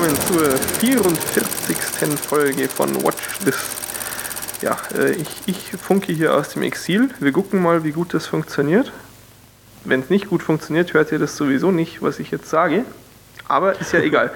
[0.00, 1.76] willkommen zur 44.
[2.20, 3.56] Folge von Watch This.
[4.62, 7.10] Ja, äh, ich, ich funke hier aus dem Exil.
[7.18, 8.92] Wir gucken mal, wie gut das funktioniert.
[9.84, 12.84] Wenn es nicht gut funktioniert, hört ihr das sowieso nicht, was ich jetzt sage.
[13.48, 14.30] Aber ist ja egal.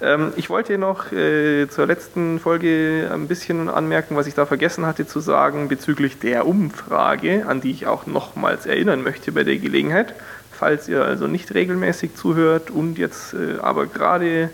[0.00, 4.86] Ähm, ich wollte noch äh, zur letzten Folge ein bisschen anmerken, was ich da vergessen
[4.86, 9.56] hatte zu sagen bezüglich der Umfrage, an die ich auch nochmals erinnern möchte bei der
[9.56, 10.14] Gelegenheit.
[10.52, 14.50] Falls ihr also nicht regelmäßig zuhört und jetzt äh, aber gerade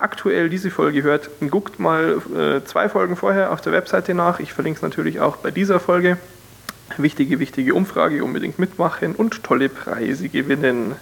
[0.00, 4.40] aktuell diese Folge hört, guckt mal äh, zwei Folgen vorher auf der Webseite nach.
[4.40, 6.16] Ich verlinke es natürlich auch bei dieser Folge.
[6.96, 10.96] Wichtige, wichtige Umfrage, unbedingt mitmachen und tolle Preise gewinnen.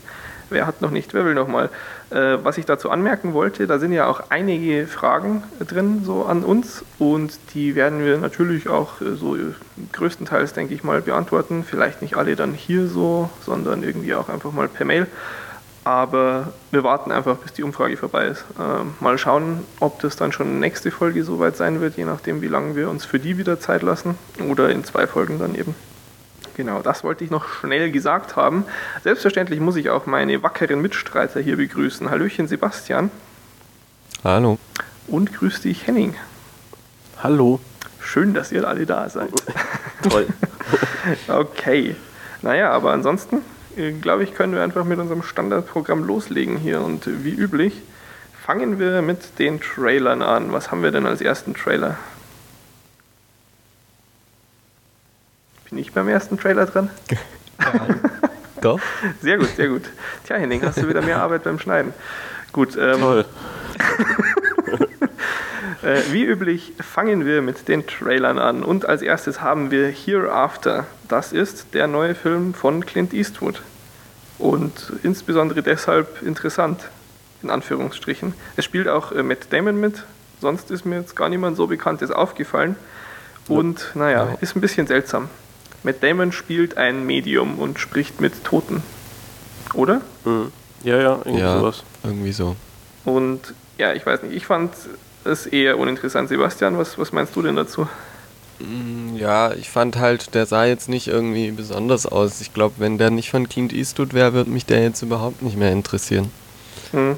[0.51, 1.69] Wer hat noch nicht, wer will noch mal?
[2.11, 6.43] Äh, was ich dazu anmerken wollte, da sind ja auch einige Fragen drin so an
[6.43, 9.37] uns und die werden wir natürlich auch äh, so
[9.93, 11.65] größtenteils, denke ich mal, beantworten.
[11.69, 15.07] Vielleicht nicht alle dann hier so, sondern irgendwie auch einfach mal per Mail.
[15.85, 18.45] Aber wir warten einfach, bis die Umfrage vorbei ist.
[18.59, 22.49] Äh, mal schauen, ob das dann schon nächste Folge soweit sein wird, je nachdem, wie
[22.49, 24.19] lange wir uns für die wieder Zeit lassen.
[24.49, 25.75] Oder in zwei Folgen dann eben.
[26.57, 28.65] Genau, das wollte ich noch schnell gesagt haben.
[29.05, 32.11] Selbstverständlich muss ich auch meine wackeren Mitstreiter hier begrüßen.
[32.11, 33.11] Hallöchen Sebastian.
[34.25, 34.59] Hallo.
[35.07, 36.17] Und grüß dich Henning.
[37.23, 37.61] Hallo.
[38.01, 39.31] Schön, dass ihr alle da seid.
[40.09, 40.27] Toll.
[41.29, 41.95] okay.
[42.43, 43.43] Naja, aber ansonsten,
[44.01, 46.81] glaube ich, können wir einfach mit unserem Standardprogramm loslegen hier.
[46.81, 47.83] Und wie üblich
[48.45, 50.53] fangen wir mit den Trailern an.
[50.53, 51.97] Was haben wir denn als ersten Trailer?
[55.69, 56.91] Bin ich beim ersten Trailer dran?
[58.61, 58.81] Doch.
[59.21, 59.83] Sehr gut, sehr gut.
[60.25, 61.93] Tja, Henning, hast du wieder mehr Arbeit beim Schneiden.
[62.53, 62.77] Gut.
[62.77, 63.25] Ähm, Toll.
[65.83, 68.63] äh, wie üblich fangen wir mit den Trailern an.
[68.63, 70.87] Und als erstes haben wir Hereafter.
[71.09, 73.63] Das ist der neue Film von Clint Eastwood.
[74.39, 76.89] Und insbesondere deshalb interessant,
[77.43, 78.35] in Anführungsstrichen.
[78.57, 80.05] Es spielt auch äh, Matt Damon mit.
[80.41, 82.77] Sonst ist mir jetzt gar niemand so bekanntes aufgefallen.
[83.49, 84.39] Und naja, Ja.
[84.41, 85.29] ist ein bisschen seltsam.
[85.83, 88.83] Matt Damon spielt ein Medium und spricht mit Toten.
[89.75, 90.01] Oder?
[90.25, 90.53] Mhm.
[90.85, 91.83] Ja, ja, irgendwie Ja, sowas.
[92.05, 92.55] irgendwie so.
[93.05, 94.71] Und ja, ich weiß nicht, ich fand
[95.29, 96.29] es eher uninteressant.
[96.29, 97.87] Sebastian, was, was meinst du denn dazu?
[98.59, 102.41] Mm, Ja, ich fand halt, der sah jetzt nicht irgendwie besonders aus.
[102.41, 105.57] Ich glaube, wenn der nicht von Clint Eastwood wäre, würde mich der jetzt überhaupt nicht
[105.57, 106.31] mehr interessieren.
[106.93, 107.17] Hm.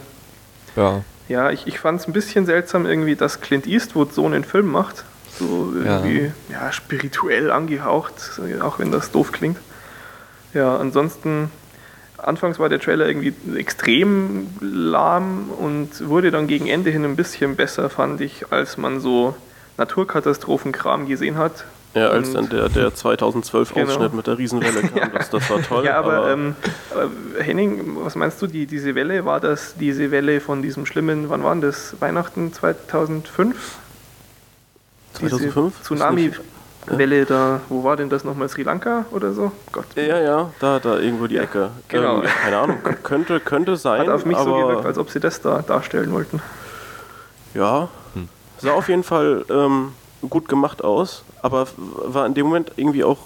[0.76, 4.44] Ja, Ja, ich, ich fand es ein bisschen seltsam irgendwie, dass Clint Eastwood so einen
[4.44, 5.04] Film macht.
[5.38, 6.04] So Ja.
[6.04, 6.71] irgendwie ja.
[6.72, 8.12] spirituell angehaucht,
[8.60, 9.59] auch wenn das doof klingt.
[10.53, 11.50] Ja, ansonsten,
[12.22, 17.56] anfangs war der Trailer irgendwie extrem lahm und wurde dann gegen Ende hin ein bisschen
[17.56, 19.34] besser, fand ich, als man so
[19.78, 21.64] Naturkatastrophenkram gesehen hat.
[21.94, 23.86] Ja, als Und- dann der, der 2012 Genau.
[23.88, 25.06] Ausschnitt mit der Riesenwelle kam, Ja.
[25.09, 25.84] das, das war toll.
[25.84, 26.54] Ja, aber, ähm,
[27.38, 31.28] äh, Henning, was meinst du, die, diese Welle, war das diese Welle von diesem schlimmen,
[31.30, 31.97] wann war denn das?
[32.00, 33.56] Weihnachten 2005?
[35.14, 35.75] 2005?
[35.88, 36.42] Diese
[36.86, 38.48] Tsunami-Welle da, wo war denn das nochmal?
[38.48, 39.52] Sri Lanka oder so?
[39.72, 39.86] Gott.
[39.96, 41.70] ja, ja, da, da irgendwo die Ecke.
[41.88, 42.22] Genau.
[42.22, 44.00] Ähm, keine Ahnung, könnte, könnte sein.
[44.00, 46.41] Hat auf mich aber so gewirkt, als ob sie das da darstellen wollten.
[47.54, 48.28] Ja, Hm.
[48.58, 49.92] sah auf jeden Fall ähm,
[50.28, 53.18] gut gemacht aus, aber war in dem Moment irgendwie auch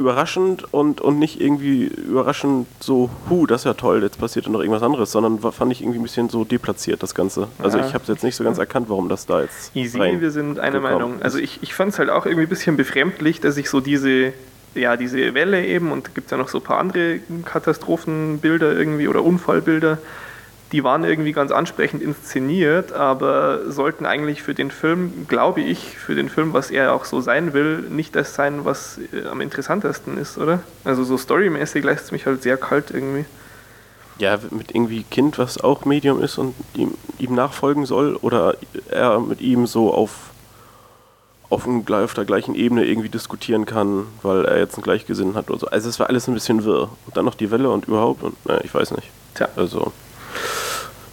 [0.00, 4.60] überraschend und, und nicht irgendwie überraschend so, hu, das ist ja toll, jetzt passiert noch
[4.60, 7.48] irgendwas anderes, sondern war, fand ich irgendwie ein bisschen so deplatziert, das Ganze.
[7.58, 7.86] Also Ja.
[7.86, 10.80] ich habe jetzt nicht so ganz erkannt, warum das da jetzt Easy, wir sind einer
[10.80, 11.22] gekommen Meinung.
[11.22, 14.32] Also ich, ich fand es halt auch irgendwie ein bisschen befremdlich, dass ich so diese,
[14.74, 19.22] ja, diese Welle eben, und gibt ja noch so ein paar andere Katastrophenbilder irgendwie oder
[19.22, 19.98] Unfallbilder,
[20.72, 26.14] die waren irgendwie ganz ansprechend inszeniert, aber sollten eigentlich für den Film, glaube ich, für
[26.14, 30.16] den Film, was er auch so sein will, nicht das sein, was äh, am interessantesten
[30.16, 30.60] ist, oder?
[30.84, 33.24] Also so storymäßig lässt es mich halt sehr kalt irgendwie.
[34.18, 38.54] Ja, mit irgendwie Kind, was auch Medium ist und ihm, ihm nachfolgen soll, oder
[38.90, 40.30] er mit ihm so auf,
[41.48, 45.50] auf, ein, auf der gleichen Ebene irgendwie diskutieren kann, weil er jetzt einen Gleichgesinnten hat
[45.50, 45.66] oder so.
[45.68, 46.90] Also es war alles ein bisschen wirr.
[47.06, 49.08] Und dann noch die Welle und überhaupt, und naja, ich weiß nicht.
[49.34, 49.48] Tja.
[49.56, 49.90] Also,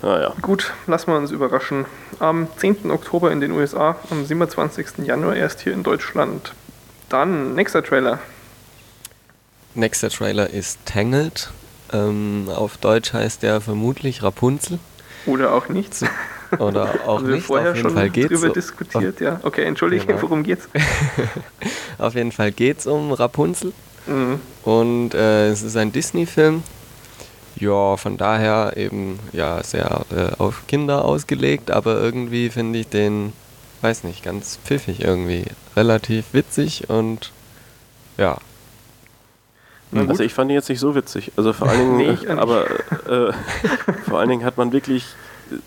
[0.02, 0.34] naja.
[0.42, 1.86] Gut, lassen wir uns überraschen.
[2.20, 2.92] Am 10.
[2.92, 5.00] Oktober in den USA, am 27.
[5.06, 6.54] Januar erst hier in Deutschland.
[7.10, 8.20] Dann nächster Trailer.
[9.76, 11.50] nächster Trailer ist Tangled.
[11.94, 14.80] Ähm, auf Deutsch heißt der vermutlich Rapunzel.
[15.26, 16.04] Oder auch nichts.
[16.60, 17.46] Oder auch Haben wir nicht.
[17.46, 19.40] vorher auf jeden schon Fall geht's drüber um- diskutiert, ja.
[19.44, 20.22] Okay, entschuldige, Genau.
[20.22, 20.68] worum geht's?
[21.98, 23.74] Auf jeden Fall geht's um Rapunzel.
[24.06, 24.40] Mhm.
[24.64, 26.62] Und äh, es ist ein Disney-Film.
[27.60, 33.34] Ja, von daher eben ja sehr äh, auf Kinder ausgelegt, aber irgendwie finde ich den,
[33.82, 35.46] weiß nicht, ganz pfiffig irgendwie.
[35.76, 37.32] Relativ witzig und
[38.18, 38.38] ja.
[39.92, 40.10] Na gut.
[40.12, 41.32] Also ich fand ihn jetzt nicht so witzig.
[41.38, 42.28] Also vor allen Dingen, Nee, nicht.
[42.30, 42.66] aber
[43.10, 43.34] äh,
[44.08, 45.06] vor allen Dingen hat man wirklich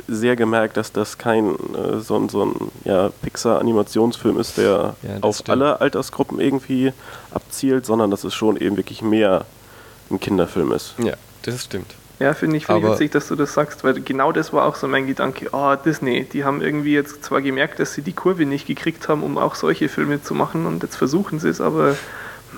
[0.07, 5.11] sehr gemerkt, dass das kein äh, so ein, so ein ja, Pixar-Animationsfilm ist, der Ja,
[5.23, 5.51] auf stimmt.
[5.51, 6.93] alle Altersgruppen irgendwie
[7.33, 9.47] abzielt, sondern dass es schon eben wirklich mehr
[10.11, 10.95] ein Kinderfilm ist.
[10.99, 11.95] Ja, das stimmt.
[12.19, 14.75] Ja, finde ich, find ich witzig, dass du das sagst, weil genau das war auch
[14.77, 15.49] so mein Gedanke.
[15.53, 19.23] Oh, Disney, die haben irgendwie jetzt zwar gemerkt, dass sie die Kurve nicht gekriegt haben,
[19.23, 21.97] um auch solche Filme zu machen und jetzt versuchen sie es, aber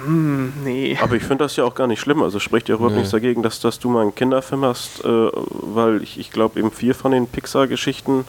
[0.05, 0.99] hm, nee.
[1.01, 2.23] Aber ich finde das ja auch gar nicht schlimm.
[2.23, 3.01] Also spricht ja überhaupt Nee.
[3.01, 6.73] nichts dagegen, dass, dass du mal einen Kinderfilm hast, äh, weil ich, ich glaube, eben
[6.73, 8.25] vier von den Pixar-Geschichten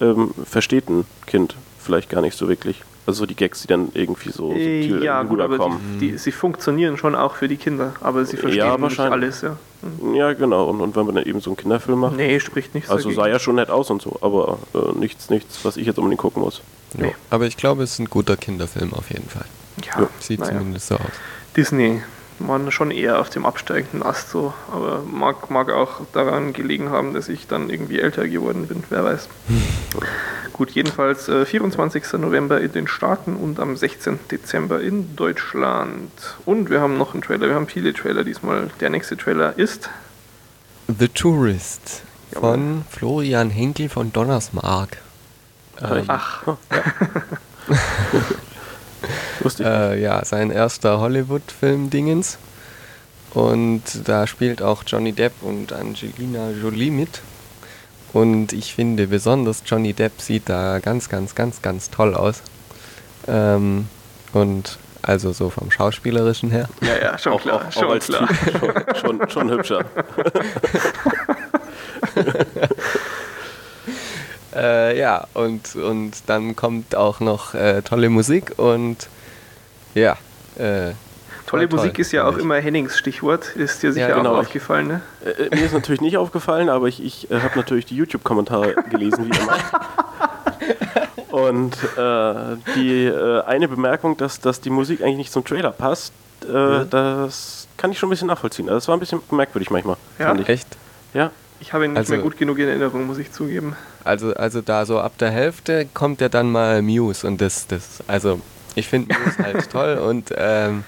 [0.00, 2.82] ähm, versteht ein Kind vielleicht gar nicht so wirklich.
[3.06, 5.78] Also die Gags, die dann irgendwie so Äh, subtil ja, gut, aber rüberkommen.
[6.00, 9.12] die, die, sie funktionieren schon auch für die Kinder, aber sie verstehen Ja, nicht wahrscheinlich.
[9.12, 9.56] alles, ja.
[10.00, 10.14] Hm.
[10.14, 10.70] Ja, genau.
[10.70, 13.20] Und, und wenn man dann eben so einen Kinderfilm macht, Nee, spricht nichts also dagegen.
[13.22, 16.20] sah ja schon nett aus und so, aber äh, nichts, nichts, was ich jetzt unbedingt
[16.20, 16.62] gucken muss.
[16.96, 17.06] Ja.
[17.06, 17.14] Nee.
[17.28, 19.44] Aber ich glaube, es ist ein guter Kinderfilm auf jeden Fall.
[19.84, 20.52] ja, Sieht naja.
[20.58, 21.00] zumindest so aus.
[21.56, 22.02] Disney
[22.38, 27.14] waren schon eher auf dem absteigenden Ast so, aber mag, mag auch daran gelegen haben,
[27.14, 29.28] dass ich dann irgendwie älter geworden bin, wer weiß.
[30.52, 32.12] Gut, jedenfalls äh, 24.
[32.14, 34.18] November in den Staaten und am 16.
[34.30, 36.10] Dezember in Deutschland.
[36.44, 38.70] Und wir haben noch einen Trailer, wir haben viele Trailer diesmal.
[38.80, 39.90] Der nächste Trailer ist
[40.86, 42.02] The Tourist
[42.32, 42.50] Jawohl.
[42.50, 44.98] von Florian Henkel von Donnersmark.
[45.82, 46.42] Äh, ich- Ach,
[49.40, 49.66] Lustig.
[49.66, 52.38] Äh, ja, sein erster Hollywood-Film-Dingens.
[53.32, 57.20] Und da spielt auch Johnny Depp und Angelina Jolie mit.
[58.12, 62.42] Und ich finde besonders Johnny Depp sieht da ganz, ganz, ganz, ganz toll aus.
[63.26, 63.88] Ähm,
[64.32, 66.68] und also so vom Schauspielerischen her.
[66.80, 68.28] ja, ja, schon auch, klar, auch, schon auch als klar.
[68.28, 69.84] Typ schon, schon, schon hübscher.
[74.54, 79.08] Äh, ja, und, und dann kommt auch noch äh, tolle Musik und
[79.94, 80.16] ja.
[80.56, 80.92] Äh,
[81.46, 84.32] Tolle toll, Musik ist ja auch immer Hennings Stichwort, ist dir sicher genau.
[84.32, 85.00] auch aufgefallen, ne?
[85.24, 89.30] Äh, mir ist natürlich nicht aufgefallen, aber ich, ich äh, habe natürlich die YouTube-Kommentare gelesen,
[89.30, 89.58] wie immer.
[91.30, 96.12] Und äh, die äh, eine Bemerkung, dass, dass die Musik eigentlich nicht zum Trailer passt,
[96.44, 98.68] äh, das kann ich schon ein bisschen nachvollziehen.
[98.68, 99.96] Also das war ein bisschen merkwürdig manchmal.
[100.18, 100.28] Ja?
[100.28, 100.48] fand ich.
[100.48, 100.68] Echt?
[101.12, 101.30] Ja,
[101.64, 103.74] Ich habe ihn nicht Also- mehr gut genug in Erinnerung, muss ich zugeben.
[104.04, 108.00] Also, also da so ab der Hälfte kommt ja dann mal Muse und das, das,
[108.06, 108.38] also
[108.74, 110.84] ich finde Muse halt toll und ähm,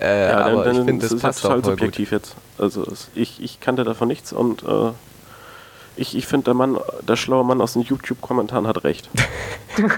[0.00, 1.80] äh, ja aber ich finde, ist das es passt total auch voll gut.
[1.80, 2.34] subjektiv jetzt.
[2.56, 4.92] Also ich, ich kannte davon nichts und äh,
[5.96, 9.08] ich, ich finde, der Mann, der schlaue Mann aus den YouTube-Kommentaren hat recht.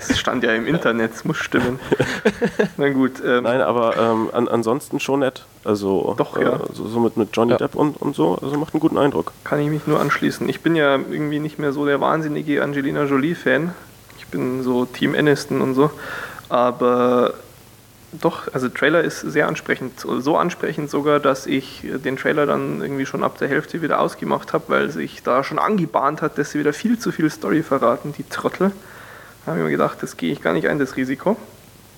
[0.00, 1.80] Es stand ja im Internet, es muss stimmen.
[2.76, 5.44] Na gut, ähm, Nein, aber ähm, an, ansonsten schon nett.
[5.64, 6.60] Also Doch, ja.
[6.72, 7.56] so, so mit, mit Johnny Ja.
[7.58, 9.32] Depp und, und so, also macht einen guten Eindruck.
[9.44, 10.48] kann ich mich nur anschließen.
[10.48, 13.72] Ich bin ja irgendwie nicht mehr so der wahnsinnige Angelina Jolie-Fan.
[14.18, 15.90] Ich bin so Team Aniston und so.
[16.48, 17.34] Aber
[18.12, 20.00] doch, also Trailer ist sehr ansprechend.
[20.00, 24.52] So ansprechend sogar, dass ich den Trailer dann irgendwie schon ab der Hälfte wieder ausgemacht
[24.52, 28.14] habe, weil sich da schon angebahnt hat, dass sie wieder viel zu viel Story verraten,
[28.16, 28.72] die Trottel.
[29.44, 31.36] Da habe ich mir gedacht, das gehe ich gar nicht ein, das Risiko.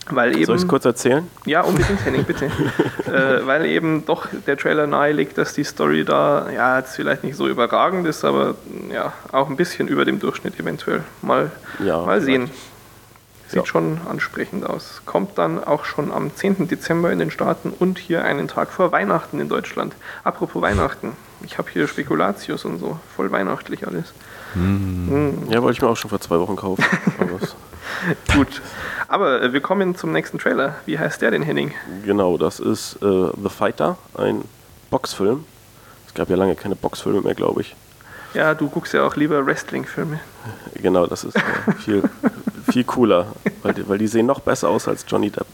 [0.08, 1.28] Weil eben, Soll ich es kurz erzählen?
[1.44, 2.46] Ja, unbedingt, Henning, bitte.
[3.06, 7.36] äh, weil eben doch der Trailer nahelegt, dass die Story da, ja, jetzt vielleicht nicht
[7.36, 8.56] so überragend ist, aber
[8.92, 11.02] ja, auch ein bisschen über dem Durchschnitt eventuell.
[11.22, 11.50] Mal,
[11.84, 12.46] Ja, mal sehen.
[12.48, 12.69] vielleicht.
[13.50, 13.66] Sieht Ja.
[13.66, 15.02] schon ansprechend aus.
[15.06, 16.68] Kommt dann auch schon am 10.
[16.68, 19.92] Dezember in den Staaten und hier einen Tag vor Weihnachten in Deutschland.
[20.22, 24.12] Apropos Weihnachten, ich habe hier Spekulatius und so, voll weihnachtlich alles.
[24.54, 25.50] Mm.
[25.50, 26.84] Ja, wollte ich mir auch schon vor zwei Wochen kaufen.
[28.34, 28.62] Gut.
[29.08, 30.76] Aber äh, wir kommen zum nächsten Trailer.
[30.86, 31.74] Wie heißt der denn, Henning?
[32.04, 34.44] genau, das ist äh, The Fighter, ein
[34.90, 35.44] Boxfilm.
[36.06, 37.74] Es gab ja lange keine Boxfilme mehr, glaube ich.
[38.34, 40.20] Ja, du guckst ja auch lieber Wrestling-Filme.
[40.74, 41.40] Genau, das ist äh,
[41.78, 42.02] viel,
[42.72, 43.26] viel cooler,
[43.62, 45.46] weil die, weil die sehen noch besser aus als Johnny Depp.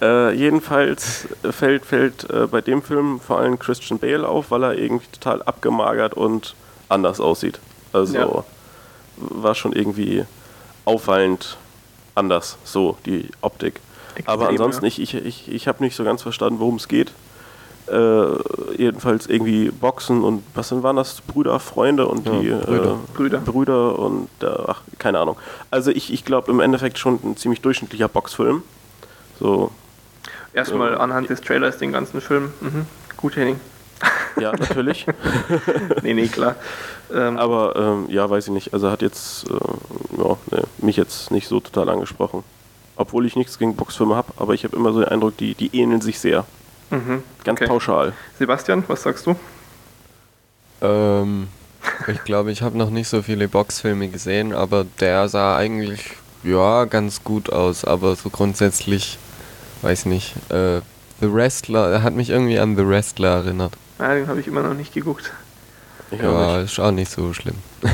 [0.00, 4.62] äh, äh, jedenfalls fällt, fällt äh, bei dem Film vor allem Christian Bale auf, weil
[4.64, 6.54] er irgendwie total abgemagert und
[6.88, 7.60] anders aussieht.
[7.92, 8.44] Also Ja.
[9.16, 10.24] war schon irgendwie
[10.84, 11.56] auffallend
[12.14, 13.80] anders, so die Optik.
[14.26, 14.88] Aber Extrem, ansonsten, ja.
[14.88, 17.12] ich, ich, ich, ich habe nicht so ganz verstanden, worum es geht.
[17.90, 21.20] Äh, jedenfalls irgendwie Boxen und was denn waren das?
[21.22, 22.92] Brüder, Freunde und Ja, die Brüder.
[22.92, 23.38] Äh, Brüder.
[23.38, 25.36] Brüder und äh, ach, keine Ahnung.
[25.70, 28.62] Also ich, ich glaube im Endeffekt schon ein ziemlich durchschnittlicher Boxfilm.
[29.40, 29.70] So,
[30.52, 32.52] Erstmal anhand des Trailers den ganzen Film.
[32.60, 32.86] Mhm.
[33.16, 33.60] Gut, Henning.
[34.40, 35.06] ja, natürlich.
[36.02, 36.56] Nee, nee, klar.
[37.12, 38.72] Ähm, Aber ähm, ja, weiß ich nicht.
[38.72, 39.54] Also hat jetzt äh,
[40.18, 42.42] ja, ne, mich jetzt nicht so total angesprochen.
[42.96, 45.74] Obwohl ich nichts gegen Boxfilme habe, aber ich habe immer so den Eindruck, die, die
[45.78, 46.44] ähneln sich sehr.
[46.90, 47.22] Mhm.
[47.44, 47.66] Ganz Okay.
[47.68, 48.12] pauschal.
[48.38, 49.36] Sebastian, was sagst du?
[50.82, 51.48] Ähm,
[52.08, 56.84] ich glaube, ich habe noch nicht so viele Boxfilme gesehen, aber der sah eigentlich ja
[56.86, 59.18] ganz gut aus, aber so grundsätzlich,
[59.82, 60.34] weiß nicht.
[60.50, 60.80] Äh,
[61.20, 63.74] The Wrestler, er hat mich irgendwie an The Wrestler erinnert.
[63.98, 65.30] Ja, den habe ich immer noch nicht geguckt.
[66.10, 66.72] Ich Ja, nicht.
[66.72, 67.56] ist auch nicht so schlimm.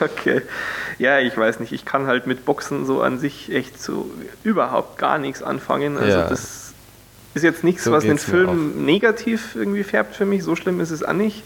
[0.00, 0.42] Okay.
[0.98, 1.72] Ja, ich weiß nicht.
[1.72, 4.10] Ich kann halt mit Boxen so an sich echt so
[4.42, 5.96] überhaupt gar nichts anfangen.
[5.96, 6.28] Also Ja.
[6.28, 6.72] das
[7.34, 10.42] ist jetzt nichts, So was den Film negativ irgendwie färbt für mich.
[10.42, 11.44] So schlimm ist es auch nicht.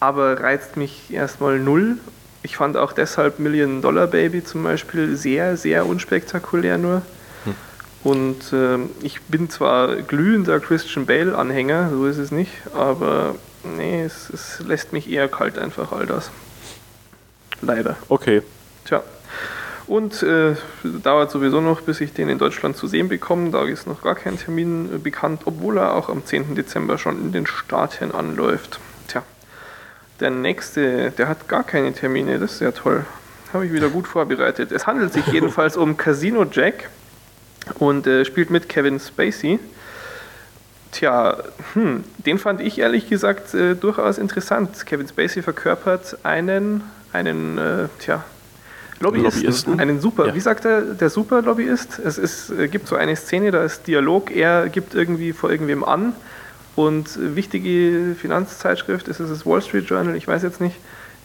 [0.00, 1.98] Aber reizt mich erstmal null.
[2.42, 7.02] Ich fand auch deshalb Million Dollar Baby zum Beispiel sehr, sehr unspektakulär nur.
[7.44, 7.54] Hm.
[8.02, 13.36] Und ähm, ich bin zwar glühender Christian Bale-Anhänger, so ist es nicht, aber
[13.76, 16.32] nee, es, es lässt mich eher kalt einfach all das.
[17.60, 17.96] Leider.
[18.08, 18.42] Okay.
[18.84, 19.02] Tja.
[19.86, 20.54] Und äh,
[21.02, 23.50] dauert sowieso noch, bis ich den in Deutschland zu sehen bekomme.
[23.50, 26.54] Da ist noch gar kein Termin äh, bekannt, obwohl er auch am 10.
[26.54, 28.78] Dezember schon in den Staaten anläuft.
[29.08, 29.22] Tja.
[30.20, 33.04] Der nächste, der hat gar keine Termine, das ist ja toll.
[33.52, 34.72] Habe ich wieder gut vorbereitet.
[34.72, 36.88] Es handelt sich jedenfalls um Casino Jack
[37.78, 39.58] und äh, spielt mit Kevin Spacey.
[40.92, 41.38] Tja,
[41.72, 44.86] hm, den fand ich ehrlich gesagt äh, durchaus interessant.
[44.86, 48.24] Kevin Spacey verkörpert einen, einen, äh, tja,
[49.02, 49.80] Lobbyisten, Lobbyisten?
[49.80, 50.34] einen Super, Ja.
[50.34, 51.98] wie sagt er, der Super-Lobbyist?
[51.98, 55.84] Es ist, äh, gibt so eine Szene, da ist Dialog, er gibt irgendwie vor irgendwem
[55.84, 56.14] an.
[56.76, 60.76] Und äh, wichtige Finanzzeitschrift, ist es das Wall Street Journal, ich weiß jetzt nicht,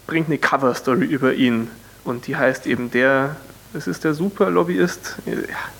[0.08, 1.70] bringt eine Cover-Story über ihn.
[2.04, 3.36] Und die heißt eben der,
[3.74, 5.34] es ist der Super-Lobbyist, ja,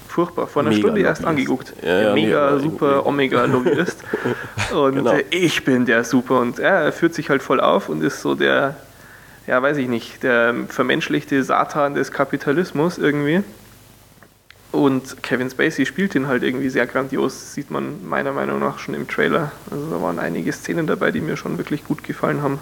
[0.08, 3.98] furchtbar, vor einer Mega Stunde erst angeguckt, Ja, ja, nee, mega, aber super, irgendwie- Omega-Lobbyist
[4.76, 5.12] und Genau.
[5.12, 6.40] äh, ich bin der Super.
[6.40, 8.76] Und ja, er führt sich halt voll auf und ist so der,
[9.48, 13.44] ja, weiß ich nicht, der vermenschlichte Satan des Kapitalismus irgendwie.
[14.74, 18.94] Und Kevin Spacey spielt ihn halt irgendwie sehr grandios, sieht man meiner Meinung nach schon
[18.94, 19.54] im Trailer.
[19.72, 22.60] Also da waren einige Szenen dabei, die mir schon wirklich gut gefallen haben.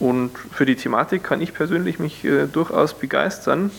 [0.00, 3.70] Und für die Thematik kann ich persönlich mich äh, durchaus begeistern.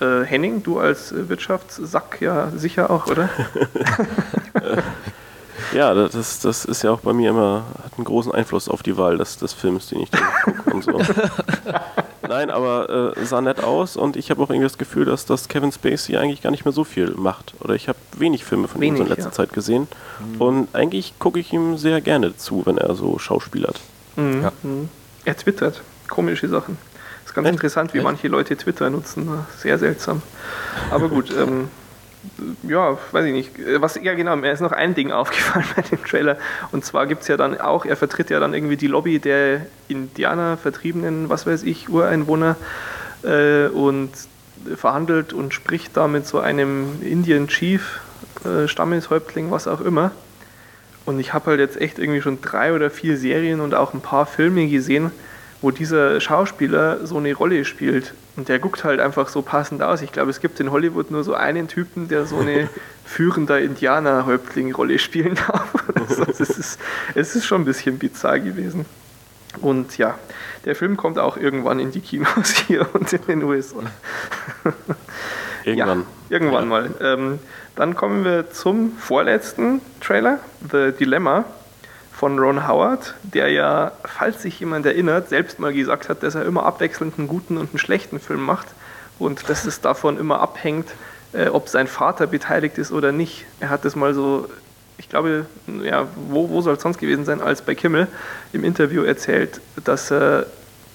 [0.00, 3.30] Äh, Henning, du als Wirtschaftssack ja sicher auch, oder?
[5.72, 8.96] Ja, das, das ist ja auch bei mir immer, hat einen großen Einfluss auf die
[8.96, 11.00] Wahl des, des Films, den ich dann gucke und so.
[12.28, 15.48] Nein, aber äh, sah nett aus und ich habe auch irgendwie das Gefühl, dass das
[15.48, 17.54] Kevin Spacey eigentlich gar nicht mehr so viel macht.
[17.60, 19.32] Oder ich habe wenig Filme von ihm so in Wenig, letzter ja.
[19.32, 19.88] Zeit gesehen.
[20.38, 23.80] Und eigentlich gucke ich ihm sehr gerne zu, wenn er so schauspielert.
[24.16, 24.42] Mhm.
[24.42, 24.52] Ja.
[24.62, 24.88] Mhm.
[25.24, 26.78] Er twittert komische Sachen.
[27.24, 27.54] ist ganz Echt?
[27.54, 28.04] interessant, wie Echt?
[28.04, 29.28] manche Leute Twitter nutzen.
[29.58, 30.22] Sehr seltsam.
[30.90, 31.68] Aber gut, ähm,
[32.62, 33.58] ja, weiß ich nicht.
[33.58, 36.36] Äh, Was, ja, genau, mir ist noch ein Ding aufgefallen bei dem Trailer.
[36.72, 39.66] Und zwar gibt es ja dann auch, er vertritt ja dann irgendwie die Lobby der
[39.88, 42.56] Indianer, Vertriebenen, was weiß ich, Ureinwohner
[43.22, 44.10] äh, und
[44.76, 48.00] verhandelt und spricht da mit so einem Indian Chief,
[48.44, 50.12] äh, Stammeshäuptling, was auch immer.
[51.06, 54.00] Und ich habe halt jetzt echt irgendwie schon drei oder vier Serien und auch ein
[54.00, 55.10] paar Filme gesehen,
[55.64, 58.12] wo dieser Schauspieler so eine Rolle spielt.
[58.36, 60.02] Und der guckt halt einfach so passend aus.
[60.02, 62.68] Ich glaube, es gibt in Hollywood nur so einen Typen, der so eine
[63.06, 65.72] führender Indianer-Häuptling-Rolle spielen darf.
[66.06, 66.78] Also es, ist,
[67.14, 68.84] es ist schon ein bisschen bizarr gewesen.
[69.62, 70.18] Und ja,
[70.66, 73.78] der Film kommt auch irgendwann in die Kinos hier und in den USA.
[75.64, 76.00] Irgendwann.
[76.00, 76.90] Ja, irgendwann mal.
[77.00, 77.38] Ähm,
[77.74, 80.40] dann kommen wir zum vorletzten Trailer,
[80.70, 81.46] The Dilemma
[82.14, 86.44] von Ron Howard, der ja, falls sich jemand erinnert, selbst mal gesagt hat, dass er
[86.44, 88.68] immer abwechselnd einen guten und einen schlechten Film macht
[89.18, 90.88] und dass es davon immer abhängt,
[91.32, 93.46] äh, ob sein Vater beteiligt ist oder nicht.
[93.58, 94.48] Er hat das mal so,
[94.96, 95.46] ich glaube,
[95.82, 98.06] ja, wo, wo soll es sonst gewesen sein, als bei Kimmel
[98.52, 100.46] im Interview erzählt, dass er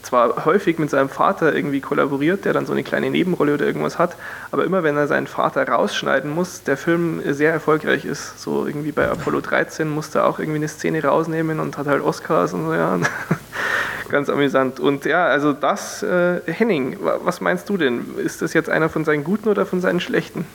[0.01, 3.99] zwar häufig mit seinem Vater irgendwie kollaboriert, der dann so eine kleine Nebenrolle oder irgendwas
[3.99, 4.15] hat,
[4.51, 8.39] aber immer wenn er seinen Vater rausschneiden muss, der Film sehr erfolgreich ist.
[8.41, 12.01] So irgendwie bei Apollo 13 musste er auch irgendwie eine Szene rausnehmen und hat halt
[12.03, 12.97] Oscars und so, ja.
[14.09, 14.79] Ganz amüsant.
[14.79, 18.17] Und ja, also das, äh, Henning, wa- was meinst du denn?
[18.17, 20.45] Ist das jetzt einer von seinen guten oder von seinen schlechten?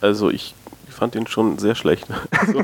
[0.00, 0.54] Also ich
[0.98, 2.06] fand den schon sehr schlecht.
[2.38, 2.62] Also,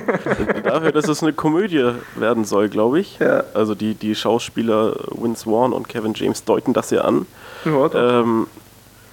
[0.62, 3.18] dafür, dass es eine Komödie werden soll, glaube ich.
[3.18, 3.44] Ja.
[3.54, 7.26] Also die, die Schauspieler Vince Vaughn und Kevin James deuten das ja an.
[7.64, 8.20] Ja.
[8.20, 8.46] Ähm,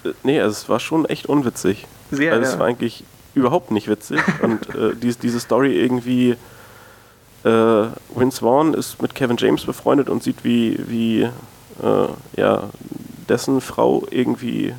[0.03, 1.87] äh, nee, also es war schon echt unwitzig.
[2.11, 2.53] Sehr, also ja.
[2.53, 4.19] es war eigentlich überhaupt nicht witzig.
[4.41, 6.35] und äh, dies, diese Story irgendwie,
[7.43, 7.47] äh,
[8.15, 12.63] Vince Vaughn ist mit Kevin James befreundet und sieht, wie, wie äh, ja,
[13.29, 14.73] dessen Frau irgendwie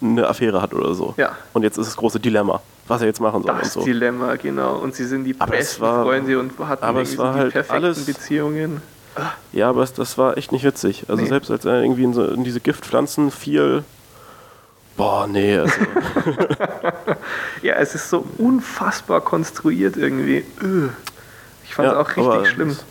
[0.00, 1.14] eine Affäre hat oder so.
[1.16, 1.36] Ja.
[1.52, 3.86] Und jetzt ist das große Dilemma, was er jetzt machen soll Das und so.
[3.86, 4.76] Dilemma, genau.
[4.76, 7.38] Und sie sind die Aber es besten war- Freunde und hatten aber es war die
[7.40, 8.82] halt perfekten alles- Beziehungen.
[9.52, 11.06] Ja, aber es, das war echt nicht witzig.
[11.08, 11.28] Also Nee.
[11.28, 13.82] selbst als er irgendwie in, so, in diese Giftpflanzen fiel,
[14.96, 15.74] boah, nee, also,
[17.62, 20.44] Ja, es ist so unfassbar konstruiert irgendwie.
[20.62, 20.88] Öh.
[21.64, 22.68] Ich fand es ja, auch richtig schlimm.
[22.68, 22.84] Das,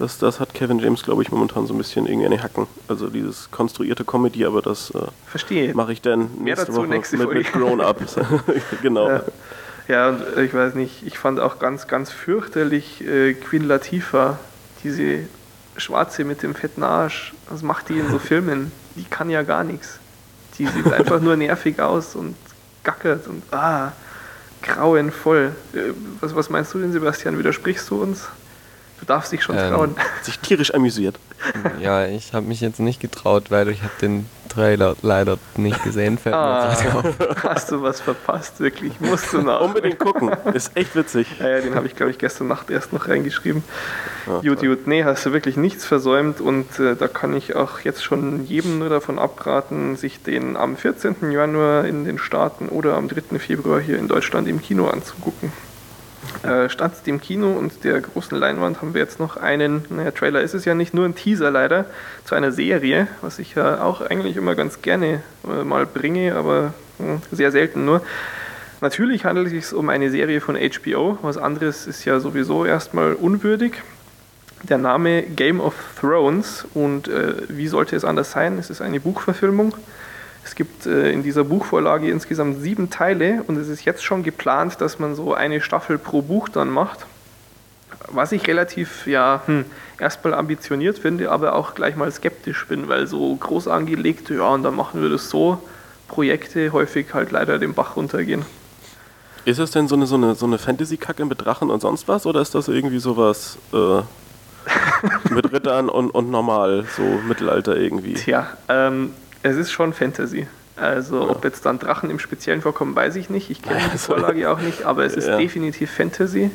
[0.00, 2.66] das, das hat Kevin James, glaube ich, momentan so ein bisschen irgendwie an Hacken.
[2.88, 7.32] Also dieses konstruierte Comedy, aber das äh, mache ich dann Mehr nächste Woche nächste mit,
[7.32, 8.16] mit Grown-Ups.
[8.82, 9.08] genau.
[9.08, 9.22] Ja.
[9.88, 14.38] Ja, und äh, ich weiß nicht, ich fand auch ganz, ganz fürchterlich äh, Queen Latifah
[14.84, 15.24] Diese
[15.76, 18.70] Schwarze mit dem fetten Arsch, was macht die in so Filmen?
[18.94, 19.98] Die kann ja gar nichts.
[20.58, 22.36] Die sieht einfach nur nervig aus und
[22.84, 23.92] gackert und ah,
[24.62, 25.56] grauenvoll.
[25.72, 27.36] Äh, Was, was meinst du denn, Sebastian?
[27.38, 28.28] Widersprichst du uns?
[29.00, 29.96] Du darfst dich schon Ähm, trauen.
[30.22, 31.18] Sich tierisch amüsiert.
[31.80, 36.18] Ja, ich habe mich jetzt nicht getraut, weil ich habe den Trailer leider nicht gesehen.
[36.18, 36.74] Fällt Ah,
[37.42, 39.00] hast du was verpasst, wirklich.
[39.00, 39.60] Musst du nach.
[39.62, 40.30] Unbedingt gucken.
[40.52, 41.28] Ist echt witzig.
[41.40, 43.62] Ja, ja, den habe ich, glaube ich, gestern Nacht erst noch reingeschrieben.
[44.26, 44.86] Ja, Gut, gut.
[44.86, 48.80] Nee, hast du wirklich nichts versäumt und äh, da kann ich auch jetzt schon jedem
[48.80, 51.30] nur davon abraten, sich den am 14.
[51.30, 53.38] Januar in den Staaten oder am 3.
[53.38, 55.52] Februar hier in Deutschland im Kino anzugucken.
[56.42, 60.40] Äh, statt dem Kino und der großen Leinwand haben wir jetzt noch einen, naja, Trailer
[60.40, 61.84] ist es ja nicht, nur ein Teaser leider,
[62.24, 66.72] zu einer Serie, was ich ja auch eigentlich immer ganz gerne äh, mal bringe, aber
[66.98, 68.00] hm, sehr selten nur.
[68.80, 73.12] Natürlich handelt es sich um eine Serie von HBO, was anderes ist ja sowieso erstmal
[73.12, 73.74] unwürdig.
[74.62, 78.58] Der Name Game of Thrones und äh, wie sollte es anders sein?
[78.58, 79.74] Es ist eine Buchverfilmung.
[80.50, 84.80] Es gibt äh, in dieser Buchvorlage insgesamt sieben Teile und es ist jetzt schon geplant,
[84.80, 87.06] dass man so eine Staffel pro Buch dann macht.
[88.08, 89.64] Was ich relativ, ja, hm,
[90.00, 94.64] erstmal ambitioniert finde, aber auch gleich mal skeptisch bin, weil so groß angelegt, ja, und
[94.64, 95.62] dann machen wir das so,
[96.08, 98.44] Projekte häufig halt leider den Bach runtergehen.
[99.44, 102.26] Ist es denn so eine, so eine, so eine Fantasy-Kacke mit Drachen und sonst was?
[102.26, 104.02] Oder ist das irgendwie sowas äh,
[105.32, 108.14] mit Rittern und, und normal, so Mittelalter irgendwie?
[108.14, 109.12] Tja, ähm,
[109.42, 110.46] es ist schon Fantasy.
[110.76, 113.50] Also ob jetzt dann Drachen im Speziellen vorkommen, weiß ich nicht.
[113.50, 115.36] Ich kenne die Also- Vorlage auch nicht, aber es ist Ja.
[115.36, 116.50] definitiv Fantasy.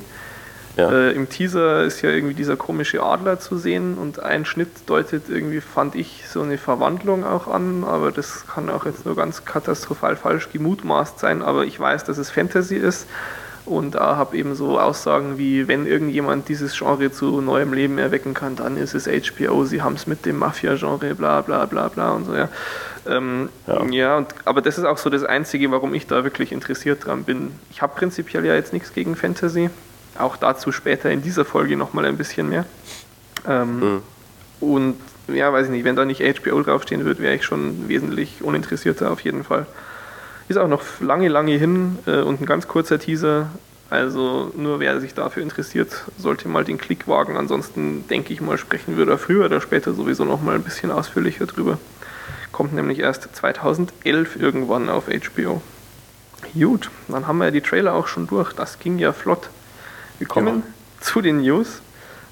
[0.78, 0.92] Ja.
[0.92, 5.30] Äh, Im Teaser ist ja irgendwie dieser komische Adler zu sehen und ein Schnitt deutet
[5.30, 9.46] irgendwie, fand ich, so eine Verwandlung auch an, aber das kann auch jetzt nur ganz
[9.46, 13.08] katastrophal falsch gemutmaßt sein, aber ich weiß, dass es Fantasy ist
[13.66, 18.34] und da habe eben so Aussagen wie, wenn irgendjemand dieses Genre zu neuem Leben erwecken
[18.34, 22.12] kann, dann ist es HBO, sie haben es mit dem Mafia-Genre, bla bla bla bla
[22.12, 22.50] und so, ja.
[23.08, 24.18] Ähm, ja, Ja.
[24.18, 27.52] und, aber das ist auch so das Einzige, warum ich da wirklich interessiert dran bin.
[27.72, 29.70] Ich habe prinzipiell ja jetzt nichts gegen Fantasy,
[30.18, 32.66] auch dazu später in dieser Folge nochmal ein bisschen mehr.
[33.48, 34.02] Ähm, Mhm.
[34.62, 34.96] Und
[35.28, 39.12] ja, weiß ich nicht, wenn da nicht HBO draufstehen würde, wäre ich schon wesentlich uninteressierter
[39.12, 39.66] auf jeden Fall.
[40.48, 43.50] Ist auch noch lange, lange hin äh, und ein ganz kurzer Teaser.
[43.90, 47.38] Also nur wer sich dafür interessiert, sollte mal den Klick wagen.
[47.38, 50.92] Ansonsten denke ich mal, sprechen wir da früher oder später sowieso noch mal ein bisschen
[50.92, 51.78] ausführlicher drüber.
[52.52, 55.62] Kommt nämlich erst 2011 irgendwann auf HBO.
[56.54, 58.54] Gut, dann haben wir die Trailer auch schon durch.
[58.54, 59.50] Das ging ja flott.
[60.20, 60.64] Wir kommen
[61.00, 61.82] zu den News.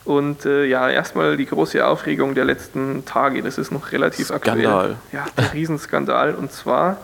[0.06, 3.42] Und äh, ja, erstmal die große Aufregung der letzten Tage.
[3.42, 4.60] Das ist noch relativ aktuell.
[4.60, 4.96] Skandal.
[5.12, 6.36] Ja, der Riesenskandal.
[6.36, 6.98] Und zwar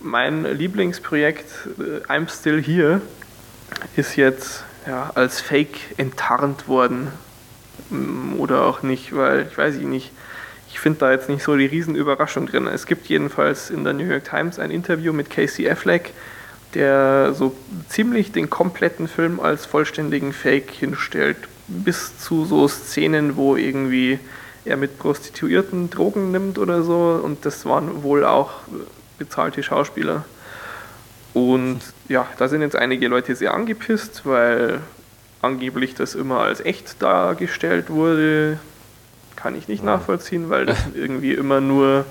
[0.00, 1.46] mein Lieblingsprojekt
[1.78, 3.00] äh, I'm Still Here
[3.96, 7.08] ist jetzt ja, als Fake enttarnt worden.
[7.90, 10.12] Mm, Oder auch nicht, weil ich weiß ich nicht.
[10.70, 12.66] Ich finde da jetzt nicht so die Riesenüberraschung drin.
[12.66, 16.12] Es gibt jedenfalls in der New York Times ein Interview mit Casey Affleck,
[16.74, 17.56] der so
[17.88, 21.38] ziemlich den kompletten Film als vollständigen Fake hinstellt.
[21.68, 24.20] Bis zu so Szenen, wo irgendwie
[24.64, 27.20] er mit Prostituierten Drogen nimmt oder so.
[27.22, 28.50] Und das waren wohl auch
[29.18, 30.24] bezahlte Schauspieler.
[31.34, 34.80] Und ja, da sind jetzt einige Leute sehr angepisst, weil
[35.42, 38.58] angeblich das immer als echt dargestellt wurde.
[39.36, 42.04] Kann ich nicht nachvollziehen, weil das irgendwie immer nur,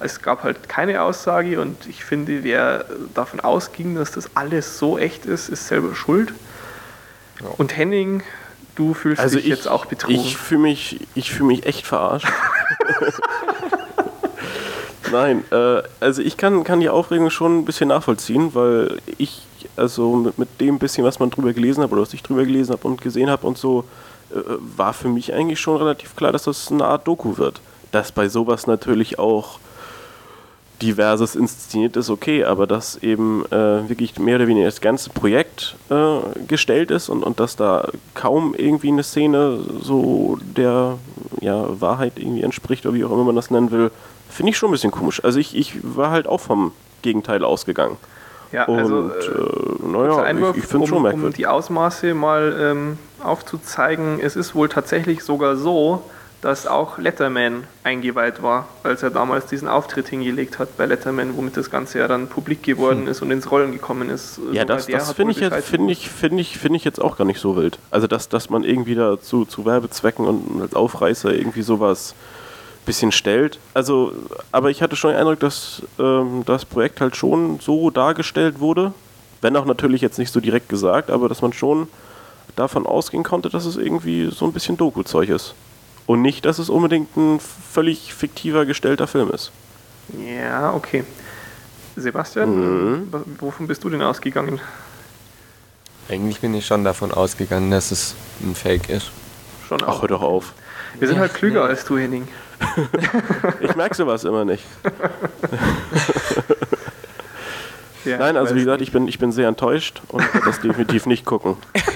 [0.00, 4.98] es gab halt keine Aussage und ich finde, wer davon ausging, dass das alles so
[4.98, 6.32] echt ist, ist selber schuld.
[7.56, 8.22] Und Henning,
[8.76, 10.16] du fühlst Also dich ich, jetzt auch betrogen.
[10.16, 12.28] ich fühle mich, ich fühl mich echt verarscht.
[15.12, 19.42] Nein, äh, also ich kann, kann die Aufregung schon ein bisschen nachvollziehen, weil ich,
[19.76, 22.72] also mit, mit dem bisschen, was man drüber gelesen hat oder was ich drüber gelesen
[22.72, 23.84] habe und gesehen habe und so,
[24.30, 24.40] äh,
[24.76, 27.60] war für mich eigentlich schon relativ klar, dass das eine Art Doku wird.
[27.92, 29.58] Dass bei sowas natürlich auch
[30.82, 35.74] diverses inszeniert ist, okay, aber dass eben äh, wirklich mehr oder weniger das ganze Projekt
[35.90, 40.98] äh, gestellt ist und, und dass da kaum irgendwie eine Szene so der
[41.40, 43.90] ja, Wahrheit irgendwie entspricht oder wie auch immer man das nennen will,
[44.30, 45.22] finde ich schon ein bisschen komisch.
[45.24, 47.96] Also ich, ich war halt auch vom Gegenteil ausgegangen.
[48.52, 51.36] ja, Und also, äh, äh, naja, Einwurf, ich, ich finde es schon um, um merkwürdig.
[51.36, 54.20] die Ausmaße mal ähm, aufzuzeigen.
[54.20, 56.02] Es ist wohl tatsächlich sogar so,
[56.40, 61.56] dass auch Letterman eingeweiht war, als er damals diesen Auftritt hingelegt hat bei Letterman, womit
[61.56, 64.36] das Ganze ja dann publik geworden ist und ins Rollen gekommen ist.
[64.36, 64.52] Hm.
[64.54, 67.16] Ja, Sogar das, das finde ich, jetzt- finde ich, finde ich, finde ich jetzt auch
[67.16, 67.80] gar nicht so wild.
[67.90, 72.14] Also, dass, dass man irgendwie da zu, zu Werbezwecken und als Aufreißer irgendwie sowas
[72.88, 73.58] bisschen stellt.
[73.74, 74.12] Also,
[74.50, 78.92] aber ich hatte schon den Eindruck, dass ähm, das Projekt halt schon so dargestellt wurde.
[79.40, 81.86] Wenn auch natürlich jetzt nicht so direkt gesagt, aber dass man schon
[82.56, 85.54] davon ausgehen konnte, dass es irgendwie so ein bisschen Doku-Zeug ist.
[86.06, 89.52] Und nicht, dass es unbedingt ein völlig fiktiver gestellter Film ist.
[90.26, 91.04] Ja, okay.
[91.96, 93.12] Sebastian, Mhm.
[93.38, 94.60] wovon bist du denn ausgegangen?
[96.08, 99.10] Eigentlich bin ich schon davon ausgegangen, dass es ein Fake ist.
[99.68, 100.54] Schon Ach, hör doch auf.
[100.98, 101.68] Wir sind Ja, halt klüger nee.
[101.70, 102.26] als du, Henning.
[103.60, 104.64] Ich merke sowas immer nicht.
[108.04, 111.06] Ja, Nein, also wie gesagt, ich bin, ich bin sehr enttäuscht und werde das definitiv
[111.06, 111.56] nicht gucken.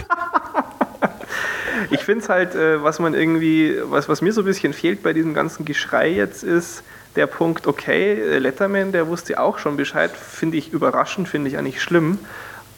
[1.90, 5.02] Ich finde es halt, äh, was man irgendwie, was, was mir so ein bisschen fehlt
[5.02, 6.82] bei diesem ganzen Geschrei jetzt ist,
[7.16, 11.58] der Punkt, okay, äh, Letterman, der wusste auch schon Bescheid, finde ich überraschend, finde ich
[11.58, 12.18] eigentlich schlimm.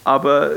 [0.04, 0.50] Aber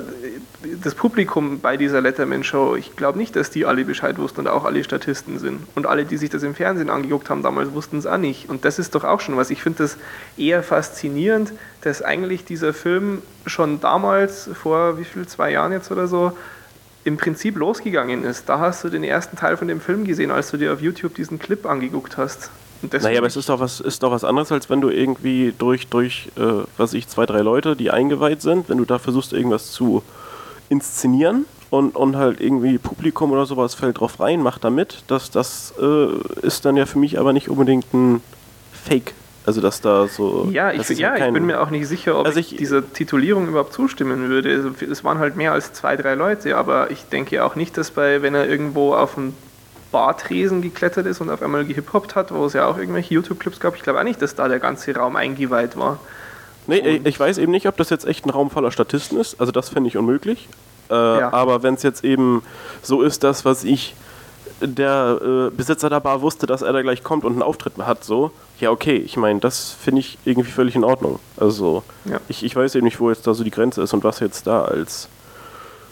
[0.83, 4.65] das Publikum bei dieser Letterman-Show, ich glaube nicht, dass die alle Bescheid wussten und auch
[4.65, 5.62] alle Statisten sind.
[5.73, 8.49] Und alle, die sich das im Fernsehen angeguckt haben damals, wussten es auch nicht.
[8.49, 9.49] Und das ist doch auch schon was.
[9.49, 9.97] Ich finde das
[10.36, 16.07] eher faszinierend, dass eigentlich dieser Film schon damals, vor wie viel, zwei Jahren jetzt oder
[16.07, 16.38] so,
[17.05, 18.49] im Prinzip losgegangen ist.
[18.49, 21.15] Da hast du den ersten Teil von dem Film gesehen, als du dir auf YouTube
[21.15, 22.51] diesen Clip angeguckt hast.
[22.81, 25.87] Naja, aber es ist doch was, ist doch was anderes, als wenn du irgendwie durch,
[25.87, 29.33] durch äh, was weiß ich, zwei, drei Leute, die eingeweiht sind, wenn du da versuchst,
[29.33, 30.03] irgendwas zu
[30.69, 35.03] inszenieren und, und halt irgendwie Publikum oder sowas fällt drauf rein, macht da mit.
[35.07, 36.07] Das, das äh,
[36.45, 38.21] ist dann ja für mich aber nicht unbedingt ein
[38.71, 39.13] Fake.
[39.45, 40.49] Also, dass da so.
[40.51, 42.57] Ja, ich, ist ja, ich kein- bin mir auch nicht sicher, ob Also ich, ich-
[42.57, 44.53] dieser Titulierung überhaupt zustimmen würde.
[44.53, 47.91] Also, es waren halt mehr als zwei, drei Leute, aber ich denke auch nicht, dass
[47.91, 49.33] bei, wenn er irgendwo auf einen
[49.97, 53.75] Bartresen geklettert ist und auf einmal gehiphoppt hat, wo es ja auch irgendwelche YouTube-Clips gab,
[53.75, 55.97] ich glaube auch nicht, dass da der ganze Raum eingeweiht war.
[56.67, 59.39] Nee, ich- ich weiß eben nicht, ob das jetzt echt ein Raum voller Statisten ist.
[59.39, 60.49] Also das fände ich unmöglich.
[60.89, 61.33] Äh, Ja.
[61.33, 62.43] Aber wenn es jetzt eben
[62.83, 63.95] so ist, dass was ich
[64.62, 68.03] der äh, Besitzer der Bar wusste, dass er da gleich kommt und einen Auftritt hat,
[68.03, 71.19] so, ja okay, ich meine, das finde ich irgendwie völlig in Ordnung.
[71.38, 72.19] Also Ja.
[72.27, 74.45] ich, ich weiß eben nicht, wo jetzt da so die Grenze ist und was jetzt
[74.47, 75.10] da als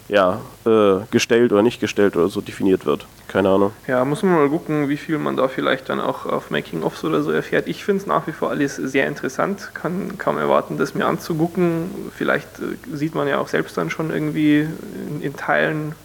[0.08, 3.08] ja, äh, gestellt oder nicht gestellt oder so definiert wird.
[3.28, 3.72] Keine Ahnung.
[3.88, 7.24] Ja, muss man mal gucken, wie viel man da vielleicht dann auch auf Making-ofs oder
[7.24, 7.68] so erfährt.
[7.68, 11.90] Ich finde es nach wie vor alles sehr interessant, kann kaum erwarten, das mir anzugucken.
[12.16, 14.68] Vielleicht äh, sieht man ja auch selbst dann schon irgendwie
[15.10, 15.96] in, in Teilen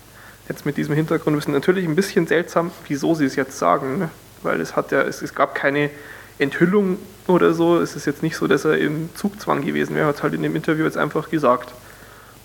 [0.48, 1.52] jetzt mit diesem Hintergrundwissen.
[1.52, 4.10] Natürlich ein bisschen seltsam, wieso sie es jetzt sagen, ne?
[4.42, 5.90] weil es hat ja, es, es gab keine
[6.38, 7.78] Enthüllung oder so.
[7.78, 10.42] Es ist jetzt nicht so, dass er im Zugzwang gewesen wäre, er hat halt in
[10.42, 11.72] dem Interview jetzt einfach gesagt.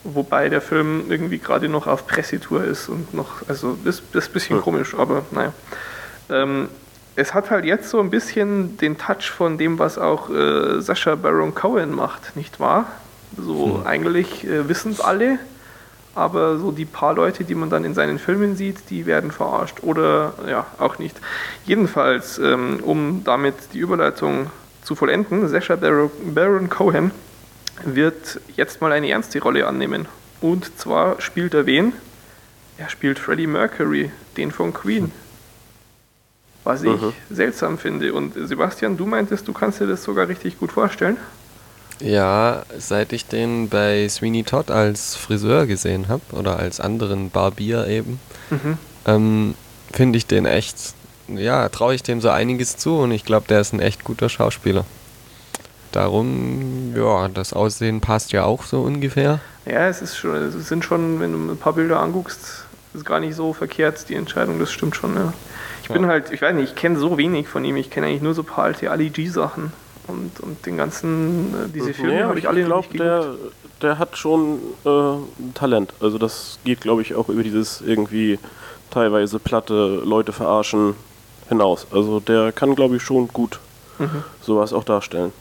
[0.05, 4.29] Wobei der Film irgendwie gerade noch auf Pressetour ist und noch, also das, das ist
[4.29, 4.63] ein bisschen Hm.
[4.63, 5.51] komisch, aber naja.
[6.29, 6.69] Ähm,
[7.15, 11.15] es hat halt jetzt so ein bisschen den Touch von dem, was auch äh, Sacha
[11.15, 12.85] Baron Cohen macht, nicht wahr?
[13.37, 15.39] So eigentlich äh, wissen es alle,
[16.13, 19.77] aber so die paar Leute, die man dann in seinen Filmen sieht, die werden verarscht
[19.81, 21.17] oder ja, auch nicht.
[21.65, 24.51] Jedenfalls, ähm, um damit die Überleitung
[24.83, 27.11] zu vollenden, Baron, Baron Cohen
[27.83, 30.07] wird jetzt mal eine ernste Rolle annehmen.
[30.41, 31.93] Und zwar spielt er wen?
[32.77, 35.11] Er spielt Freddie Mercury, den von Queen.
[36.63, 37.13] Was ich Mhm.
[37.29, 38.13] seltsam finde.
[38.13, 41.17] Und Sebastian, du meintest, du kannst dir das sogar richtig gut vorstellen.
[42.01, 47.87] Ja, seit ich den bei Sweeney Todd als Friseur gesehen habe oder als anderen Barbier
[47.87, 48.77] eben, Mhm.
[49.05, 49.55] ähm,
[49.93, 50.75] finde ich den echt,
[51.29, 54.27] ja, traue ich dem so einiges zu und ich glaube, der ist ein echt guter
[54.27, 54.85] Schauspieler.
[55.99, 59.39] Darum, ja, das Aussehen passt ja auch so ungefähr.
[59.65, 63.21] Ja, es, ist schon, es sind schon, wenn du ein paar Bilder anguckst, ist gar
[63.21, 65.15] nicht so verkehrt, die Entscheidung, das stimmt schon.
[65.15, 65.33] Ja.
[65.83, 66.09] Ich bin Ja.
[66.09, 68.41] halt, ich weiß nicht, ich kenne so wenig von ihm, ich kenne eigentlich nur so
[68.41, 69.71] ein paar alte Ali G-Sachen.
[70.07, 73.53] Und, und den ganzen, äh, diese Filme Ja, habe ich alle noch glaube, nicht geguckt.
[73.81, 75.93] der, der hat schon äh, Talent.
[76.01, 78.37] Also das geht, glaube ich, auch über dieses irgendwie
[78.91, 80.95] teilweise platte Leute verarschen
[81.47, 81.87] hinaus.
[81.91, 83.59] Also der kann, glaube ich, schon gut
[83.97, 84.23] Mhm.
[84.41, 85.31] sowas auch darstellen.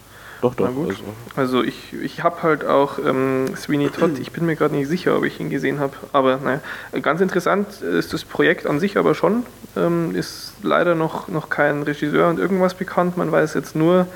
[0.44, 0.66] Doch, doch.
[0.66, 1.02] Also.
[1.36, 5.16] Also ich, ich habe halt auch ähm, Sweeney Todd, ich bin mir gerade nicht sicher,
[5.16, 6.60] ob ich ihn gesehen habe, aber naja,
[7.00, 11.82] ganz interessant ist das Projekt an sich aber schon, ähm, ist leider noch, noch kein
[11.82, 14.06] Regisseur und irgendwas bekannt, man weiß jetzt nur,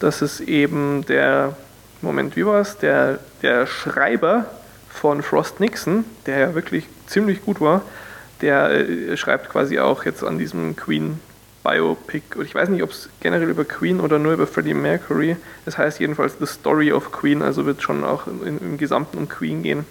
[0.00, 1.56] dass es eben der,
[2.02, 4.46] Moment, wie war es, der, der Schreiber
[4.90, 7.82] von Frost Nixon, der ja wirklich ziemlich gut war,
[8.40, 11.20] der äh, schreibt quasi auch jetzt an diesem Queen
[11.68, 12.36] Biopic.
[12.36, 15.36] Und ich weiß nicht, ob es generell über Queen oder nur über Freddie Mercury.
[15.66, 19.28] Es heißt jedenfalls The Story of Queen, also wird schon auch in, im Gesamten um
[19.28, 19.84] Queen gehen.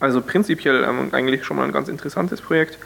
[0.00, 2.78] Also prinzipiell ähm, eigentlich schon mal ein ganz interessantes Projekt.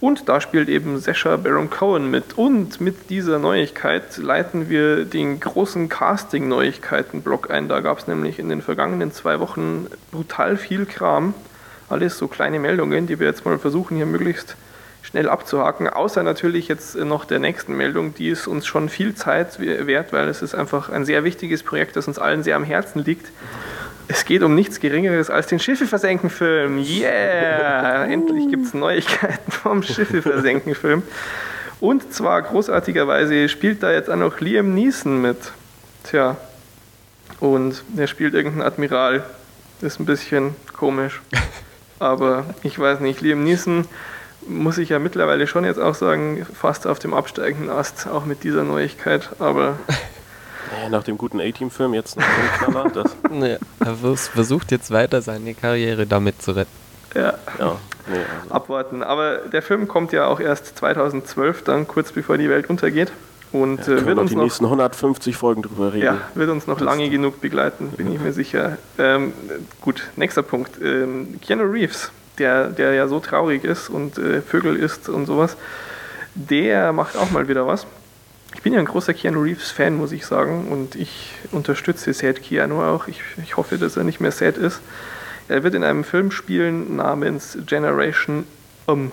[0.00, 2.36] Und da spielt eben Sasha Baron Cohen mit.
[2.36, 7.68] Und mit dieser Neuigkeit leiten wir den großen Casting-Neuigkeiten-Block ein.
[7.68, 11.34] Da gab es nämlich in den vergangenen zwei Wochen brutal viel Kram.
[11.88, 14.56] Alles so kleine Meldungen, die wir jetzt mal versuchen, hier möglichst
[15.04, 15.88] schnell abzuhaken.
[15.88, 20.28] Außer natürlich jetzt noch der nächsten Meldung, die ist uns schon viel Zeit wert, weil
[20.28, 23.30] es ist einfach ein sehr wichtiges Projekt, das uns allen sehr am Herzen liegt.
[24.08, 26.78] Es geht um nichts Geringeres als den Schiffe versenken Film.
[26.78, 28.04] Yeah!
[28.10, 31.02] Endlich gibt es Neuigkeiten vom Schiffe versenken Film.
[31.80, 35.36] Und zwar großartigerweise spielt da jetzt auch noch Liam Neeson mit.
[36.04, 36.36] Tja.
[37.40, 39.24] Und er spielt irgendeinen Admiral.
[39.80, 41.20] Ist ein bisschen komisch.
[41.98, 43.86] Aber ich weiß nicht, Liam Neeson
[44.48, 48.44] muss ich ja mittlerweile schon jetzt auch sagen, fast auf dem absteigenden Ast, auch mit
[48.44, 49.30] dieser Neuigkeit.
[49.38, 49.78] Aber
[50.76, 52.90] naja, nach dem guten A-Team-Film jetzt noch ein Knaller.
[52.90, 53.16] Das.
[53.30, 56.70] Naja, er versucht jetzt weiter seine Karriere damit zu retten.
[57.14, 57.76] Ja, Ja,
[58.08, 58.54] nee, also.
[58.54, 59.02] abwarten.
[59.02, 63.12] Aber der Film kommt ja auch erst 2012, dann kurz bevor die Welt untergeht.
[63.52, 66.04] Und Ja, äh, wird noch uns die noch nächsten 150 Folgen drüber reden.
[66.04, 68.78] Ja, wird uns noch Das- lange genug begleiten, bin ich mir sicher.
[68.98, 69.32] Ähm,
[69.80, 70.72] gut, nächster Punkt.
[70.82, 75.56] Ähm, Keanu Reeves, der, der ja so traurig ist und äh, Vögel isst und sowas,
[76.34, 77.86] der macht auch mal wieder was.
[78.54, 82.82] Ich bin ja ein großer Keanu Reeves-Fan, muss ich sagen, und ich unterstütze Sad Keanu
[82.82, 83.08] auch.
[83.08, 84.80] Ich, ich hoffe, dass er nicht mehr sad ist.
[85.48, 88.46] Er wird in einem Film spielen namens Generation
[88.86, 89.12] Um.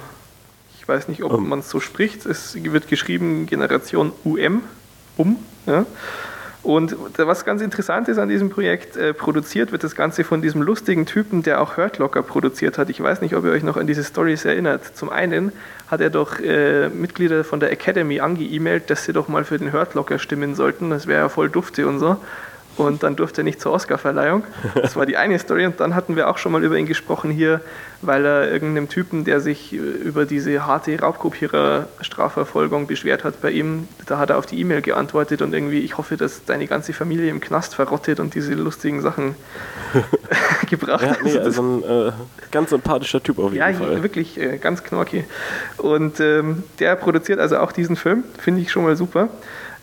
[0.78, 1.50] Ich weiß nicht, ob Um.
[1.50, 2.26] man es so spricht.
[2.26, 4.64] Es wird geschrieben Generation UM.
[5.18, 5.38] Um.
[5.66, 5.86] Ja.
[6.64, 10.62] Und was ganz interessant ist an diesem Projekt, äh, produziert wird das Ganze von diesem
[10.62, 12.90] lustigen Typen, der auch Hurt Locker produziert hat.
[12.92, 14.96] Ich weiß nicht, ob ihr euch noch an diese Stories erinnert.
[14.96, 15.54] Zum einen
[15.88, 19.74] hat er doch äh, Mitglieder von der Academy angeemailt, dass sie doch mal für den
[19.74, 20.92] Hurt Locker stimmen sollten.
[20.92, 22.18] Das wäre ja voll dufte und so.
[22.78, 24.44] Und dann durfte er nicht zur Oscarverleihung.
[24.76, 25.66] Das war die eine Story.
[25.66, 27.60] Und dann hatten wir auch schon mal über ihn gesprochen hier,
[28.02, 33.88] weil er irgendeinem Typen, der sich äh, über diese harte Raubkopierer-Strafverfolgung beschwert hat bei ihm,
[34.08, 37.30] da hat er auf die E-Mail geantwortet und irgendwie, ich hoffe, dass deine ganze Familie
[37.30, 39.36] im Knast verrottet und diese lustigen Sachen
[40.70, 41.24] gebracht Ja, hat.
[41.24, 42.12] nee, Das- also ein äh,
[42.52, 44.02] ganz sympathischer Typ auf jeden ja, Fall.
[44.04, 45.26] wirklich äh, ganz knorki.
[45.78, 49.30] Und ähm, der produziert also auch diesen Film, finde ich schon mal super.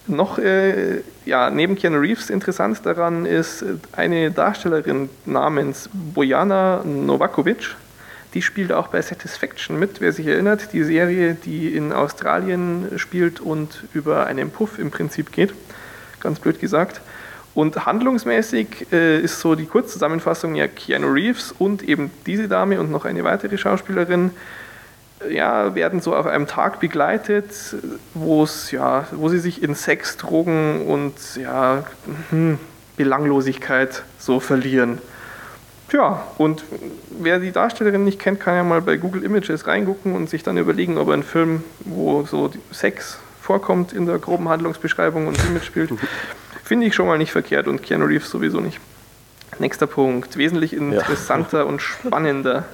[0.08, 7.76] Noch, äh, ja, neben Keanu Reeves interessant daran ist äh, eine Darstellerin namens Bojana Novakovic.
[8.32, 13.40] Die spielt auch bei Satisfaction mit, wer sich erinnert, die Serie, die in Australien spielt
[13.40, 15.52] und über einen Puff im Prinzip geht.
[16.20, 17.02] Ganz blöd gesagt.
[17.54, 22.90] Und handlungsmäßig äh, ist so die Kurzzusammenfassung ja Keanu Reeves und eben diese Dame und
[22.90, 24.30] noch eine weitere Schauspielerin
[25.28, 27.76] ja, werden so auf einem Tag begleitet,
[28.14, 31.84] wo es ja, wo sie sich in Sex, Drogen und ja,
[32.30, 32.58] hm,
[32.96, 34.98] Belanglosigkeit so verlieren.
[35.88, 36.64] Tja, und
[37.18, 40.58] wer die Darstellerin nicht kennt, kann ja mal bei Google Images reingucken und sich dann
[40.58, 45.48] überlegen, ob er einen Film, wo so Sex vorkommt in der groben Handlungsbeschreibung und sie
[45.48, 45.90] mitspielt,
[46.64, 48.78] finde ich schon mal nicht verkehrt und Keanu Reeves sowieso nicht.
[49.58, 52.64] Nächster Punkt, wesentlich interessanter und spannender.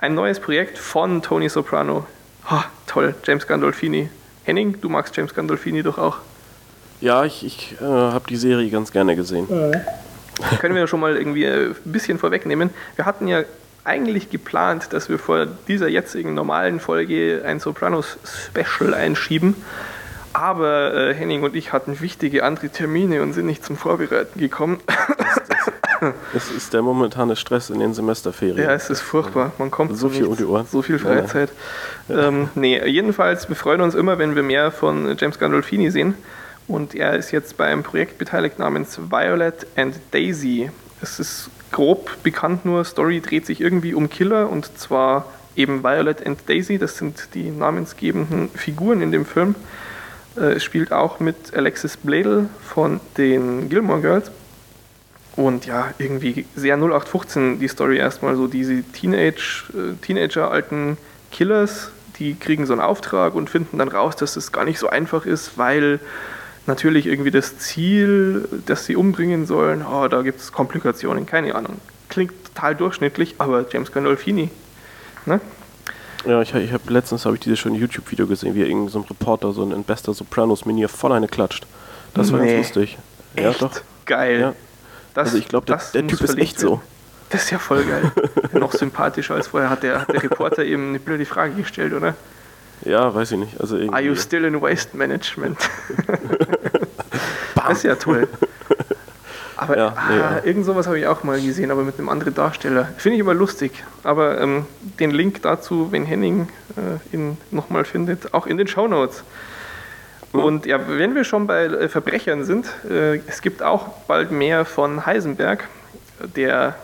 [0.00, 2.06] Ein neues Projekt von Tony Soprano.
[2.48, 4.08] Ha, toll, James Gandolfini.
[4.44, 6.18] Henning, du magst James Gandolfini doch auch.
[7.00, 9.48] Ja, ich, ich äh, habe die Serie ganz gerne gesehen.
[10.60, 12.70] Können wir schon mal irgendwie äh, ein bisschen vorwegnehmen.
[12.94, 13.42] Wir hatten ja
[13.82, 19.56] eigentlich geplant, dass wir vor dieser jetzigen normalen Folge ein Sopranos-Special einschieben.
[20.32, 24.78] Aber äh, Henning und ich hatten wichtige andere Termine und sind nicht zum Vorbereiten gekommen.
[26.34, 28.58] Es ist der momentane Stress in den Semesterferien.
[28.58, 29.52] Ja, es ist furchtbar.
[29.58, 30.38] Man kommt So viel um nichts.
[30.38, 30.66] die Ohren.
[30.70, 30.98] So viel.
[30.98, 31.50] Freizeit.
[32.08, 36.14] Ähm, nee, jedenfalls, wir freuen uns immer, wenn wir mehr von James Gandolfini sehen.
[36.66, 40.70] Und er ist jetzt bei einem Projekt beteiligt namens Violet and Daisy.
[41.00, 46.26] Es ist grob bekannt nur, Story dreht sich irgendwie um Killer und zwar eben Violet
[46.26, 46.78] and Daisy.
[46.78, 49.54] Das sind die namensgebenden Figuren in dem Film.
[50.36, 54.30] Äh, Es spielt auch mit Alexis Bledel von den Gilmore Girls.
[55.38, 60.96] Und ja, irgendwie sehr 0815 die Story erstmal so diese Teenage, äh, Teenager-alten
[61.30, 64.88] Killers, die kriegen so einen Auftrag und finden dann raus, dass es gar nicht so
[64.88, 66.00] einfach ist, weil
[66.66, 71.76] natürlich irgendwie das Ziel, das sie umbringen sollen, oh, da gibt es Komplikationen, keine Ahnung.
[72.08, 74.50] Klingt total durchschnittlich, aber James Gandolfini,
[75.24, 75.40] ne?
[76.26, 79.04] Ja, ich, ich habe letztens habe ich dieses schöne YouTube-Video gesehen, wie irgendein so ein
[79.04, 81.64] Reporter so ein bester Sopranos-Minier voll eine klatscht.
[82.12, 82.56] Das war Nee.
[82.56, 82.98] ganz lustig.
[83.36, 83.70] Ja, Echt doch.
[84.04, 84.40] geil.
[84.40, 84.54] Ja.
[85.18, 86.80] Das, Also ich glaube, der, der Typ ist echt so.
[87.30, 88.12] Das ist ja voll geil.
[88.52, 89.68] Noch sympathischer als vorher.
[89.68, 92.14] Hat der, hat der Reporter eben eine blöde Frage gestellt, oder?
[92.84, 93.60] Ja, weiß ich nicht.
[93.60, 93.94] Also irgendwie.
[93.94, 95.58] Are you still in Waste Management?
[97.56, 98.28] das ist ja toll.
[99.56, 100.44] Aber Ja, nee, ah, ja.
[100.44, 102.88] irgend sowas habe ich auch mal gesehen, aber mit einem anderen Darsteller.
[102.96, 103.72] Finde ich immer lustig.
[104.04, 104.66] Aber ähm,
[105.00, 109.24] den Link dazu, wenn Henning äh, ihn nochmal findet, auch in den Shownotes.
[110.32, 114.64] Und ja, wenn wir schon bei äh, Verbrechern sind, äh, es gibt auch bald mehr
[114.64, 115.64] von Heisenberg,
[116.36, 116.76] der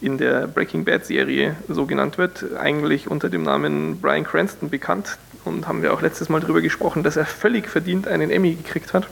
[0.00, 5.18] in der Breaking Bad Serie so genannt wird, eigentlich unter dem Namen Brian Cranston bekannt.
[5.44, 8.94] Und haben wir auch letztes Mal darüber gesprochen, dass er völlig verdient einen Emmy gekriegt
[8.94, 9.06] hat.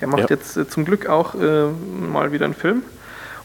[0.00, 0.36] Der macht Ja.
[0.36, 2.82] jetzt äh, zum Glück auch mal wieder einen Film.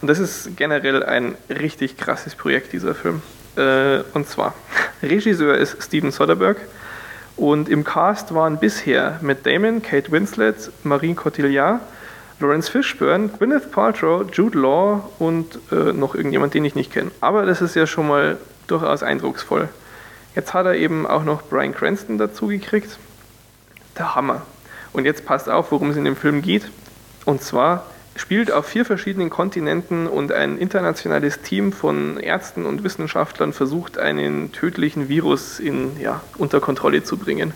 [0.02, 3.22] Und das ist generell ein richtig krasses Projekt, dieser Film.
[3.56, 4.54] Und zwar,
[5.02, 6.60] Regisseur ist Steven Soderbergh
[7.38, 11.80] und im Cast waren bisher Matt Damon, Kate Winslet, Marine Cotillard,
[12.40, 17.12] Lawrence Fishburne, Gwyneth Paltrow, Jude Law und äh, noch irgendjemand, den ich nicht kenne.
[17.22, 19.70] Aber das ist ja schon mal durchaus eindrucksvoll.
[20.36, 22.98] Jetzt hat er eben auch noch Brian Cranston dazu gekriegt.
[23.98, 24.44] Der Hammer.
[24.94, 26.70] Und jetzt passt auf, worum es in dem Film geht.
[27.26, 27.86] Und zwar
[28.18, 34.52] spielt auf vier verschiedenen Kontinenten und ein internationales Team von Ärzten und Wissenschaftlern versucht, einen
[34.52, 37.54] tödlichen Virus in, ja, unter Kontrolle zu bringen.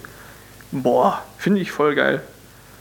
[0.72, 2.22] Boah, finde ich voll geil.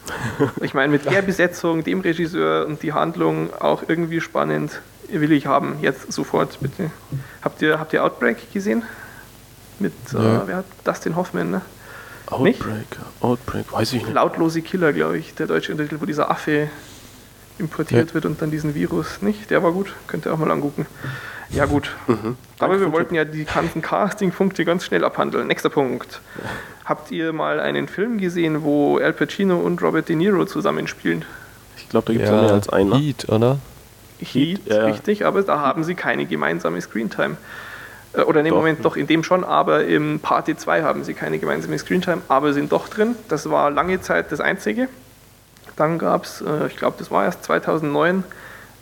[0.63, 5.47] Ich meine, mit der Besetzung, dem Regisseur und die Handlung auch irgendwie spannend, will ich
[5.47, 5.77] haben.
[5.83, 6.91] Jetzt sofort, bitte.
[7.43, 8.83] Habt ihr, habt ihr Outbreak gesehen?
[9.79, 10.43] Mit, ja.
[10.43, 11.63] äh, wer hat Dustin Hoffman, ne?
[12.27, 12.99] Outbreak, nicht?
[13.21, 14.15] Outbreak, weiß ich nicht.
[14.15, 16.69] Lautlose Killer, glaube ich, der deutsche Untertitel, wo dieser Affe
[17.61, 18.15] importiert ja.
[18.15, 19.23] wird und dann diesen Virus.
[19.23, 19.51] Nicht?
[19.51, 20.87] Der war gut, könnt ihr auch mal angucken.
[21.51, 21.91] Ja, gut.
[22.07, 22.37] Mhm.
[22.59, 25.49] Aber wir wollten ja die ganzen Casting-Punkte ganz schnell abhandeln.
[25.49, 26.21] Nächster Punkt.
[26.37, 26.51] Ja.
[26.85, 31.25] Habt ihr mal einen Film gesehen, wo Al Pacino und Robert De Niro zusammenspielen?
[31.77, 32.91] Ich glaube, da gibt es ja, mehr als einen.
[32.91, 32.99] Ne?
[32.99, 33.59] Heat, oder?
[34.19, 34.85] Heat, Heat ja.
[34.85, 37.37] richtig, aber da haben sie keine gemeinsame Screentime.
[38.13, 41.39] Äh, oder im Moment doch in dem schon, aber im Party 2 haben sie keine
[41.39, 43.17] gemeinsame Screentime, aber sind doch drin.
[43.29, 44.89] Das war lange Zeit das Einzige.
[45.81, 48.23] Dann gab es, äh, ich glaube, das war erst 2009,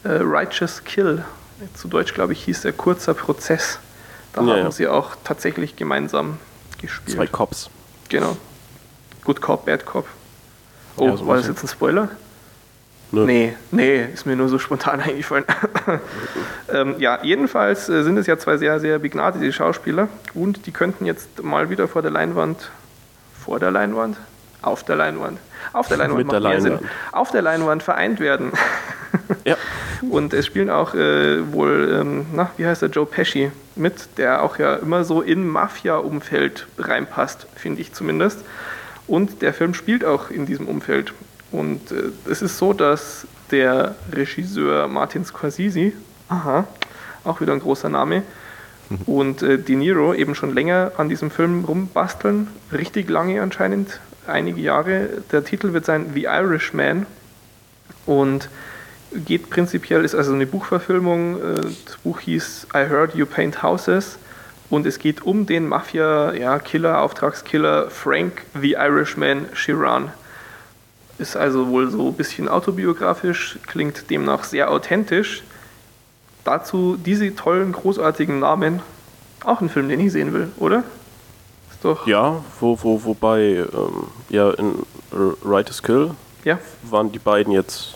[0.03, 1.25] äh, Righteous Kill.
[1.75, 3.79] Zu Deutsch, glaube ich, hieß der Kurzer Prozess.
[4.33, 4.71] Da ja, haben ja.
[4.73, 6.39] sie auch tatsächlich gemeinsam
[6.81, 7.17] gespielt.
[7.17, 7.71] Zwei Cops.
[8.09, 8.37] Genau.
[9.25, 10.09] Good Cop, Bad Cop.
[10.97, 12.09] Oh, ja, so war das jetzt ein Spoiler?
[13.13, 13.25] Nö.
[13.25, 15.45] Nee, nee, ist mir nur so spontan eingefallen.
[16.69, 21.07] ähm, ja, jedenfalls äh, sind es ja zwei sehr, sehr begnadete Schauspieler und die könnten
[21.07, 22.73] jetzt mal wieder vor der Leinwand,
[23.41, 24.17] vor der Leinwand,
[24.63, 25.39] auf der Leinwand,
[25.73, 26.83] auf der Leinwand, Mit der Leinwand.
[27.13, 28.53] auf der Leinwand vereint werden.
[29.45, 29.57] ja.
[30.11, 34.43] Und es spielen auch äh, wohl, ähm, na, wie heißt der, Joe Pesci mit, der
[34.43, 38.45] auch ja immer so in Mafia-Umfeld reinpasst, finde ich zumindest.
[39.07, 41.13] Und der Film spielt auch in diesem Umfeld.
[41.51, 45.93] Und äh, es ist so, dass der Regisseur Martin Scorsese,
[46.29, 46.65] aha,
[47.25, 48.23] auch wieder ein großer Name,
[48.91, 48.99] mhm.
[49.07, 54.61] und äh, De Niro eben schon länger an diesem Film rumbasteln, richtig lange anscheinend, einige
[54.61, 55.09] Jahre.
[55.33, 57.07] Der Titel wird sein The Irishman
[58.07, 58.49] und
[59.13, 61.37] geht prinzipiell, ist also eine Buchverfilmung.
[61.37, 64.19] Äh, das Buch hieß I Heard You Paint Houses
[64.71, 70.13] und es geht um den Mafia-Killer, ja, Auftragskiller Frank the Irishman Chiran.
[71.19, 75.43] Ist also wohl so ein bisschen autobiografisch, klingt demnach sehr authentisch.
[76.45, 78.81] Dazu diese tollen, großartigen Namen.
[79.45, 80.85] Auch ein Film, den ich sehen will, oder?
[81.83, 82.07] Doch.
[82.07, 86.11] Ja, wo, wo, wobei, ähm, ja, in Right is Kill
[86.45, 86.59] ja.
[86.83, 87.95] waren die beiden jetzt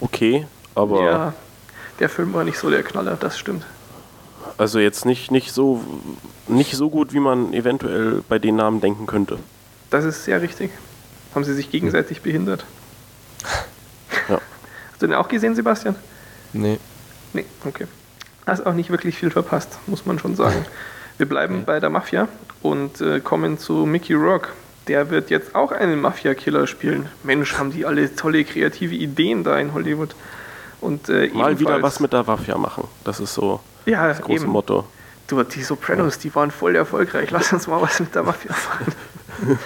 [0.00, 1.04] okay, aber.
[1.04, 1.34] Ja,
[2.00, 3.64] der Film war nicht so der Knaller, das stimmt.
[4.56, 5.82] Also jetzt nicht, nicht, so,
[6.48, 9.38] nicht so gut, wie man eventuell bei den Namen denken könnte.
[9.90, 10.70] Das ist sehr richtig.
[11.34, 12.64] Haben sie sich gegenseitig behindert?
[14.28, 14.40] Ja.
[14.92, 15.96] Hast du den auch gesehen, Sebastian?
[16.52, 16.78] Nee.
[17.32, 17.88] Nee, okay.
[18.46, 20.64] Hast auch nicht wirklich viel verpasst, muss man schon sagen.
[21.18, 21.64] Wir bleiben okay.
[21.66, 22.28] bei der Mafia
[22.62, 24.48] und äh, kommen zu Mickey Rourke.
[24.88, 27.08] Der wird jetzt auch einen Mafia-Killer spielen.
[27.22, 30.14] Mensch, haben die alle tolle kreative Ideen da in Hollywood.
[30.80, 32.88] Und, äh, Mal wieder was mit der Mafia machen.
[33.04, 34.52] Das ist so ja, das große eben.
[34.52, 34.84] Motto.
[35.28, 37.30] Du, die Sopranos, die waren voll erfolgreich.
[37.30, 39.58] Lass uns mal was mit der Mafia machen.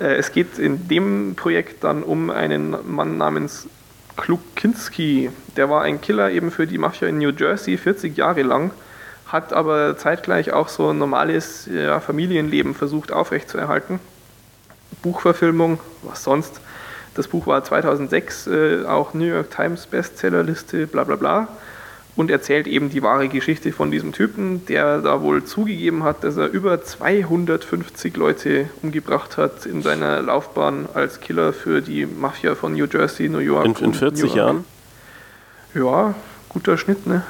[0.00, 3.68] Äh, es geht in dem Projekt dann um einen Mann namens
[4.16, 5.30] Klukinski.
[5.56, 8.72] Der war ein Killer eben für die Mafia in New Jersey, 40 Jahre lang,
[9.32, 14.00] hat aber zeitgleich auch so ein normales ja, Familienleben versucht aufrechtzuerhalten.
[15.02, 16.60] Buchverfilmung, was sonst.
[17.14, 21.48] Das Buch war 2006 äh, auch New York Times Bestsellerliste, bla bla bla
[22.16, 26.36] und erzählt eben die wahre Geschichte von diesem Typen, der da wohl zugegeben hat, dass
[26.36, 32.74] er über 250 Leute umgebracht hat in seiner Laufbahn als Killer für die Mafia von
[32.74, 33.64] New Jersey, New York.
[33.64, 34.64] In, in 40 Jahren?
[35.74, 36.14] Ja,
[36.48, 37.22] guter Schnitt, ne?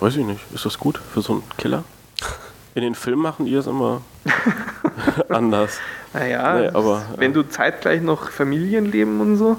[0.00, 0.40] Weiß ich nicht.
[0.54, 1.84] Ist das gut für so einen Killer?
[2.74, 4.00] In den Filmen machen die es immer
[5.28, 5.78] anders.
[6.12, 9.58] Naja, nee, aber, wenn du zeitgleich noch Familienleben und so.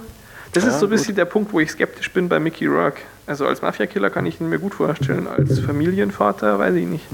[0.53, 1.17] Das ja, ist so ein bisschen gut.
[1.17, 3.01] der Punkt, wo ich skeptisch bin bei Mickey Rourke.
[3.27, 5.27] Also als Mafia-Killer kann ich ihn mir gut vorstellen.
[5.27, 7.05] Als Familienvater weiß ich nicht.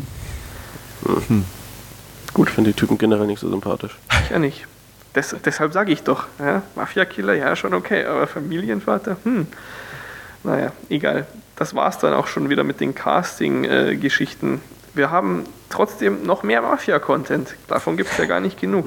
[1.28, 1.46] Hm.
[2.34, 3.98] Gut, finde die Typen generell nicht so sympathisch.
[4.24, 4.66] Ich ja nicht.
[5.16, 9.48] Des, deshalb sage ich doch, ja, Mafia-Killer, ja, schon okay, aber Familienvater, hm.
[10.44, 11.26] Naja, egal.
[11.58, 14.62] Das war es dann auch schon wieder mit den Casting-Geschichten.
[14.94, 17.56] Wir haben trotzdem noch mehr Mafia-Content.
[17.68, 18.86] Davon gibt es ja gar nicht genug.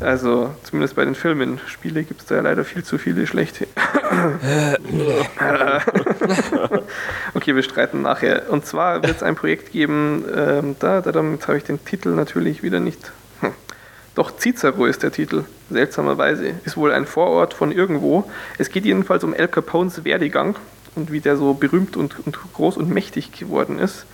[0.00, 1.58] Also, zumindest bei den Filmen.
[1.66, 3.66] Spiele gibt es da ja leider viel zu viele schlechte.
[7.34, 8.50] okay, wir streiten nachher.
[8.50, 12.10] Und zwar wird es ein Projekt geben, ähm, da, da, jetzt habe ich den Titel
[12.10, 13.10] natürlich wieder nicht.
[13.40, 13.50] Hm.
[14.14, 16.54] Doch Cicero ist der Titel, seltsamerweise.
[16.64, 18.30] Ist wohl ein Vorort von irgendwo.
[18.58, 20.54] Es geht jedenfalls um El Capones Werdegang
[20.94, 24.06] und wie der so berühmt und, und groß und mächtig geworden ist.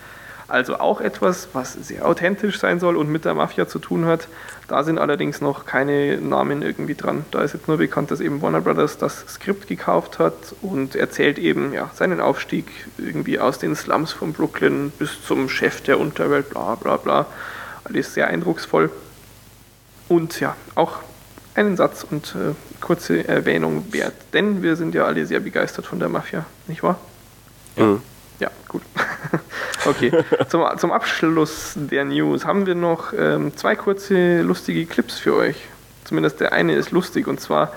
[0.47, 4.29] Also auch etwas, was sehr authentisch sein soll und mit der Mafia zu tun hat.
[4.69, 7.25] Da sind allerdings noch keine Namen irgendwie dran.
[7.31, 11.39] Da ist jetzt nur bekannt, dass eben Warner Brothers das Skript gekauft hat und erzählt
[11.39, 12.67] eben ja, seinen Aufstieg
[12.99, 17.27] irgendwie aus den Slums von Brooklyn bis zum Chef der Unterwelt, bla bla bla.
[17.85, 18.91] Alles sehr eindrucksvoll.
[20.09, 20.99] Und ja, auch
[21.55, 24.15] einen Satz und äh, kurze Erwähnung wert.
[24.33, 26.99] Denn wir sind ja alle sehr begeistert von der Mafia, nicht wahr?
[27.77, 27.85] Ja.
[27.85, 28.03] Mhm.
[28.41, 28.83] Ja, gut.
[29.87, 30.11] okay,
[30.49, 35.57] zum, zum Abschluss der News haben wir noch ähm, zwei kurze lustige Clips für euch.
[36.05, 37.73] Zumindest der eine ist lustig und zwar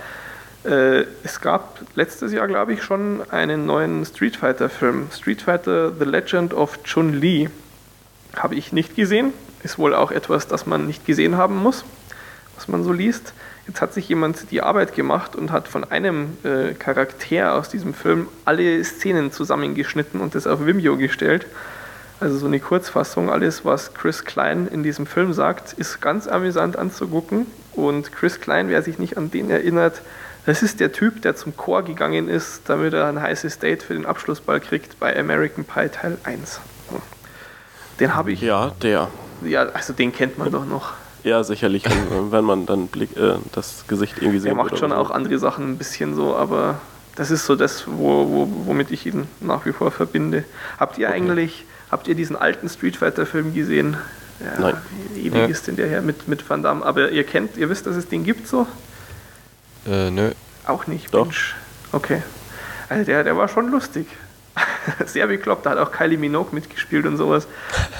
[0.67, 5.07] äh, es gab letztes Jahr, glaube ich, schon einen neuen Street Fighter-Film.
[5.15, 7.49] Street Fighter The Legend of Chun-Li.
[8.35, 9.33] Habe ich nicht gesehen.
[9.63, 11.85] Ist wohl auch etwas, das man nicht gesehen haben muss,
[12.55, 13.33] was man so liest.
[13.67, 17.93] Jetzt hat sich jemand die Arbeit gemacht und hat von einem äh, Charakter aus diesem
[17.93, 21.45] Film alle Szenen zusammengeschnitten und das auf Vimeo gestellt.
[22.19, 23.29] Also so eine Kurzfassung.
[23.29, 27.45] Alles, was Chris Klein in diesem Film sagt, ist ganz amüsant anzugucken.
[27.73, 30.01] Und Chris Klein, wer sich nicht an den erinnert,
[30.45, 33.93] das ist der Typ, der zum Chor gegangen ist, damit er ein heißes Date für
[33.93, 36.61] den Abschlussball kriegt bei American Pie Teil 1.
[37.99, 38.41] Den habe ich.
[38.41, 39.09] Ja, der.
[39.43, 40.93] Ja, also den kennt man doch noch.
[41.23, 41.83] Ja, sicherlich,
[42.29, 44.49] wenn man dann Blick, äh, das Gesicht irgendwie sieht.
[44.49, 44.95] Er macht schon so.
[44.95, 46.79] auch andere Sachen ein bisschen so, aber
[47.15, 50.43] das ist so das, wo, wo, womit ich ihn nach wie vor verbinde.
[50.79, 51.17] Habt ihr okay.
[51.17, 53.97] eigentlich, habt ihr diesen alten Street Fighter Film gesehen?
[54.39, 54.77] Ja, Nein.
[55.15, 55.45] Ewig ja.
[55.47, 56.85] ist denn der her mit, mit Van Damme.
[56.85, 58.67] Aber ihr kennt, ihr wisst, dass es den gibt so?
[59.87, 60.31] Äh, nö.
[60.65, 61.25] Auch nicht, Doch.
[61.25, 61.55] Mensch.
[61.91, 62.21] Okay.
[62.89, 64.07] Also der, der war schon lustig.
[65.05, 67.47] sehr bekloppt, da hat auch Kylie Minogue mitgespielt und sowas.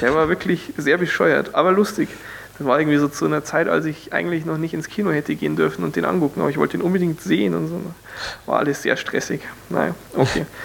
[0.01, 2.09] Der war wirklich sehr bescheuert, aber lustig.
[2.57, 5.35] Das war irgendwie so zu einer Zeit, als ich eigentlich noch nicht ins Kino hätte
[5.35, 7.81] gehen dürfen und den angucken, aber ich wollte ihn unbedingt sehen und so.
[8.45, 9.41] War alles sehr stressig.
[9.69, 10.45] Naja, okay.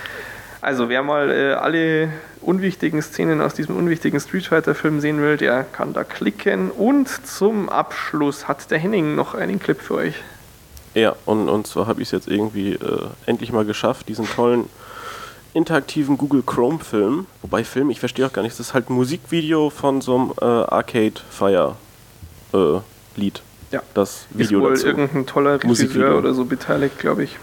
[0.63, 5.37] Also wer mal äh, alle unwichtigen Szenen aus diesem unwichtigen Street Fighter Film sehen will,
[5.37, 6.71] der kann da klicken.
[6.71, 10.15] Und zum Abschluss hat der Henning noch einen Clip für euch.
[10.95, 14.69] Ja, und, und zwar habe ich es jetzt irgendwie äh, endlich mal geschafft, diesen tollen
[15.53, 17.27] interaktiven Google Chrome Film.
[17.43, 20.33] Wobei Film, ich verstehe auch gar nicht, das ist halt ein Musikvideo von so einem
[20.41, 21.75] äh, Arcade Fire
[22.53, 22.81] äh,
[23.17, 23.43] Lied.
[23.71, 23.83] Ja.
[23.95, 24.87] Das Video ist wohl dazu.
[24.87, 27.37] irgendein toller Regisseur oder so beteiligt, glaube ich.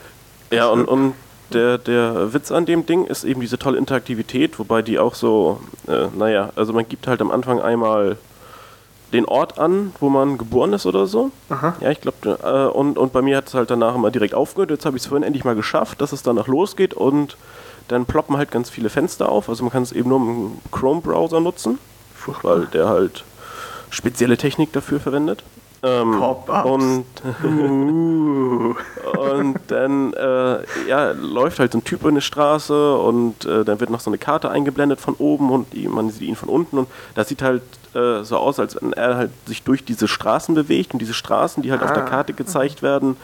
[0.51, 1.13] Ja, und, und
[1.53, 5.61] der, der Witz an dem Ding ist eben diese tolle Interaktivität, wobei die auch so,
[5.87, 8.17] äh, naja, also man gibt halt am Anfang einmal
[9.11, 11.31] den Ort an, wo man geboren ist oder so.
[11.49, 11.75] Aha.
[11.81, 14.69] Ja, ich glaube, äh, und, und bei mir hat es halt danach immer direkt aufgehört.
[14.69, 17.37] Jetzt habe ich es vorhin endlich mal geschafft, dass es danach losgeht und
[17.87, 19.49] dann ploppen halt ganz viele Fenster auf.
[19.49, 21.79] Also man kann es eben nur im Chrome-Browser nutzen,
[22.43, 23.23] weil der halt
[23.89, 25.43] spezielle Technik dafür verwendet.
[25.81, 27.05] Ähm, und,
[27.41, 28.75] uh.
[29.17, 30.59] und dann äh,
[30.89, 34.09] ja, läuft halt so ein Typ über eine Straße und äh, dann wird noch so
[34.09, 37.61] eine Karte eingeblendet von oben und man sieht ihn von unten und das sieht halt
[37.93, 41.63] äh, so aus, als wenn er halt sich durch diese Straßen bewegt und diese Straßen,
[41.63, 41.85] die halt ah.
[41.85, 42.09] auf der ah.
[42.09, 43.15] Karte gezeigt werden,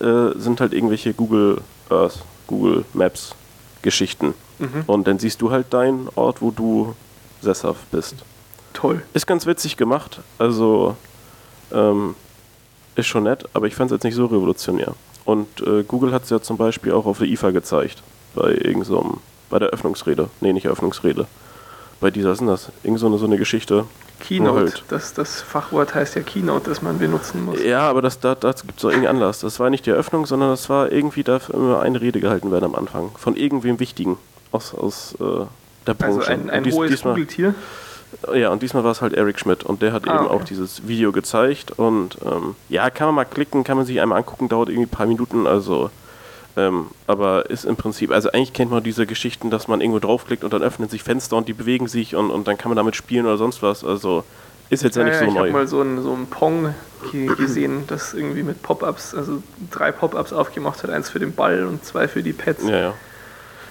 [0.00, 1.60] äh, sind halt irgendwelche Google
[1.90, 3.34] Earth, Google Maps
[3.82, 4.34] Geschichten.
[4.58, 4.84] Mhm.
[4.86, 6.94] Und dann siehst du halt deinen Ort, wo du
[7.42, 8.16] sesshaft bist.
[8.78, 9.02] Toll.
[9.12, 10.20] Ist ganz witzig gemacht.
[10.38, 10.96] Also
[11.72, 12.14] ähm,
[12.94, 14.94] ist schon nett, aber ich fand es jetzt nicht so revolutionär.
[15.24, 18.04] Und äh, Google hat es ja zum Beispiel auch auf der IFA gezeigt.
[18.36, 19.18] Bei irgendeinem, so
[19.50, 20.30] bei der Öffnungsrede.
[20.40, 21.26] Nee, nicht Eröffnungsrede.
[22.00, 22.68] Bei dieser, was ist das?
[22.84, 23.84] Irgend so eine, so eine Geschichte.
[24.20, 27.60] Keynote, halt das, das Fachwort heißt ja Keynote, das man benutzen muss.
[27.60, 29.40] Ja, aber das, da, dazu gibt es auch irgendeinen Anlass.
[29.40, 32.66] Das war nicht die Eröffnung, sondern das war irgendwie, darf immer eine Rede gehalten werden
[32.66, 33.10] am Anfang.
[33.16, 34.18] Von irgendwem Wichtigen
[34.52, 35.48] aus, aus äh, der also
[35.94, 36.18] Branche.
[36.20, 37.54] Also ein, ein dies, hohes Google-Tier?
[38.34, 40.34] Ja, und diesmal war es halt Eric Schmidt und der hat ah, eben okay.
[40.34, 44.18] auch dieses Video gezeigt und ähm, ja, kann man mal klicken, kann man sich einmal
[44.18, 45.90] angucken, dauert irgendwie ein paar Minuten, also
[46.56, 50.42] ähm, aber ist im Prinzip, also eigentlich kennt man diese Geschichten, dass man irgendwo draufklickt
[50.42, 52.96] und dann öffnen sich Fenster und die bewegen sich und, und dann kann man damit
[52.96, 53.84] spielen oder sonst was.
[53.84, 54.24] Also
[54.70, 55.46] ist jetzt ja, ja nicht so ich neu.
[55.46, 56.74] Ich habe mal so ein, so ein Pong
[57.12, 61.84] gesehen, das irgendwie mit Pop-Ups, also drei Pop-Ups aufgemacht hat, eins für den Ball und
[61.84, 62.64] zwei für die Pads.
[62.64, 62.94] Ja, ja.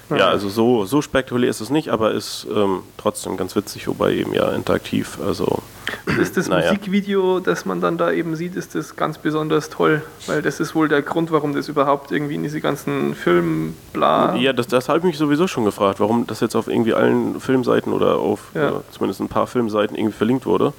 [0.10, 4.14] Ja, also so, so spektakulär ist es nicht, aber ist ähm, trotzdem ganz witzig, wobei
[4.14, 5.18] eben ja interaktiv.
[5.26, 5.62] Also
[6.20, 6.72] ist das naja.
[6.72, 10.76] Musikvideo, das man dann da eben sieht, ist das ganz besonders toll, weil das ist
[10.76, 14.36] wohl der Grund, warum das überhaupt irgendwie in diese ganzen Film bla.
[14.36, 17.40] Ja, das, das habe ich mich sowieso schon gefragt, warum das jetzt auf irgendwie allen
[17.42, 18.70] Filmseiten oder auf ja.
[18.70, 20.74] äh, zumindest ein paar Filmseiten irgendwie verlinkt wurde.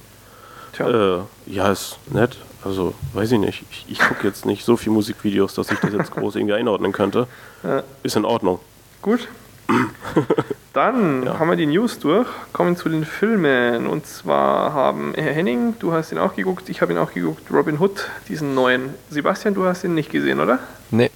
[0.73, 1.17] Tja.
[1.17, 2.37] Äh, ja, ist nett.
[2.63, 3.63] Also, weiß ich nicht.
[3.71, 6.91] Ich, ich gucke jetzt nicht so viele Musikvideos, dass ich das jetzt groß irgendwie einordnen
[6.91, 7.27] könnte.
[7.63, 7.83] Ja.
[8.03, 8.59] Ist in Ordnung.
[9.01, 9.27] Gut.
[10.73, 11.39] Dann Ja.
[11.39, 13.87] haben wir die News durch, kommen zu den Filmen.
[13.87, 17.43] Und zwar haben Herr Henning, du hast ihn auch geguckt, ich habe ihn auch geguckt,
[17.51, 18.93] Robin Hood, diesen neuen.
[19.09, 20.59] Sebastian, du hast ihn nicht gesehen, oder?
[20.91, 21.09] Nee.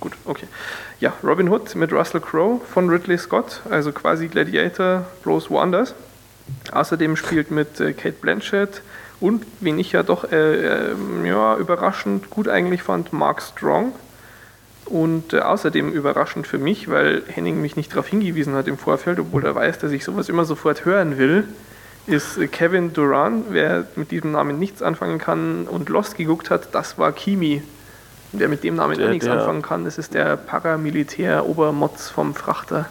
[0.00, 0.46] Gut, okay.
[1.00, 5.94] Ja, Robin Hood mit Russell Crowe von Ridley Scott, also quasi Gladiator, bloß woanders.
[6.72, 8.82] Außerdem spielt mit äh, Kate Blanchett
[9.20, 13.92] und, wen ich ja doch äh, äh, ja, überraschend gut eigentlich fand, Mark Strong.
[14.86, 19.18] Und äh, außerdem überraschend für mich, weil Henning mich nicht darauf hingewiesen hat im Vorfeld,
[19.18, 21.44] obwohl er weiß, dass ich sowas immer sofort hören will,
[22.06, 23.44] ist äh, Kevin Duran.
[23.50, 27.62] Wer mit diesem Namen nichts anfangen kann und Lost geguckt hat, das war Kimi.
[28.32, 32.34] Wer mit dem Namen Der- auch nichts der- anfangen kann, das ist der Paramilitär-Obermotz vom
[32.34, 32.86] Frachter.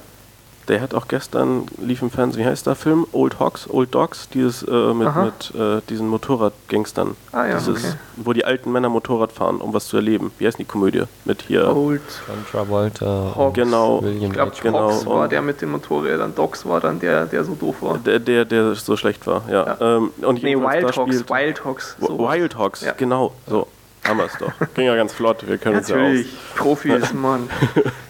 [0.68, 3.06] Der hat auch gestern, lief im Fernsehen, wie heißt der Film?
[3.12, 5.26] Old Hogs, Old Dogs, dieses äh, mit, Aha.
[5.26, 7.16] mit äh, diesen Motorradgangstern.
[7.32, 7.94] Ah ja, Dieses, okay.
[8.16, 10.32] Wo die alten Männer Motorrad fahren, um was zu erleben.
[10.40, 11.04] Wie heißt die Komödie?
[11.24, 11.68] Mit hier.
[11.76, 13.34] Old John Travolta.
[13.36, 13.54] Hawks.
[13.54, 14.02] Genau.
[14.02, 17.44] William Ich glaube, genau, Fox war der mit den Motorrädern, Docs war dann der, der
[17.44, 18.00] so doof war.
[18.00, 19.78] Der, der, der so schlecht war, ja.
[19.80, 21.96] Ähm, und Nee, Wild Hogs, spielt- Wild Hogs.
[22.00, 22.34] Wi- sowas.
[22.38, 22.94] Wild Hogs, Ja.
[22.98, 23.34] genau.
[23.48, 23.68] So,
[24.04, 24.52] haben wir es doch.
[24.74, 27.50] Ging ja ganz flott, wir können uns ja Natürlich, Profis, Mann.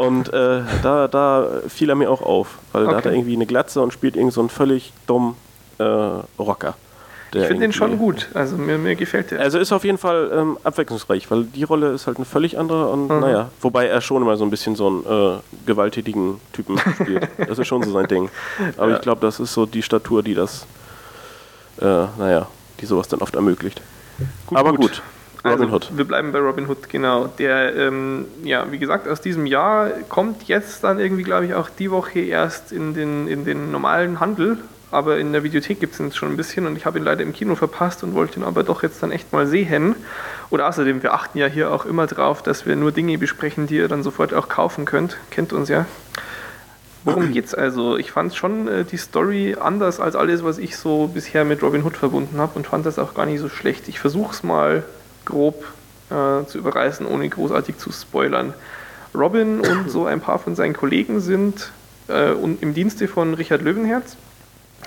[0.00, 3.18] Und äh, da, da fiel er mir auch auf, weil da hat er Okay.
[3.18, 5.34] irgendwie eine Glatze und spielt irgend so einen völlig dummen
[5.78, 5.84] äh,
[6.38, 6.74] Rocker.
[7.32, 9.38] Ich finde den schon gut, also mir, mir gefällt der.
[9.38, 12.88] Also ist auf jeden Fall ähm, abwechslungsreich, weil die Rolle ist halt eine völlig andere
[12.88, 13.20] und Mhm.
[13.20, 17.28] naja, wobei er schon immer so ein bisschen so einen äh, gewalttätigen Typen spielt.
[17.46, 18.30] Das ist schon so sein Ding.
[18.76, 18.96] Aber Ja.
[18.96, 20.66] ich glaube, das ist so die Statur, die das,
[21.80, 21.84] äh,
[22.18, 22.48] naja,
[22.80, 23.80] die sowas dann oft ermöglicht.
[24.46, 24.80] Gut, Aber gut.
[24.80, 25.02] gut,
[25.44, 25.90] Robin also, Hood.
[25.96, 27.26] Wir bleiben bei Robin Hood, genau.
[27.38, 31.70] Der, ähm, ja, wie gesagt, aus diesem Jahr kommt jetzt dann irgendwie, glaube ich, auch
[31.70, 34.58] die Woche erst in den, in den normalen Handel.
[34.92, 37.04] Aber in der Videothek gibt es ihn jetzt schon ein bisschen und ich habe ihn
[37.04, 39.94] leider im Kino verpasst und wollte ihn aber doch jetzt dann echt mal sehen.
[40.50, 43.76] Und außerdem, wir achten ja hier auch immer drauf, dass wir nur Dinge besprechen, die
[43.76, 45.16] ihr dann sofort auch kaufen könnt.
[45.30, 45.86] Kennt uns ja.
[47.04, 47.96] Worum geht's also?
[47.96, 51.84] Ich fand schon äh, die Story anders als alles, was ich so bisher mit Robin
[51.84, 53.88] Hood verbunden habe und fand das auch gar nicht so schlecht.
[53.88, 54.82] Ich versuche es mal
[55.30, 55.64] grob
[56.10, 58.52] äh, zu überreißen, ohne großartig zu spoilern.
[59.14, 61.70] Robin und so ein paar von seinen Kollegen sind
[62.08, 64.16] äh, im Dienste von Richard Löwenherz.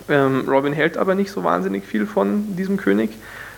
[0.09, 3.11] Ähm, Robin hält aber nicht so wahnsinnig viel von diesem König.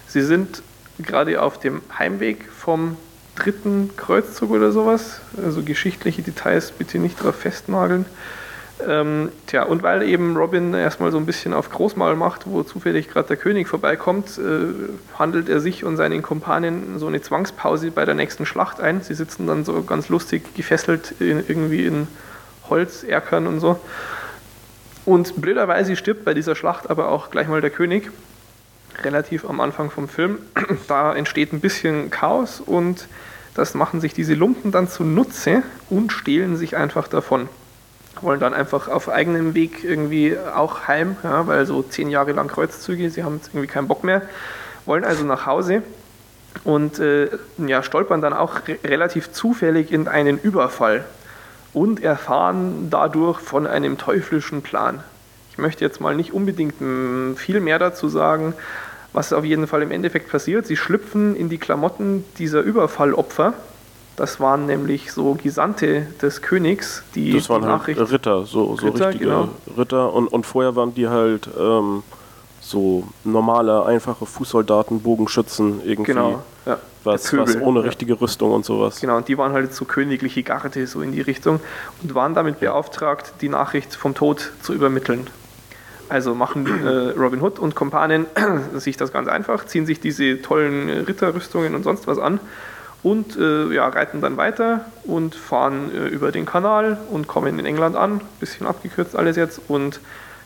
[0.07, 0.61] Sie sind
[0.99, 2.97] gerade auf dem Heimweg vom
[3.35, 5.19] dritten Kreuzzug oder sowas.
[5.43, 8.05] Also geschichtliche Details bitte nicht drauf festnageln.
[8.85, 13.09] Ähm, tja, und weil eben Robin erstmal so ein bisschen auf Großmaul macht, wo zufällig
[13.09, 18.03] gerade der König vorbeikommt, äh, handelt er sich und seinen Kumpanen so eine Zwangspause bei
[18.03, 19.01] der nächsten Schlacht ein.
[19.01, 22.07] Sie sitzen dann so ganz lustig gefesselt in, irgendwie in
[22.69, 23.79] Holzerkern und so.
[25.05, 28.11] Und blöderweise stirbt bei dieser Schlacht aber auch gleich mal der König,
[29.03, 30.39] relativ am Anfang vom Film.
[30.87, 33.07] Da entsteht ein bisschen Chaos und
[33.53, 37.47] das machen sich diese Lumpen dann zunutze und stehlen sich einfach davon.
[38.21, 42.47] Wollen dann einfach auf eigenem Weg irgendwie auch heim, ja, weil so zehn Jahre lang
[42.47, 44.21] Kreuzzüge, sie haben jetzt irgendwie keinen Bock mehr,
[44.85, 45.83] wollen also nach Hause
[46.63, 51.03] und äh, ja, stolpern dann auch re relativ zufällig in einen Überfall
[51.73, 55.03] und erfahren dadurch von einem teuflischen Plan.
[55.51, 58.53] Ich möchte jetzt mal nicht unbedingt mh, viel mehr dazu sagen,
[59.13, 60.65] was auf jeden Fall im Endeffekt passiert.
[60.65, 63.53] Sie schlüpfen in die Klamotten dieser Überfallopfer.
[64.15, 68.11] Das waren nämlich so Gesandte des Königs, die Das waren die halt Nachricht.
[68.11, 69.49] Ritter, so, so Ritter, richtige genau.
[69.77, 70.13] Ritter.
[70.13, 72.03] Und, und vorher waren die halt ähm,
[72.61, 76.13] so normale, einfache Fußsoldaten, Bogenschützen irgendwie.
[76.13, 76.79] Genau, ja.
[77.03, 77.85] Was, was ohne ja.
[77.85, 78.99] richtige Rüstung und sowas.
[78.99, 81.59] Genau, und die waren halt so königliche Garde, so in die Richtung,
[82.01, 85.27] und waren damit beauftragt, die Nachricht vom Tod zu übermitteln.
[86.09, 88.25] Also machen äh, Robin Hood und Kompanen
[88.75, 92.39] sich das ganz einfach, ziehen sich diese tollen äh, Ritterrüstungen und sonst was an
[93.05, 97.65] und äh, ja, reiten dann weiter und fahren äh, über den Kanal und kommen in
[97.67, 99.99] England an, bisschen abgekürzt alles jetzt, und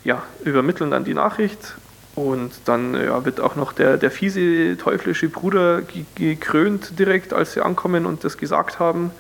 [0.03, 1.75] ja, übermitteln dann die Nachricht
[2.15, 7.31] und dann äh, ja, wird auch noch der, der fiese teuflische Bruder ge- gekrönt direkt,
[7.31, 9.11] als sie ankommen und das gesagt haben.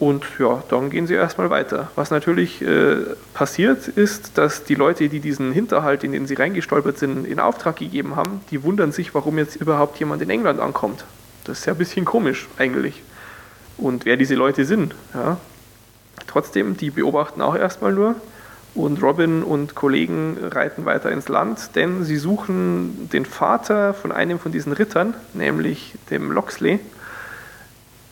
[0.00, 1.92] Und ja, dann gehen sie erstmal weiter.
[1.94, 2.96] Was natürlich äh,
[3.32, 7.76] passiert ist, dass die Leute, die diesen Hinterhalt, in den sie reingestolpert sind, in Auftrag
[7.76, 11.04] gegeben haben, die wundern sich, warum jetzt überhaupt jemand in England ankommt.
[11.48, 13.02] Das ist ja ein bisschen komisch eigentlich.
[13.78, 14.94] Und wer diese Leute sind.
[15.14, 15.38] Ja.
[16.26, 18.16] Trotzdem, die beobachten auch erstmal nur.
[18.74, 24.38] Und Robin und Kollegen reiten weiter ins Land, denn sie suchen den Vater von einem
[24.38, 26.78] von diesen Rittern, nämlich dem Loxley.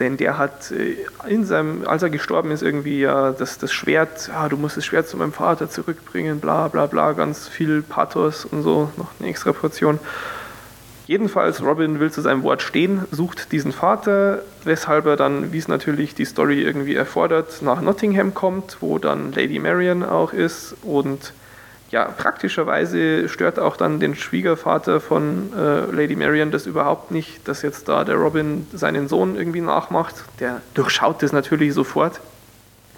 [0.00, 0.96] Denn der hat äh,
[1.28, 4.84] in seinem, als er gestorben ist, irgendwie ja das, das Schwert, ah, du musst das
[4.84, 9.28] Schwert zu meinem Vater zurückbringen, bla bla bla, ganz viel Pathos und so, noch eine
[9.28, 10.00] extra Portion.
[11.06, 15.68] Jedenfalls, Robin will zu seinem Wort stehen, sucht diesen Vater, weshalb er dann, wie es
[15.68, 21.32] natürlich die Story irgendwie erfordert, nach Nottingham kommt, wo dann Lady Marian auch ist und
[21.92, 27.62] ja, praktischerweise stört auch dann den Schwiegervater von äh, Lady Marian das überhaupt nicht, dass
[27.62, 30.16] jetzt da der Robin seinen Sohn irgendwie nachmacht.
[30.40, 32.20] Der durchschaut das natürlich sofort,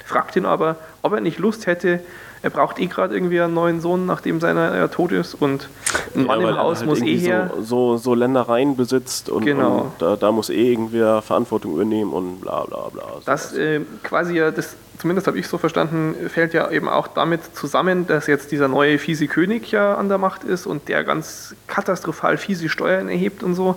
[0.06, 2.00] fragt ihn aber, ob er nicht Lust hätte,
[2.42, 5.68] er braucht eh gerade irgendwie einen neuen Sohn, nachdem seiner ja tot ist und
[6.14, 7.50] ein Mann ja, im Haus halt muss eh her.
[7.56, 9.78] So, so, so, Ländereien besitzt und, genau.
[9.78, 13.04] und da, da, muss eh irgendwer Verantwortung übernehmen und bla bla bla.
[13.24, 17.56] Das äh, quasi ja, das, zumindest habe ich so verstanden, fällt ja eben auch damit
[17.56, 21.54] zusammen, dass jetzt dieser neue fiese König ja an der Macht ist und der ganz
[21.66, 23.76] katastrophal fiese Steuern erhebt und so.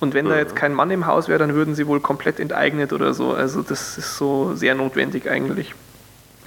[0.00, 0.30] Und wenn mhm.
[0.30, 3.34] da jetzt kein Mann im Haus wäre, dann würden sie wohl komplett enteignet oder so.
[3.34, 5.74] Also das ist so sehr notwendig eigentlich.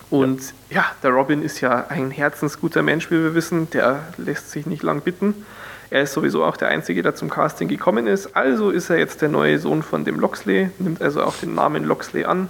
[0.10, 0.78] Und ja.
[0.78, 0.86] ja.
[1.04, 3.70] der Robin ist ja ein herzensguter Mensch, wie wir wissen.
[3.72, 5.46] Der lässt sich nicht lang bitten.
[5.90, 8.36] Er ist sowieso auch der Einzige, der zum Casting gekommen ist.
[8.36, 11.84] Also ist er jetzt der neue Sohn von dem Loxley, nimmt also auch den Namen
[11.84, 12.50] Loxley an.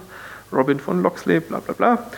[0.52, 2.10] Robin von Loxley, bla bla bla.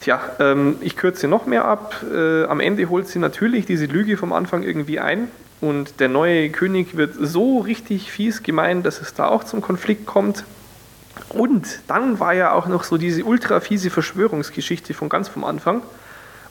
[0.00, 2.02] Tja, ähm, ich kürze noch mehr ab.
[2.10, 5.28] Äh, am Ende holt sie natürlich diese Lüge vom Anfang irgendwie ein.
[5.60, 10.06] Und der neue König wird so richtig fies gemein, dass es da auch zum Konflikt
[10.06, 10.44] kommt.
[11.30, 15.82] Und dann war ja auch noch so diese ultra fiese Verschwörungsgeschichte von ganz vom Anfang.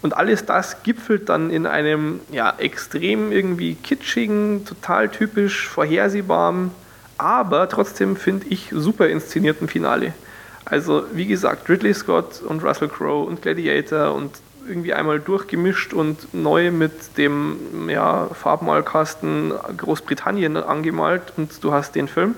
[0.01, 6.71] Und alles das gipfelt dann in einem ja, extrem irgendwie kitschigen, total typisch vorhersehbaren,
[7.17, 10.13] aber trotzdem finde ich super inszenierten Finale.
[10.63, 14.31] Also wie gesagt, Ridley Scott und Russell Crowe und Gladiator und
[14.69, 22.07] irgendwie einmal durchgemischt und neu mit dem ja, Farbmalkasten Großbritannien angemalt und du hast den
[22.07, 22.35] Film.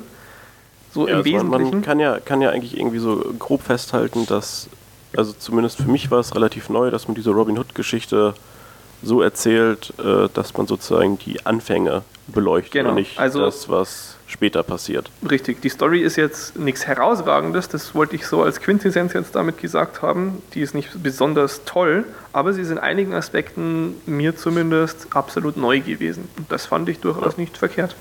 [0.94, 1.72] So ja, im also Wesentlichen.
[1.72, 4.70] Man, kann, ja, kann ja eigentlich irgendwie so grob festhalten, dass,
[5.16, 8.34] also zumindest für mich war es relativ neu, dass man diese Robin Hood-Geschichte
[9.04, 12.90] so erzählt, äh, dass man sozusagen die Anfänge beleuchtet genau.
[12.90, 15.10] und nicht also, das, was später passiert.
[15.30, 19.58] Richtig, die Story ist jetzt nichts Herausragendes, das wollte ich so als Quintessenz jetzt damit
[19.58, 20.42] gesagt haben.
[20.54, 25.82] Die ist nicht besonders toll, aber sie ist in einigen Aspekten mir zumindest absolut neu
[25.82, 26.30] gewesen.
[26.38, 27.42] Und das fand ich durchaus ja.
[27.42, 27.96] nicht verkehrt.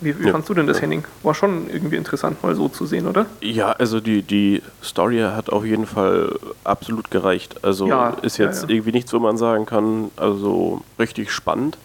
[0.00, 0.32] Wie, wie ja.
[0.32, 1.04] fandst du denn das, Henning?
[1.22, 3.26] War schon irgendwie interessant, mal so zu sehen, oder?
[3.40, 7.64] Ja, also die, die Story hat auf jeden Fall absolut gereicht.
[7.64, 11.78] Also ja, ist jetzt ja, irgendwie nichts, wo man sagen kann, also richtig spannend.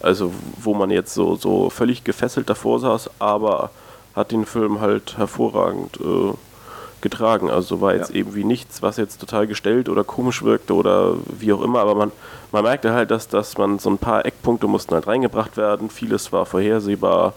[0.00, 3.70] Also wo man jetzt so, so völlig gefesselt davor saß, aber
[4.14, 6.32] hat den Film halt hervorragend äh,
[7.02, 7.50] getragen.
[7.50, 8.16] Also war jetzt ja.
[8.16, 11.94] eben wie nichts, was jetzt total gestellt oder komisch wirkte oder wie auch immer, aber
[11.94, 12.12] man,
[12.52, 15.90] man merkte halt, dass, dass man so ein paar Eckpunkte mussten halt reingebracht werden.
[15.90, 17.34] Vieles war vorhersehbar.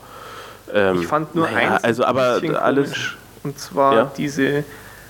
[0.73, 2.93] Ähm, ich fand nur naja, eins also aber alles
[3.43, 4.11] und zwar ja?
[4.17, 4.63] diese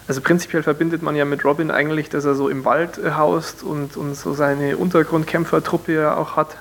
[0.07, 3.63] also prinzipiell verbindet man ja mit Robin eigentlich, dass er so im Wald äh, haust
[3.63, 6.57] und, und so seine Untergrundkämpfertruppe ja auch hat.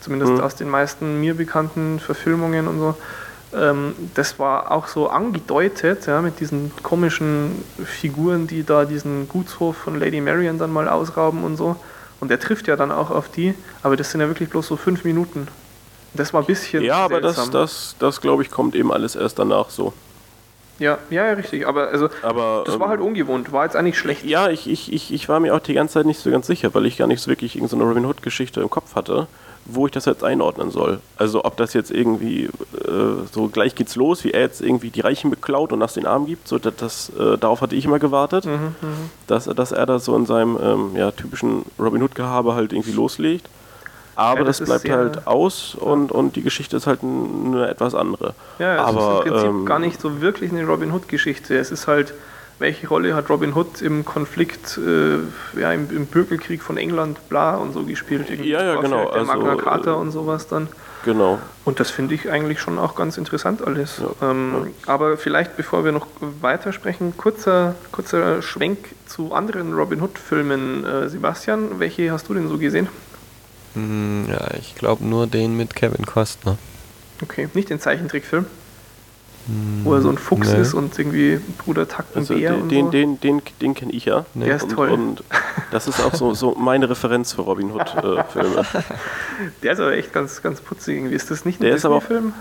[0.00, 0.40] Zumindest mhm.
[0.40, 2.94] aus den meisten mir bekannten Verfilmungen und so.
[3.54, 9.76] Ähm, das war auch so angedeutet, ja, mit diesen komischen Figuren, die da diesen Gutshof
[9.76, 11.76] von Lady Marian dann mal ausrauben und so.
[12.20, 14.76] Und er trifft ja dann auch auf die, aber das sind ja wirklich bloß so
[14.76, 15.48] fünf Minuten.
[16.14, 16.82] Das war ein bisschen.
[16.82, 17.50] Ja, aber seltsam.
[17.50, 19.92] das, das, das glaube ich, kommt eben alles erst danach so.
[20.78, 21.66] Ja, ja, ja, richtig.
[21.66, 24.24] Aber, also, aber das war halt ähm, ungewohnt, war jetzt eigentlich schlecht.
[24.24, 26.74] Ja, ich, ich, ich, ich war mir auch die ganze Zeit nicht so ganz sicher,
[26.74, 29.28] weil ich gar nicht so wirklich irgendeine Robin Hood-Geschichte im Kopf hatte,
[29.64, 31.00] wo ich das jetzt einordnen soll.
[31.16, 32.50] Also ob das jetzt irgendwie äh,
[33.30, 36.26] so gleich geht's los, wie er jetzt irgendwie die Reichen beklaut und nach den Armen
[36.26, 39.86] gibt, so das, das äh, darauf hatte ich immer gewartet, mhm, mhm, dass, dass er
[39.86, 43.46] das so in seinem ähm, ja, typischen Robin Hood-Gehabe halt irgendwie loslegt.
[44.16, 47.94] Aber ja, das, das bleibt halt aus und, und die Geschichte ist halt eine etwas
[47.94, 48.34] andere.
[48.58, 51.56] Ja, es Aber, ist im Prinzip ähm, gar nicht so wirklich eine Robin Hood-Geschichte.
[51.56, 52.12] Es ist halt,
[52.60, 57.56] welche Rolle hat Robin Hood im Konflikt, äh, ja, im, im, Bürgerkrieg von England, bla
[57.56, 58.28] und so gespielt.
[58.30, 59.06] Irgendwie ja, ja, genau.
[59.06, 60.68] Der also, Magna Carta und sowas dann.
[61.04, 61.38] Genau.
[61.64, 64.02] Und das finde ich eigentlich schon auch ganz interessant alles.
[64.20, 64.92] Ja, ähm, ja.
[64.92, 70.84] Aber vielleicht, bevor wir noch weitersprechen, kurzer, kurzer Schwenk zu anderen Robin Hood-Filmen.
[70.84, 72.88] Äh, Sebastian, welche hast du denn so gesehen?
[73.72, 76.58] Hm, ja, ich glaube nur den mit Kevin Costner.
[77.22, 78.44] Okay, nicht den Zeichentrickfilm?
[79.46, 80.60] Hm, wo er so ein Fuchs nee.
[80.60, 82.90] ist und irgendwie Bruder Tuck also Bär den, und den, so.
[82.90, 84.26] den, den, den kenne ich ja.
[84.34, 84.46] Nee.
[84.46, 84.90] Der ist und, toll.
[84.90, 85.24] Und
[85.70, 88.60] das ist auch so, so meine Referenz für Robin Hood-Filme.
[88.60, 88.82] Äh,
[89.62, 91.14] der ist aber echt ganz, ganz putzig irgendwie.
[91.14, 92.32] Ist das nicht ein Disney-Film?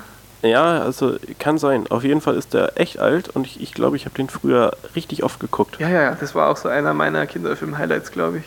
[0.42, 1.88] Ja, also kann sein.
[1.90, 4.30] Auf jeden Fall ist der echt alt und ich glaube, ich, glaub, ich habe den
[4.30, 5.80] früher richtig oft geguckt.
[5.80, 8.44] Ja, ja, das war auch so einer meiner Kinderfilm-Highlights, glaube ich.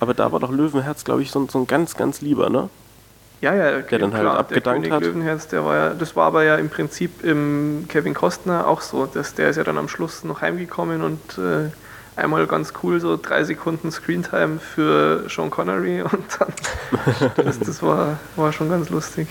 [0.00, 2.70] Aber da war doch Löwenherz, glaube ich, so, so, ein ganz, ganz lieber, ne?
[3.40, 5.02] Ja, ja, okay, der dann halt klar, abgedankt der König hat.
[5.02, 9.06] Löwenherz, der war ja, das war aber ja im Prinzip im Kevin Costner auch so.
[9.06, 11.70] Dass der ist ja dann am Schluss noch heimgekommen und äh,
[12.16, 16.52] einmal ganz cool so drei Sekunden Screentime für Sean Connery und dann
[17.36, 19.28] das, das war, war schon ganz lustig.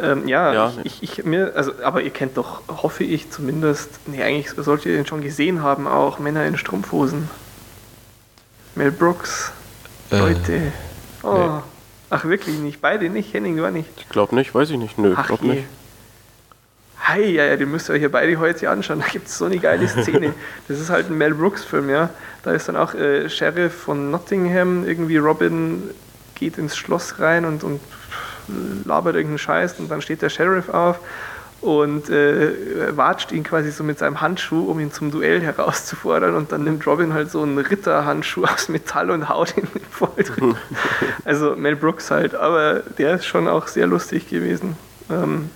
[0.00, 0.72] Ähm, ja, Ja.
[0.84, 4.86] Ich, ich, ich, mir, also, aber ihr kennt doch, hoffe ich zumindest, nee, eigentlich solltet
[4.86, 7.28] ihr den schon gesehen haben, auch Männer in Strumpfhosen.
[8.76, 9.50] Mel Brooks,
[10.12, 10.72] Äh, Leute.
[11.24, 11.32] Oh.
[11.32, 11.62] nee.
[12.10, 12.80] Ach, wirklich nicht?
[12.80, 13.34] Beide nicht?
[13.34, 13.88] Henning, du auch nicht?
[13.96, 14.98] Ich glaube nicht, weiß ich nicht.
[14.98, 15.48] Nö, Ach glaub je.
[15.48, 15.64] nicht.
[17.02, 19.00] Hi, ja, ja, den müsst ihr euch ja beide heute anschauen.
[19.04, 20.34] Da gibt es so eine geile Szene.
[20.68, 22.10] Das ist halt ein Mel Brooks-Film, ja.
[22.42, 25.82] Da ist dann auch äh, Sheriff von Nottingham, irgendwie Robin
[26.34, 27.80] geht ins Schloss rein und, und
[28.84, 31.00] labert irgendeinen Scheiß und dann steht der Sheriff auf
[31.60, 36.52] und äh, watscht ihn quasi so mit seinem Handschuh, um ihn zum Duell herauszufordern und
[36.52, 40.56] dann nimmt Robin halt so einen Ritterhandschuh aus Metall und haut ihn voll drin.
[41.24, 44.76] Also Mel Brooks halt, aber der ist schon auch sehr lustig gewesen.
[45.10, 45.50] Ähm,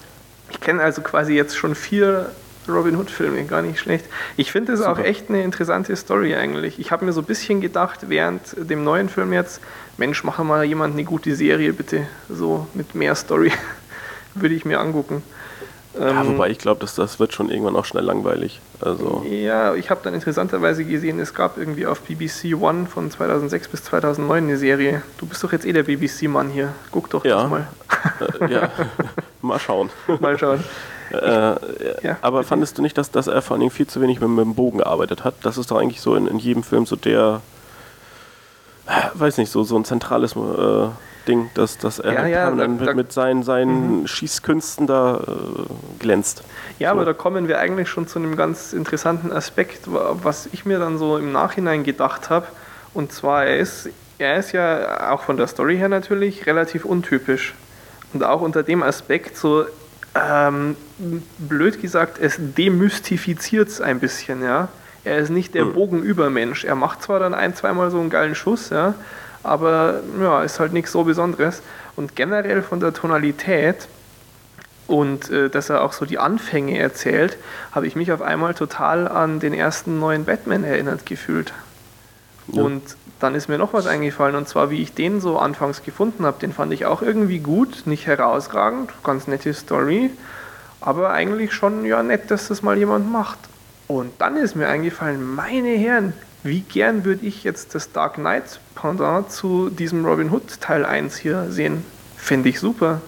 [0.50, 2.30] ich kenne also quasi jetzt schon vier
[2.68, 4.04] Robin Hood-Filme, gar nicht schlecht.
[4.36, 6.78] Ich finde es auch echt eine interessante Story eigentlich.
[6.78, 9.60] Ich habe mir so ein bisschen gedacht, während dem neuen Film jetzt,
[9.96, 13.52] Mensch, mach mal jemand eine gute Serie bitte, so mit mehr Story.
[14.34, 15.22] Würde ich mir angucken.
[15.98, 18.60] Ja, Ähm, wobei ich glaube, dass das wird schon irgendwann auch schnell langweilig.
[18.80, 23.68] Also, ja, ich habe dann interessanterweise gesehen, es gab irgendwie auf BBC One von 2006
[23.68, 25.02] bis 2009 eine Serie.
[25.18, 26.72] Du bist doch jetzt eh der BBC-Mann hier.
[26.90, 27.42] Guck doch Ja.
[27.42, 27.68] das mal.
[28.40, 28.70] äh, ja,
[29.42, 29.90] mal schauen.
[30.20, 30.64] Mal schauen.
[31.10, 31.16] Äh,
[32.02, 32.48] Ja, aber bitte.
[32.48, 34.54] fandest du nicht, dass, dass er vor allen Dingen viel zu wenig mit, mit dem
[34.54, 35.34] Bogen gearbeitet hat?
[35.42, 37.42] Das ist doch eigentlich so in, in jedem Film so der,
[38.86, 40.88] äh, weiß nicht, so, so ein zentrales äh,
[41.28, 46.00] Ding, dass, dass er Ja, ja, da- da- mit, mit seinen, seinen Schießkünsten da äh,
[46.00, 46.42] glänzt.
[46.78, 50.64] Ja, aber da kommen wir eigentlich schon zu einem ganz interessanten Aspekt, wa- was ich
[50.64, 52.46] mir dann so im Nachhinein gedacht habe.
[52.94, 57.54] Und zwar, er ist, er ist ja auch von der Story her natürlich relativ untypisch.
[58.12, 59.64] Und auch unter dem Aspekt so,
[60.14, 60.76] ähm,
[61.38, 64.68] blöd gesagt, es demystifiziert es ein bisschen, ja.
[65.04, 65.72] Er ist nicht der Hm.
[65.72, 66.64] Bogenübermensch.
[66.64, 68.94] Er macht zwar dann ein, zweimal so einen geilen Schuss, ja,
[69.42, 71.62] aber ja, ist halt nichts so Besonderes.
[71.96, 73.88] Und generell von der Tonalität
[74.86, 77.38] und äh, dass er auch so die Anfänge erzählt,
[77.72, 81.52] habe ich mich auf einmal total an den ersten neuen Batman erinnert gefühlt.
[82.48, 82.62] Ja.
[82.62, 82.82] Und
[83.20, 86.40] dann ist mir noch was eingefallen, und zwar wie ich den so anfangs gefunden habe.
[86.40, 90.10] Den fand ich auch irgendwie gut, nicht herausragend, ganz nette Story,
[90.80, 93.38] aber eigentlich schon ja nett, dass das mal jemand macht.
[93.86, 98.60] Und dann ist mir eingefallen, meine Herren, wie gern würde ich jetzt das Dark Knight
[98.74, 101.84] Pendant zu diesem Robin Hood Teil 1 hier sehen.
[102.16, 103.00] Finde ich super.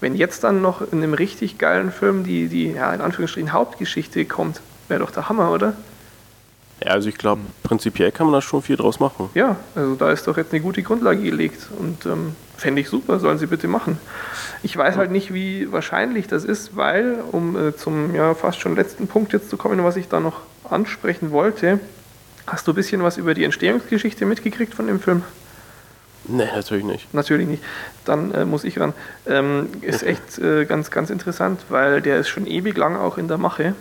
[0.00, 4.24] Wenn jetzt dann noch in einem richtig geilen Film die, die ja, in Anführungsstrichen Hauptgeschichte
[4.26, 5.74] kommt, wäre doch der Hammer, oder?
[6.82, 9.30] Ja, also ich glaube, prinzipiell kann man da schon viel draus machen.
[9.34, 13.20] Ja, also da ist doch jetzt eine gute Grundlage gelegt und ähm, fände ich super,
[13.20, 13.98] sollen sie bitte machen.
[14.62, 18.76] Ich weiß halt nicht, wie wahrscheinlich das ist, weil, um äh, zum ja fast schon
[18.76, 21.80] letzten Punkt jetzt zu kommen, was ich da noch ansprechen wollte,
[22.46, 25.22] hast du ein bisschen was über die Entstehungsgeschichte mitgekriegt von dem Film?
[26.26, 27.12] Nee, natürlich nicht.
[27.12, 27.62] Natürlich nicht.
[28.04, 28.94] Dann äh, muss ich ran.
[29.26, 33.28] Ähm, ist echt äh, ganz, ganz interessant, weil der ist schon ewig lang auch in
[33.28, 33.74] der Mache.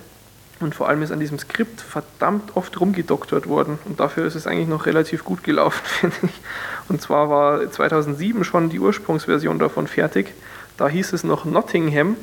[0.59, 3.79] Und vor allem ist an diesem Skript verdammt oft rumgedoktert worden.
[3.85, 6.41] Und dafür ist es eigentlich noch relativ gut gelaufen, finde ich.
[6.89, 10.33] Und zwar war 2007 schon die Ursprungsversion davon fertig.
[10.77, 12.17] Da hieß es noch Nottingham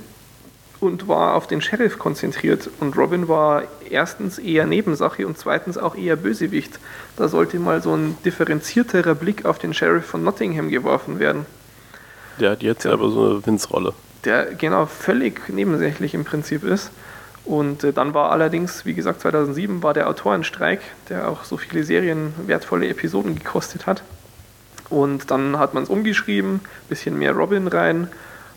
[0.80, 2.68] und war auf den Sheriff konzentriert.
[2.80, 6.78] Und Robin war erstens eher Nebensache und zweitens auch eher Bösewicht.
[7.16, 11.46] Da sollte mal so ein differenzierterer Blick auf den Sheriff von Nottingham geworfen werden.
[12.38, 12.92] Der hat jetzt Ja.
[12.92, 13.92] aber so eine Winzrolle.
[14.24, 16.90] Der genau völlig nebensächlich im Prinzip ist.
[17.44, 21.84] Und äh, dann war allerdings, wie gesagt, 2007 war der Autorenstreik, der auch so viele
[21.84, 24.02] Serien wertvolle Episoden gekostet hat.
[24.90, 28.08] Und dann hat man es umgeschrieben, bisschen mehr Robin rein.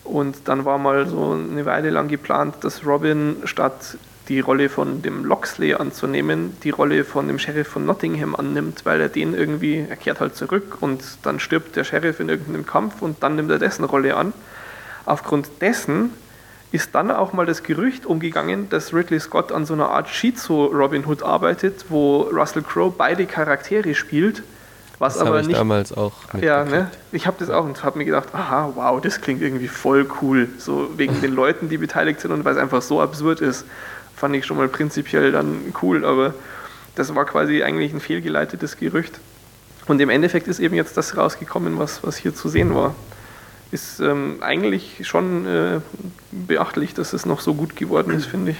[0.02, 3.96] Und dann war mal so eine Weile lang geplant, dass Robin statt
[4.28, 9.00] die Rolle von dem Loxley anzunehmen, die Rolle von dem Sheriff von Nottingham annimmt, weil
[9.00, 13.02] er den irgendwie, er kehrt halt zurück und dann stirbt der Sheriff in irgendeinem Kampf
[13.02, 14.32] und dann nimmt er dessen Rolle an.
[15.04, 16.10] Aufgrund dessen
[16.72, 21.06] ist dann auch mal das Gerücht umgegangen, dass Ridley Scott an so einer Art Schizo-Robin
[21.06, 24.42] Hood arbeitet, wo Russell Crowe beide Charaktere spielt,
[24.98, 26.90] was Das aber ich nicht damals auch ja, ne?
[27.12, 30.48] Ich habe das auch und habe mir gedacht, aha, wow, das klingt irgendwie voll cool.
[30.58, 33.66] So wegen den Leuten, die beteiligt sind und weil es einfach so absurd ist,
[34.16, 36.04] fand ich schon mal prinzipiell dann cool.
[36.04, 36.34] Aber
[36.94, 39.20] das war quasi eigentlich ein fehlgeleitetes Gerücht.
[39.86, 42.94] Und im Endeffekt ist eben jetzt das rausgekommen, was, was hier zu sehen war.
[43.70, 45.80] Ist ähm, eigentlich schon äh,
[46.30, 48.58] beachtlich, dass es noch so gut geworden ist, finde ich.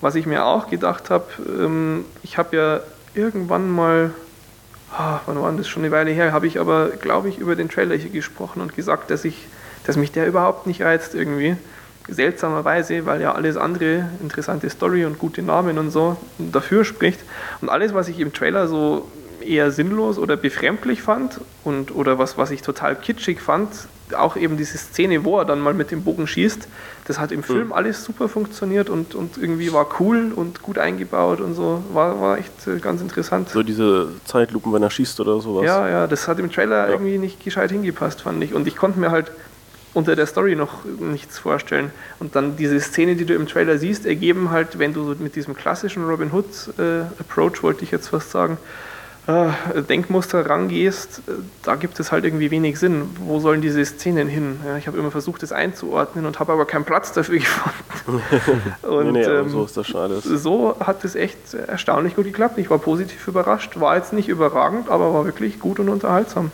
[0.00, 2.80] Was ich mir auch gedacht habe, ähm, ich habe ja
[3.14, 4.12] irgendwann mal
[4.92, 7.68] ah, wann war das schon eine Weile her, habe ich aber, glaube ich, über den
[7.68, 9.46] Trailer hier gesprochen und gesagt, dass ich,
[9.84, 11.56] dass mich der überhaupt nicht reizt irgendwie.
[12.08, 17.20] Seltsamerweise, weil ja alles andere, interessante Story und gute Namen und so, dafür spricht.
[17.60, 19.06] Und alles, was ich im Trailer so
[19.40, 23.68] eher sinnlos oder befremdlich fand und oder was, was ich total kitschig fand,
[24.16, 26.68] auch eben diese Szene, wo er dann mal mit dem Bogen schießt,
[27.06, 31.40] das hat im Film alles super funktioniert und, und irgendwie war cool und gut eingebaut
[31.40, 31.82] und so.
[31.92, 33.48] War, war echt äh, ganz interessant.
[33.48, 35.64] So diese Zeitlupen, wenn er schießt oder sowas.
[35.64, 36.92] Ja, ja, das hat im Trailer Ja.
[36.92, 38.54] irgendwie nicht gescheit hingepasst, fand ich.
[38.54, 39.30] Und ich konnte mir halt
[39.96, 41.90] unter der Story noch nichts vorstellen.
[42.18, 45.56] Und dann diese Szene, die du im Trailer siehst, ergeben halt, wenn du mit diesem
[45.56, 46.44] klassischen Robin Hood
[46.78, 48.58] äh, Approach, wollte ich jetzt fast sagen,
[49.26, 51.32] äh, Denkmuster rangehst, äh,
[51.62, 53.08] da gibt es halt irgendwie wenig Sinn.
[53.20, 54.60] Wo sollen diese Szenen hin?
[54.66, 58.22] Ja, ich habe immer versucht, das einzuordnen und habe aber keinen Platz dafür gefunden.
[58.82, 60.24] und, nee, nee, ähm, so ist das schon alles.
[60.24, 62.58] so hat es echt erstaunlich gut geklappt.
[62.58, 63.80] Ich war positiv überrascht.
[63.80, 66.52] War jetzt nicht überragend, aber war wirklich gut und unterhaltsam.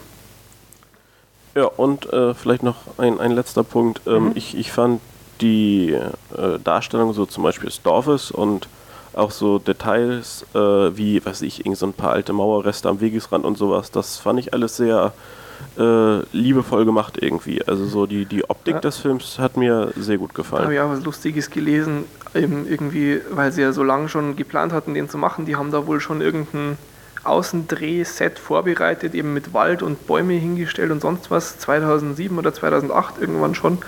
[1.55, 4.01] Ja, und äh, vielleicht noch ein, ein letzter Punkt.
[4.07, 4.33] Ähm, Mhm.
[4.35, 5.01] ich, ich fand
[5.41, 8.69] die äh, Darstellung so zum Beispiel des Dorfes und
[9.15, 13.45] auch so Details äh, wie, weiß ich, irgend so ein paar alte Mauerreste am Wegesrand
[13.45, 15.13] und sowas, das fand ich alles sehr
[15.79, 17.63] äh, liebevoll gemacht irgendwie.
[17.67, 18.81] Also so die, die Optik Ja.
[18.81, 20.73] des Films hat mir sehr gut Da habe gefallen.
[20.73, 24.95] ich auch was Lustiges gelesen, eben irgendwie, weil sie ja so lange schon geplant hatten,
[24.95, 25.45] den zu machen.
[25.45, 26.79] Die haben da wohl schon irgendein
[27.25, 33.55] Außendrehset vorbereitet, eben mit Wald und Bäume hingestellt und sonst was, 2007 oder 2008 irgendwann
[33.55, 33.79] schon.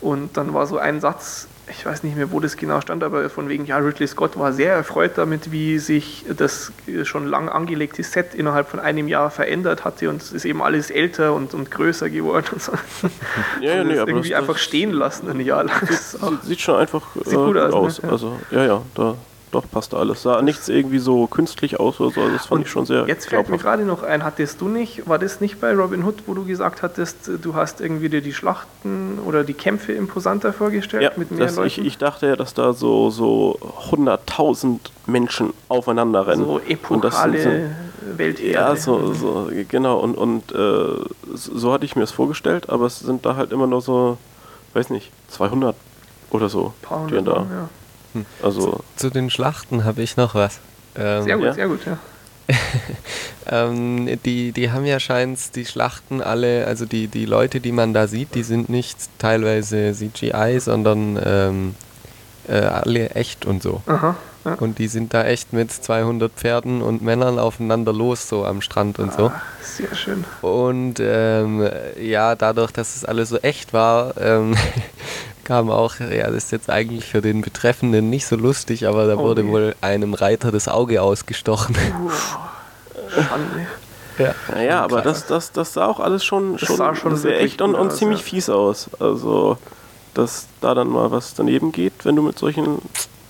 [0.00, 3.30] Und dann war so ein Satz, ich weiß nicht mehr, wo das genau stand, aber
[3.30, 6.72] von wegen, ja, Ridley Scott war sehr erfreut damit, wie sich das
[7.04, 10.90] schon lang angelegte Set innerhalb von einem Jahr verändert hatte und es ist eben alles
[10.90, 12.72] älter und, und größer geworden und so.
[13.62, 15.80] Ja, ja, Und nee, das aber irgendwie das- einfach stehen lassen ein Jahr lang.
[15.88, 18.08] Das Sieht, sieht schon einfach äh, Sieht gut aus, ne?
[18.08, 18.12] Ja.
[18.12, 19.14] Also, ja, ja, da,
[19.54, 20.22] doch passt alles.
[20.22, 22.20] Sah nichts irgendwie so künstlich aus oder so.
[22.22, 25.08] Also Das fand ich schon sehr Jetzt fällt mir gerade noch ein, hattest du nicht,
[25.08, 28.32] war das nicht bei Robin Hood, wo du gesagt hattest, du hast irgendwie dir die
[28.32, 31.86] Schlachten oder die Kämpfe imposanter vorgestellt Ja, mit mehr das, ich, Leuten?
[31.88, 33.58] ich dachte ja, dass da so, so
[33.90, 36.44] 100.000 Menschen aufeinander rennen.
[36.44, 37.70] so Und epochale sind
[38.16, 38.50] Welterde.
[38.52, 39.98] Ja, so, so, genau.
[40.00, 43.66] Und, und äh, so hatte ich mir es vorgestellt, aber es sind da halt immer
[43.66, 44.18] nur so,
[44.74, 45.74] weiß nicht, 200
[46.30, 46.74] oder so.
[46.82, 47.40] Paar die hundert da.
[47.40, 47.68] Mann,
[48.14, 48.46] ja.
[48.46, 50.60] Also, Zu den Schlachten habe ich noch was.
[50.96, 51.52] Ähm, Sehr gut, Ja.
[51.54, 51.98] sehr gut, ja.
[53.46, 57.92] Ähm, die, die haben ja scheint die Schlachten alle, also die, die Leute, die man
[57.92, 61.74] da sieht, die sind nicht teilweise CGI, sondern ähm,
[62.48, 63.82] äh, alle echt und so.
[63.86, 64.54] Aha, ja.
[64.54, 68.98] Und die sind da echt mit 200 Pferden und Männern aufeinander los, so am Strand
[68.98, 69.26] und so.
[69.26, 70.24] Ah, sehr schön.
[70.40, 71.68] Und ähm,
[72.00, 74.56] ja, dadurch, dass es alles so echt war, ähm,
[75.44, 79.14] kam auch, ja, das ist jetzt eigentlich für den Betreffenden nicht so lustig, aber da
[79.16, 79.52] Oh wurde nee.
[79.52, 81.76] wohl einem Reiter das Auge ausgestochen.
[83.10, 83.66] Schande.
[84.18, 84.34] ja.
[84.52, 87.62] naja, aber das, das, das sah auch alles schon, Das schon, sah schon sehr echt
[87.62, 88.26] und, und aus, ziemlich ja.
[88.26, 88.90] fies aus.
[88.98, 89.58] Also,
[90.14, 92.80] dass da dann mal was daneben geht, wenn du mit solchen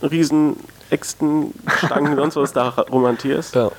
[0.02, 0.56] riesen
[0.90, 3.54] Äxten, Stangen, sonst was da romantierst.
[3.54, 3.70] Ja.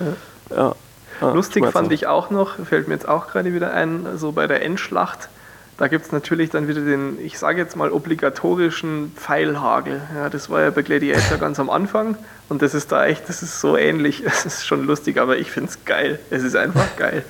[0.50, 0.76] Ja.
[1.22, 4.62] Lustig fand ich auch noch, fällt mir jetzt auch gerade wieder ein, so bei der
[4.64, 5.30] Endschlacht,
[5.78, 10.02] da gibt es natürlich dann wieder den, ich sage jetzt mal, obligatorischen Pfeilhagel.
[10.16, 12.18] Ja, das war ja bei Gladiator ganz am Anfang
[12.48, 14.24] und das ist da echt, das ist so ähnlich.
[14.26, 16.20] Es ist schon lustig, aber ich finde es geil.
[16.30, 17.24] Es ist einfach geil.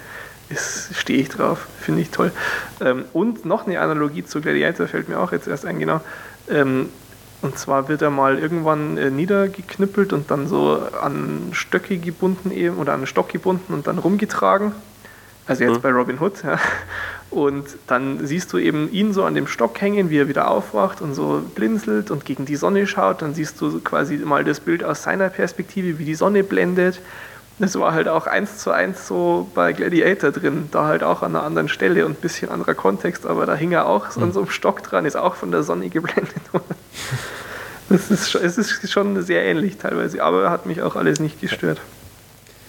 [0.93, 2.31] Stehe ich drauf, finde ich toll.
[2.79, 6.01] Ähm, und noch eine Analogie zu Gladiator fällt mir auch jetzt erst ein, genau.
[6.47, 6.89] Ähm,
[7.41, 12.77] und zwar wird er mal irgendwann äh, niedergeknüppelt und dann so an Stöcke gebunden eben
[12.77, 14.73] oder an einen Stock gebunden und dann rumgetragen.
[15.47, 15.81] Also jetzt Mhm.
[15.81, 16.43] bei Robin Hood.
[16.43, 16.59] Ja.
[17.31, 21.01] Und dann siehst du eben ihn so an dem Stock hängen, wie er wieder aufwacht
[21.01, 23.21] und so blinzelt und gegen die Sonne schaut.
[23.21, 27.01] Dann siehst du quasi mal das Bild aus seiner Perspektive, wie die Sonne blendet.
[27.57, 31.35] Das war halt auch eins zu eins so bei Gladiator drin, da halt auch an
[31.35, 34.33] einer anderen Stelle und ein bisschen anderer Kontext, aber da hing er auch so an
[34.33, 36.75] so einem Stock dran, ist auch von der Sonne geblendet worden.
[37.87, 41.39] Das ist, schon- es ist schon sehr ähnlich teilweise, aber hat mich auch alles nicht
[41.39, 41.79] gestört.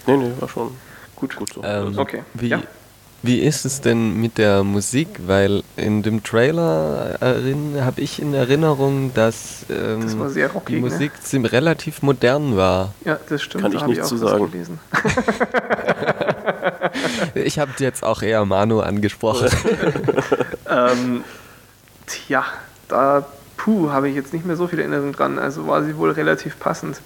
[0.05, 0.71] Nee, nee, war schon
[1.17, 1.35] Gut.
[1.35, 1.63] gut so.
[1.63, 2.23] Ähm, Okay.
[2.33, 2.61] Wie, Ja.
[3.23, 5.07] wie ist es denn mit der Musik?
[5.25, 7.17] Weil in dem Trailer
[7.81, 10.89] habe ich in Erinnerung, dass ähm, Das war sehr rockig, die ne?
[10.89, 12.93] Musik ziemlich relativ modern war.
[13.03, 13.63] Ja, das stimmt.
[13.63, 14.51] Kann da ich hab nichts auch zu sagen.
[14.51, 14.79] Gelesen.
[17.35, 19.49] Ich habe jetzt auch eher Manu angesprochen.
[20.69, 21.23] ähm,
[22.07, 22.43] tja,
[22.87, 23.25] da
[23.57, 25.37] puh, habe ich jetzt nicht mehr so viel Erinnerung dran.
[25.39, 26.99] Also war sie wohl relativ passend.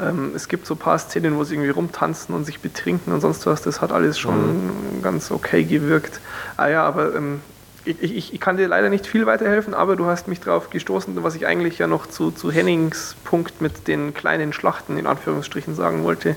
[0.00, 3.20] Ähm, es gibt so ein paar Szenen, wo sie irgendwie rumtanzen und sich betrinken und
[3.20, 3.62] sonst was.
[3.62, 4.70] Das hat alles schon
[5.02, 6.20] ganz okay gewirkt.
[6.56, 7.40] Ah ja, aber ähm,
[7.84, 11.22] ich, ich, ich kann dir leider nicht viel weiterhelfen, aber du hast mich darauf gestoßen,
[11.22, 15.74] was ich eigentlich ja noch zu, zu Hennings Punkt mit den kleinen Schlachten in Anführungsstrichen
[15.74, 16.36] sagen wollte.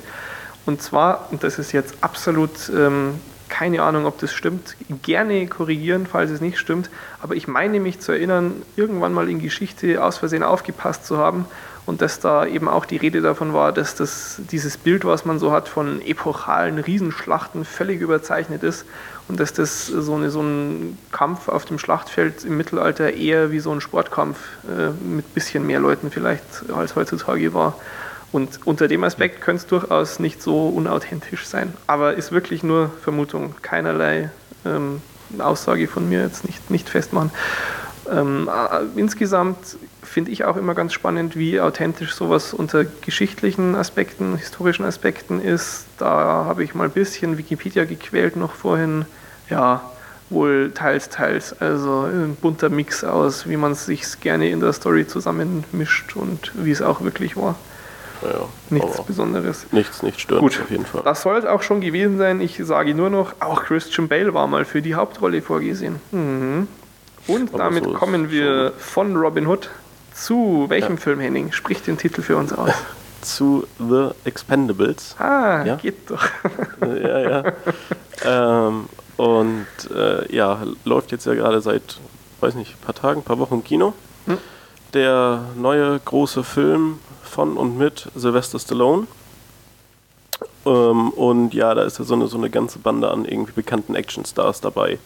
[0.66, 6.08] Und zwar, und das ist jetzt absolut ähm, keine Ahnung, ob das stimmt, gerne korrigieren,
[6.12, 6.90] falls es nicht stimmt,
[7.22, 11.46] aber ich meine mich zu erinnern, irgendwann mal in Geschichte aus Versehen aufgepasst zu haben
[11.86, 15.40] und dass da eben auch die Rede davon war, dass das, dieses Bild, was man
[15.40, 18.86] so hat von epochalen Riesenschlachten, völlig überzeichnet ist
[19.28, 23.60] und dass das so, eine, so ein Kampf auf dem Schlachtfeld im Mittelalter eher wie
[23.60, 26.44] so ein Sportkampf äh, mit bisschen mehr Leuten vielleicht
[26.76, 27.76] als heutzutage war.
[28.32, 31.74] Und unter dem Aspekt könnte es durchaus nicht so unauthentisch sein.
[31.88, 34.30] Aber ist wirklich nur Vermutung, keinerlei
[34.66, 35.02] ähm,
[35.40, 37.32] Aussage von mir jetzt nicht, nicht festmachen.
[38.12, 44.38] Ähm, äh, insgesamt finde ich auch immer ganz spannend, wie authentisch sowas unter geschichtlichen Aspekten,
[44.38, 45.86] historischen Aspekten ist.
[45.98, 49.06] Da habe ich mal ein bisschen Wikipedia gequält noch vorhin.
[49.50, 49.82] Ja,
[50.30, 51.60] wohl teils, teils.
[51.60, 56.52] Also ein bunter Mix aus, wie man es sich gerne in der Story zusammenmischt und
[56.56, 57.56] wie es auch wirklich war.
[58.22, 59.68] Ja, Nichts Besonderes.
[59.72, 61.02] Nichts, nicht stört Gut, auf jeden Fall.
[61.04, 62.42] Das soll es auch schon gewesen sein.
[62.42, 66.00] Ich sage nur noch, auch Christian Bale war mal für die Hauptrolle vorgesehen.
[66.12, 66.68] Mhm.
[67.28, 69.70] Und Aber damit so kommen wir von Robin Hood
[70.14, 70.98] zu welchem Ja.
[71.02, 71.52] Film, Henning?
[71.52, 72.72] Sprich den Titel für uns aus.
[73.22, 75.16] Zu The Expendables.
[75.18, 75.76] Ah, Ja.
[75.78, 76.24] geht doch.
[76.82, 77.44] ja, ja.
[78.24, 79.66] ähm, und
[79.96, 81.98] äh, ja, läuft jetzt ja gerade seit,
[82.42, 83.94] weiß nicht, paar Tagen, paar Wochen im Kino.
[84.28, 84.38] Hm.
[84.94, 89.08] Der neue große Film von und mit Sylvester Stallone.
[90.66, 93.96] Ähm, und ja, da ist ja so eine, so eine ganze Bande an irgendwie bekannten
[93.96, 95.00] Actionstars dabei.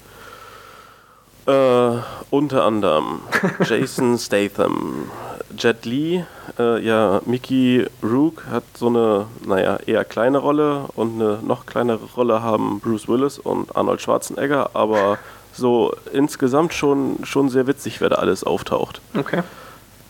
[1.50, 3.22] Äh, unter anderem
[3.66, 5.10] Jason Statham,
[5.58, 6.24] Jet Li,
[6.60, 12.06] äh, ja, Mickey Rook hat so eine, naja, eher kleine Rolle und eine noch kleinere
[12.16, 15.18] Rolle haben Bruce Willis und Arnold Schwarzenegger, aber
[15.52, 19.02] so insgesamt schon, schon sehr witzig, wer da alles auftaucht.
[19.18, 19.42] Okay.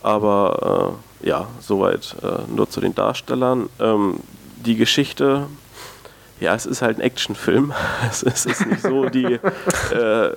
[0.03, 3.69] Aber äh, ja, soweit äh, nur zu den Darstellern.
[3.79, 4.15] Ähm,
[4.57, 5.47] die Geschichte,
[6.39, 7.73] ja, es ist halt ein Actionfilm.
[8.09, 9.25] Es ist, es ist nicht so die
[9.93, 10.31] äh,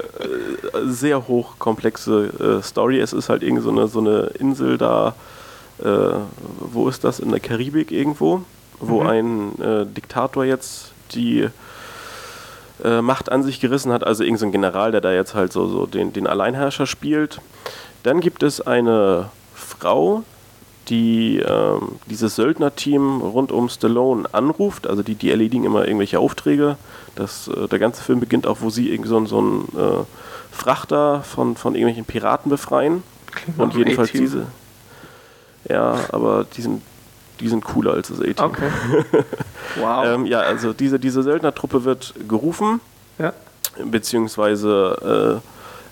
[0.86, 3.00] sehr hochkomplexe äh, Story.
[3.00, 5.14] Es ist halt irgend so eine, so eine Insel da,
[5.82, 5.88] äh,
[6.58, 7.20] wo ist das?
[7.20, 8.42] In der Karibik irgendwo,
[8.80, 9.06] wo Mhm.
[9.06, 11.48] ein äh, Diktator jetzt die
[12.84, 15.52] äh, Macht an sich gerissen hat, also irgendein so ein General, der da jetzt halt
[15.52, 17.40] so, so den, den Alleinherrscher spielt.
[18.02, 20.24] Dann gibt es eine Frau,
[20.88, 24.86] die ähm, dieses Söldnerteam rund um Stallone anruft.
[24.86, 26.76] Also die, die erledigen immer irgendwelche Aufträge.
[27.14, 30.04] Das, äh, der ganze Film beginnt auch, wo sie irgend so, einen- so einen äh,
[30.50, 33.02] Frachter von, von irgendwelchen Piraten befreien.
[33.34, 34.20] Klingt Und nach einem jedenfalls A-Team.
[34.22, 34.46] diese.
[35.68, 36.82] Ja, aber die sind,
[37.40, 38.34] die sind cooler als das A-Team.
[38.44, 38.68] Okay.
[39.80, 40.04] Wow.
[40.04, 42.80] Ähm, ja, also diese, diese Söldnertruppe wird gerufen
[43.18, 43.32] ja.
[43.82, 45.40] beziehungsweise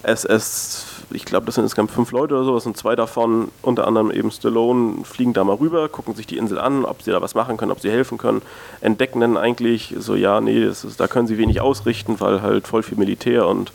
[0.05, 3.86] äh, SS, ich glaube, das sind insgesamt fünf Leute oder sowas und zwei davon, unter
[3.86, 7.20] anderem eben Stallone, fliegen da mal rüber, gucken sich die Insel an, ob sie da
[7.20, 8.42] was machen können, ob sie helfen können,
[8.80, 12.82] entdecken dann eigentlich so, ja, nee, ist, da können sie wenig ausrichten, weil halt voll
[12.82, 13.72] viel Militär und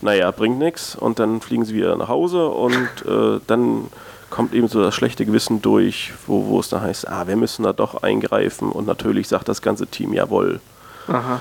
[0.00, 3.88] naja, bringt nichts und dann fliegen sie wieder nach Hause und äh, dann
[4.30, 7.62] kommt eben so das schlechte Gewissen durch, wo, wo es dann heißt, ah, wir müssen
[7.62, 10.60] da doch eingreifen und natürlich sagt das ganze Team, jawohl,
[11.08, 11.40] Aha.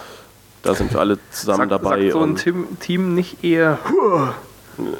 [0.63, 2.01] da sind wir alle zusammen Sagt, dabei.
[2.01, 3.79] sagt so ein Team, Team nicht eher.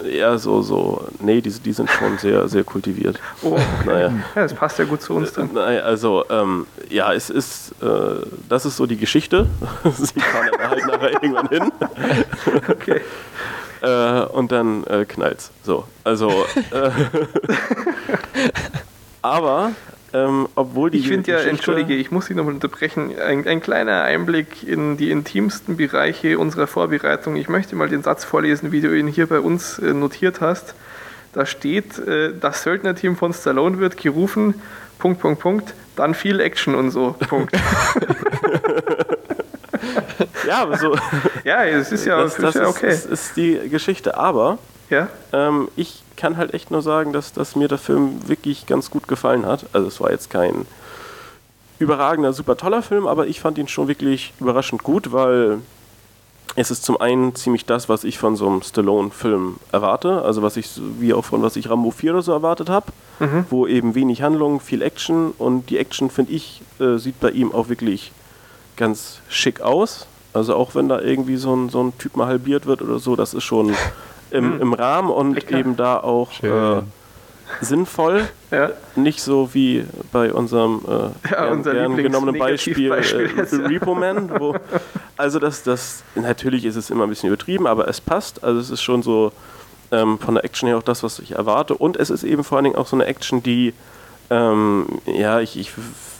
[0.09, 3.19] Eher so, so, nee, die, die sind schon sehr, sehr kultiviert.
[3.43, 3.61] Oh, okay.
[3.85, 4.07] Naja.
[4.35, 5.53] Ja, das passt ja gut zu uns dann.
[5.53, 9.47] Naja, also, ähm, ja, es ist, äh, das ist so die Geschichte.
[9.83, 11.71] Sie fahren dann halt nachher irgendwann hin
[12.69, 13.01] Okay.
[13.81, 15.51] äh, und dann äh, knallt's.
[15.63, 16.29] So, also,
[16.71, 16.89] äh,
[19.21, 19.71] aber,
[20.13, 24.03] ähm, obwohl die Ich finde ja, entschuldige, ich muss Sie nochmal unterbrechen, ein, ein kleiner
[24.03, 27.35] Einblick in die intimsten Bereiche unserer Vorbereitung.
[27.35, 30.75] Ich möchte mal den Satz vorlesen, wie du ihn hier bei uns äh, notiert hast.
[31.33, 34.55] Da steht, äh, das Söldnerteam von Stallone wird gerufen,
[34.97, 37.53] Punkt, Punkt, Punkt, dann viel Action und so, Punkt.
[40.47, 40.95] Ja, aber so,
[41.43, 42.89] Ja, es ist ja, das, ist das ja ist, okay.
[42.89, 44.57] ist, ist die Geschichte, aber
[44.89, 48.89] Ja, Ähm, ich kann halt echt nur sagen, dass, dass mir der Film wirklich ganz
[48.91, 49.65] gut gefallen hat.
[49.73, 50.65] Also es war jetzt kein
[51.79, 55.59] überragender, super toller Film, aber ich fand ihn schon wirklich überraschend gut, weil
[56.55, 60.57] es ist zum einen ziemlich das, was ich von so einem Stallone-Film erwarte, also was
[60.57, 60.67] ich,
[60.99, 62.87] wie auch von was ich Rambo 4 oder so erwartet habe,
[63.19, 63.45] Mhm.
[63.49, 67.51] wo eben wenig Handlung, viel Action und die Action, finde ich, äh, sieht bei ihm
[67.51, 68.11] auch wirklich
[68.75, 70.05] ganz schick aus.
[70.33, 73.15] Also auch wenn da irgendwie so ein, so ein Typ mal halbiert wird oder so,
[73.15, 73.73] das ist schon
[74.31, 75.57] im, im Rahmen und Lecker.
[75.57, 76.81] eben da auch äh,
[77.61, 78.27] sinnvoll.
[78.51, 78.71] ja.
[78.95, 83.67] Nicht so wie bei unserem äh, Ja, gern, unser gern genommenen Beispiel, Lieblingsnegativbeispiel äh.
[83.73, 84.39] Repo Man.
[84.39, 84.55] Wo,
[85.17, 88.43] also das, das, natürlich ist es immer ein bisschen übertrieben, aber es passt.
[88.43, 89.31] Also es ist schon so
[89.91, 91.73] ähm, von der Action her auch das, was ich erwarte.
[91.75, 93.73] Und es ist eben vor allen Dingen auch so eine Action, die,
[94.29, 95.71] ähm, ja, ich, ich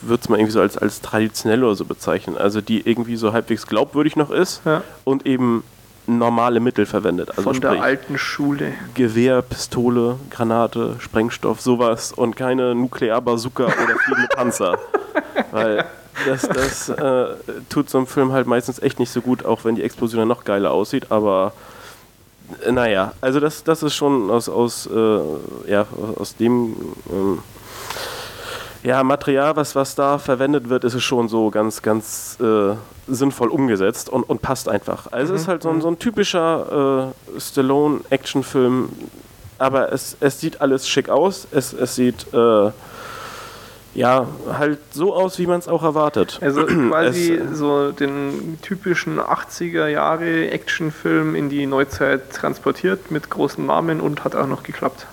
[0.01, 2.37] würde es mal irgendwie so als, als traditionell oder so bezeichnen.
[2.37, 4.83] Also die irgendwie so halbwegs glaubwürdig noch ist Ja.
[5.03, 5.63] und eben
[6.07, 7.29] normale Mittel verwendet.
[7.31, 8.73] Also Von der alten Schule.
[8.93, 14.79] Gewehr, Pistole, Granate, Sprengstoff, sowas und keine Nuklearbazooka oder fliegende Panzer.
[15.51, 15.85] Weil
[16.25, 17.27] das, das äh,
[17.69, 20.27] tut so einem Film halt meistens echt nicht so gut, auch wenn die Explosion dann
[20.27, 21.53] noch geiler aussieht, aber
[22.65, 25.19] äh, naja, also das, das ist schon aus, aus, äh,
[25.69, 25.85] ja,
[26.15, 26.75] aus dem
[27.11, 27.39] ähm,
[28.83, 32.75] ja, Material, was, was da verwendet wird, ist es schon so ganz, ganz äh,
[33.07, 35.11] sinnvoll umgesetzt und, und passt einfach.
[35.11, 38.89] Also es ist halt so ein, so ein typischer äh, Stallone-Actionfilm,
[39.57, 42.71] aber es, es sieht alles schick aus, es, es sieht äh,
[43.93, 46.39] ja halt so aus, wie man es auch erwartet.
[46.41, 53.65] Also quasi Es, so den typischen 80er Jahre Actionfilm in die Neuzeit transportiert mit großen
[53.65, 55.07] Namen und hat auch noch geklappt.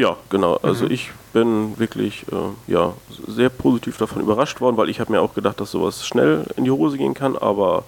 [0.00, 0.56] Ja, genau.
[0.62, 0.92] Also Mhm.
[0.92, 2.94] ich bin wirklich äh, ja,
[3.28, 6.64] sehr positiv davon überrascht worden, weil ich habe mir auch gedacht, dass sowas schnell in
[6.64, 7.36] die Hose gehen kann.
[7.36, 7.84] Aber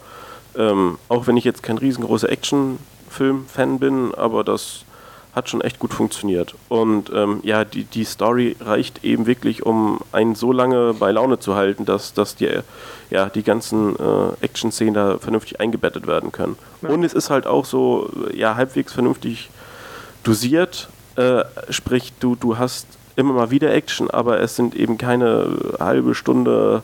[0.55, 4.85] ähm, auch wenn ich jetzt kein riesengroßer Actionfilm-Fan bin, aber das
[5.35, 6.55] hat schon echt gut funktioniert.
[6.69, 11.39] Und ähm, ja, die, die Story reicht eben wirklich, um einen so lange bei Laune
[11.39, 12.51] zu halten, dass, dass die,
[13.09, 16.59] ja, die ganzen äh, Action-Szenen da vernünftig eingebettet werden können.
[16.83, 16.91] Ja.
[16.91, 19.49] Und es ist halt auch so ja, halbwegs vernünftig
[20.25, 20.89] dosiert.
[21.17, 22.87] Äh, sprich, du, du hast
[23.17, 25.47] immer mal wieder Action, aber es sind eben keine
[25.79, 26.83] halbe Stunde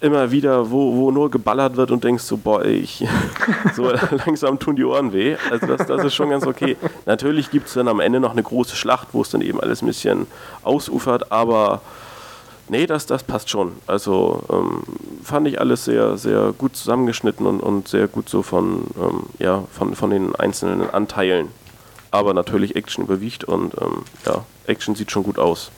[0.00, 3.04] immer wieder, wo, wo nur geballert wird und denkst so, boah, ich,
[3.74, 3.90] so
[4.26, 5.36] langsam tun die Ohren weh.
[5.50, 6.76] Also das, das ist schon ganz okay.
[7.06, 9.82] Natürlich gibt es dann am Ende noch eine große Schlacht, wo es dann eben alles
[9.82, 10.26] ein bisschen
[10.62, 11.80] ausufert, aber
[12.68, 13.72] nee, das, das passt schon.
[13.86, 14.82] Also ähm,
[15.22, 19.64] fand ich alles sehr, sehr gut zusammengeschnitten und, und sehr gut so von, ähm, ja,
[19.72, 21.48] von, von den einzelnen Anteilen.
[22.10, 25.70] Aber natürlich Action überwiegt und ähm, ja, Action sieht schon gut aus.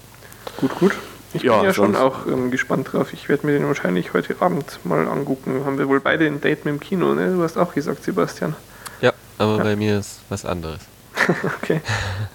[0.58, 0.92] Gut, gut.
[1.32, 3.12] Ich Ja, bin ja schon auch ähm, gespannt drauf.
[3.12, 5.64] Ich werde mir den wahrscheinlich heute Abend mal angucken.
[5.64, 7.32] Haben wir wohl beide ein Date mit dem Kino, ne?
[7.34, 8.56] Du hast auch gesagt, Sebastian.
[9.00, 9.62] Ja, aber Ja.
[9.62, 10.80] bei mir ist was anderes.
[11.62, 11.80] Okay.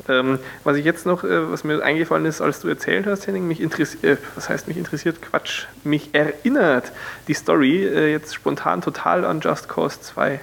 [0.08, 3.48] ähm, was ich jetzt noch, äh, was mir eingefallen ist, als du erzählt hast, Henning,
[3.48, 5.22] mich interessiert, äh, was heißt mich interessiert?
[5.22, 6.92] Quatsch, mich erinnert
[7.28, 10.40] die Story äh, jetzt spontan total an Just Cause 2.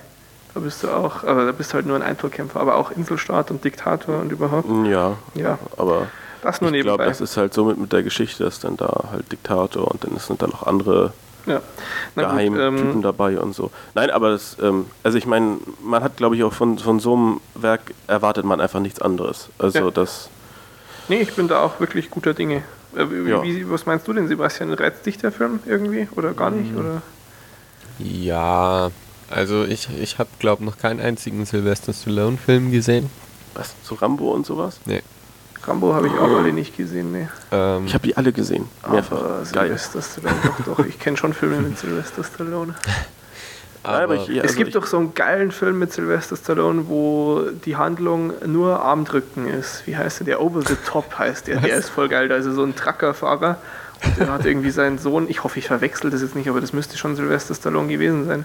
[0.54, 3.50] Da bist du auch, aber da bist du halt nur ein Einzelkämpfer, aber auch Inselstaat
[3.50, 4.68] und Diktator und überhaupt.
[4.86, 6.08] Ja, Ja, aber
[6.42, 7.06] das nur ich glaube, nebenbei.
[7.06, 10.18] das ist halt so mit, mit der Geschichte, dass dann da halt Diktator und dann
[10.18, 11.12] sind da noch andere
[11.46, 11.60] ja.
[12.14, 13.70] Geheimtypen ähm, dabei und so.
[13.94, 17.14] Nein, aber das, ähm, also ich meine, man hat glaube ich auch von, von so
[17.14, 19.48] einem Werk erwartet man einfach nichts anderes.
[19.58, 19.90] Also Ja.
[19.90, 20.28] das,
[21.08, 22.62] nee, ich bin da auch wirklich guter Dinge.
[22.94, 23.42] Äh, wie, Ja.
[23.42, 24.72] wie, was meinst du denn, Sebastian?
[24.74, 26.76] Reizt dich der Film irgendwie oder gar nicht?
[26.76, 27.00] Oder?
[27.98, 28.90] Ja,
[29.32, 33.10] also ich, ich habe, glaube noch keinen einzigen Sylvester Stallone-Film gesehen.
[33.54, 34.80] was, so Rambo und sowas?
[34.84, 35.02] Nee.
[35.64, 37.28] Rambo habe ich auch alle nicht gesehen, ne.
[37.52, 39.16] Ähm, Ich habe die alle gesehen, mehrfach.
[39.16, 39.78] Aber Geil.
[39.78, 42.74] Sylvester Stallone, doch, doch, ich kenne schon Filme mit Sylvester Stallone.
[43.84, 47.42] Aber ich, es also gibt ich, doch so einen geilen Film mit Sylvester Stallone, wo
[47.64, 49.82] die Handlung nur Armdrücken ist.
[49.86, 50.26] Wie heißt der?
[50.26, 51.58] Der Over the Top heißt der.
[51.58, 52.28] Der ist voll geil.
[52.28, 53.58] Da ist er so ein Truckerfahrer
[54.04, 56.72] und der hat irgendwie seinen Sohn, ich hoffe, ich verwechsel das jetzt nicht, aber das
[56.72, 58.44] müsste schon Sylvester Stallone gewesen sein.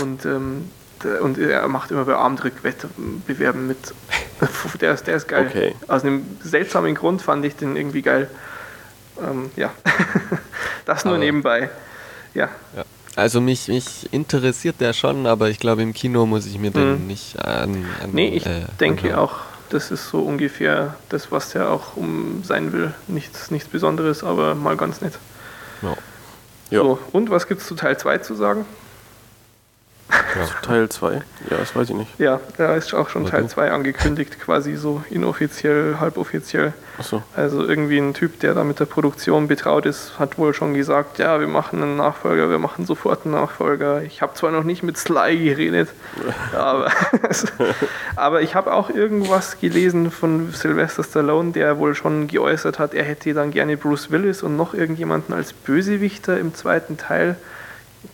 [0.00, 0.70] Und, ähm,
[1.02, 3.78] der, und er macht immer bei Armdrückwettbewerben mit.
[4.80, 5.46] Der ist, der ist geil.
[5.48, 5.74] Okay.
[5.88, 8.28] Aus einem seltsamen Grund fand ich den irgendwie geil.
[9.18, 9.72] Ähm, ja,
[10.84, 11.70] das nur Aber- nebenbei.
[12.34, 12.84] Ja, ja.
[13.14, 17.00] Also mich, mich interessiert der schon, aber ich glaube im Kino muss ich mir den
[17.00, 17.06] Mhm.
[17.06, 19.20] nicht an, an Nee, ich äh, denke anhören.
[19.20, 19.36] auch,
[19.70, 22.92] das ist so ungefähr das, was der auch um sein will.
[23.08, 25.14] Nichts, nichts Besonderes, aber mal ganz nett.
[25.80, 25.94] Ja.
[26.70, 28.66] ja, So, und was gibt es zu Teil 2 zu sagen?
[30.36, 30.46] Ja.
[30.62, 31.20] Teil 2, ja,
[31.58, 32.18] das weiß ich nicht.
[32.18, 33.48] Ja, da ist auch schon Teil du?
[33.48, 36.72] 2 angekündigt, quasi so inoffiziell, halboffiziell.
[36.98, 40.74] Achso, Also irgendwie ein Typ, der da mit der Produktion betraut ist, hat wohl schon
[40.74, 44.02] gesagt, ja, wir machen einen Nachfolger, wir machen sofort einen Nachfolger.
[44.02, 45.90] Ich habe zwar noch nicht mit Sly geredet,
[46.56, 46.90] aber,
[48.16, 53.04] aber ich habe auch irgendwas gelesen von Sylvester Stallone, der wohl schon geäußert hat, er
[53.04, 57.36] hätte dann gerne Bruce Willis und noch irgendjemanden als Bösewichter im zweiten Teil.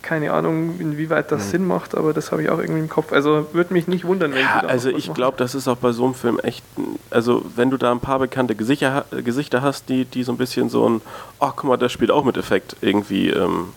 [0.01, 3.13] Keine Ahnung, inwieweit das Sinn macht, aber das habe ich auch irgendwie im Kopf.
[3.13, 5.77] Also würde mich nicht wundern, wenn Ja, sie da also ich glaube, das ist auch
[5.77, 6.63] bei so einem Film echt,
[7.09, 10.69] also wenn du da ein paar bekannte Gesichter, Gesichter hast, die, die so ein bisschen
[10.69, 11.01] so ein,
[11.39, 13.67] ach guck mal, der spielt auch mit Effekt irgendwie ähm,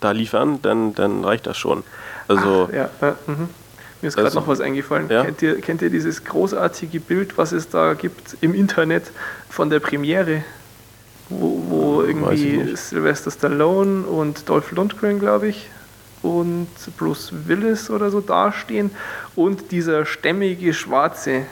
[0.00, 1.82] da liefern, dann, dann reicht das schon.
[2.28, 3.48] Also, Ja, ja mhm.
[4.02, 5.08] Mir ist gerade Also, noch was eingefallen.
[5.08, 5.24] ja.
[5.24, 9.04] Kennt, ihr, kennt ihr dieses großartige Bild, was es da gibt im Internet
[9.48, 10.44] von der Premiere?
[11.28, 12.76] Wo, wo ich irgendwie.
[12.76, 15.68] Sylvester Stallone und Dolph Lundgren, glaube ich,
[16.22, 16.68] und
[16.98, 18.90] Bruce Willis oder so dastehen
[19.34, 21.42] und dieser stämmige Schwarze.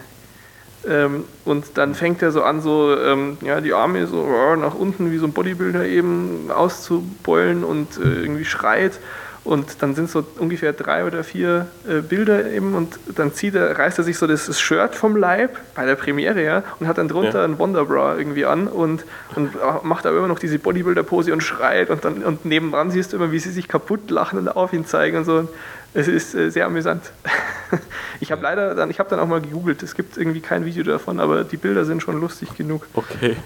[0.88, 4.26] Ähm, und dann fängt er so an, so ähm, ja, die Arme so
[4.56, 8.98] nach unten wie so ein Bodybuilder eben auszubeulen und äh, irgendwie schreit.
[9.44, 13.76] Und dann sind so ungefähr drei oder vier äh, Bilder eben und dann zieht er,
[13.76, 17.08] reißt er sich so das, Shirt vom Leib bei der Premiere, ja, und hat dann
[17.08, 17.44] drunter Ja.
[17.44, 19.04] ein Wonderbra irgendwie an und,
[19.34, 19.50] und
[19.82, 23.32] macht aber immer noch diese Bodybuilder-Pose und schreit und dann und nebendran siehst du immer,
[23.32, 25.48] wie sie sich kaputt lachen und auf ihn zeigen und so.
[25.94, 27.02] Es ist äh, sehr amüsant.
[28.20, 30.84] Ich habe leider dann, ich habe dann auch mal gegoogelt, es gibt irgendwie kein Video
[30.84, 32.86] davon, aber die Bilder sind schon lustig genug.
[32.94, 33.36] Okay.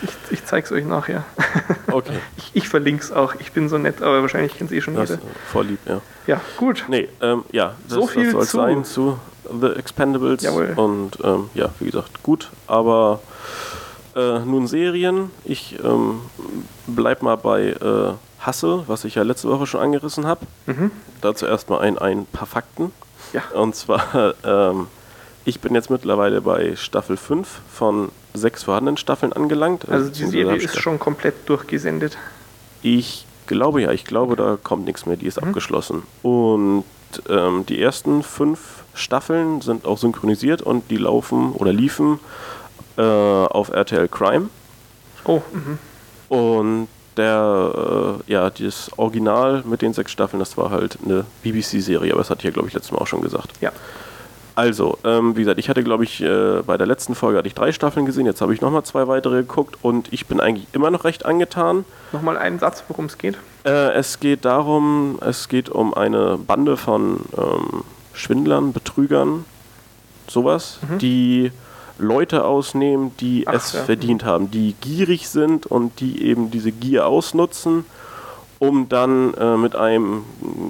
[0.00, 1.24] Ich, ich zeige es euch nachher.
[1.92, 2.18] Okay.
[2.38, 3.34] Ich, ich verlinke es auch.
[3.40, 5.20] Ich bin so nett, aber wahrscheinlich kennt es eh schon Das jeder.
[5.20, 6.00] ist voll lieb, ja.
[6.26, 6.84] Ja, gut.
[6.88, 9.18] Nee, ähm, ja, das, So viel das zu- sein zu
[9.60, 10.42] The Expendables.
[10.42, 10.72] Jawohl.
[10.76, 13.20] Und ähm, ja, wie gesagt, gut, aber
[14.16, 15.30] äh, nun Serien.
[15.44, 16.20] Ich ähm,
[16.86, 18.12] bleib mal bei äh,
[18.46, 20.46] Hustle, was ich ja letzte Woche schon angerissen habe.
[20.66, 20.90] Mhm.
[21.20, 22.92] Dazu erstmal ein, ein paar Fakten.
[23.32, 23.42] Ja.
[23.54, 24.86] Und zwar, ähm,
[25.44, 29.88] ich bin jetzt mittlerweile bei Staffel 5 von sechs vorhandenen Staffeln angelangt.
[29.88, 32.16] Also die Serie ist schon komplett durchgesendet.
[32.82, 36.02] ich glaube ja, ich glaube, da kommt nichts mehr, die ist abgeschlossen.
[36.22, 36.84] Und
[37.28, 42.20] ähm, die ersten fünf Staffeln sind auch synchronisiert und die laufen oder liefen
[42.96, 44.48] äh, auf RTL Crime.
[45.24, 45.78] Oh, mhm.
[46.28, 52.12] Und der, äh, ja, das Original mit den sechs Staffeln, das war halt eine BBC-Serie,
[52.12, 53.50] aber das hatte ich ja, glaube ich, letztes Mal auch schon gesagt.
[53.60, 53.72] ja.
[54.54, 57.54] Also, ähm, wie gesagt, ich hatte, glaube ich, äh, bei der letzten Folge hatte ich
[57.54, 60.90] drei Staffeln gesehen, jetzt habe ich nochmal zwei weitere geguckt und ich bin eigentlich immer
[60.90, 61.86] noch recht angetan.
[62.12, 63.38] Nochmal einen Satz, worum es geht.
[63.64, 69.46] Äh, es geht darum, es geht um eine Bande von ähm, Schwindlern, Betrügern,
[70.28, 71.50] sowas, die
[71.98, 73.82] Leute ausnehmen, die Ach, es ja.
[73.82, 77.84] verdient haben, die gierig sind und die eben diese Gier ausnutzen,
[78.58, 80.22] um dann äh, mit einem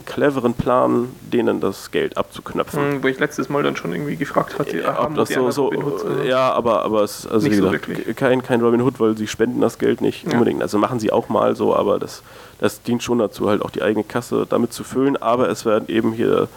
[0.06, 2.80] cleveren Plan denen das Geld abzuknöpfen.
[2.92, 5.50] Hm, wo ich letztes Mal dann schon irgendwie gefragt hatte, Ja, haben ob das so,
[5.50, 6.22] so so?
[6.24, 8.16] ja, aber, aber es also Nicht wie so gesagt, wirklich.
[8.16, 10.32] kein, kein Robin Hood, weil sie spenden das Geld nicht Ja.
[10.32, 10.62] unbedingt.
[10.62, 12.22] Also machen sie auch mal so, aber das,
[12.58, 15.18] das dient schon dazu, halt auch die eigene Kasse damit zu füllen.
[15.20, 16.48] Aber es werden eben hier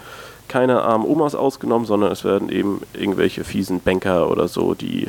[0.48, 5.08] keine armen Omas ausgenommen, sondern es werden eben irgendwelche fiesen Banker oder so, die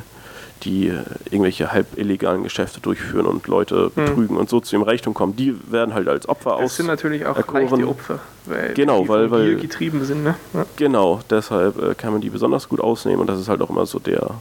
[0.64, 5.14] die äh, irgendwelche halb illegalen Geschäfte durchführen und Leute betrügen und so zu ihrem Reichtum
[5.14, 6.62] kommen, die werden halt als Opfer Hm.
[6.64, 6.78] Das aus.
[6.78, 7.68] sind natürlich auch erkoren.
[7.70, 10.24] leichte Opfer, weil Genau, die weil- weil- getrieben sind.
[10.24, 10.34] Ne?
[10.56, 10.66] Ja.
[10.76, 13.86] Genau, deshalb äh, kann man die besonders gut ausnehmen und das ist halt auch immer
[13.86, 14.32] so der,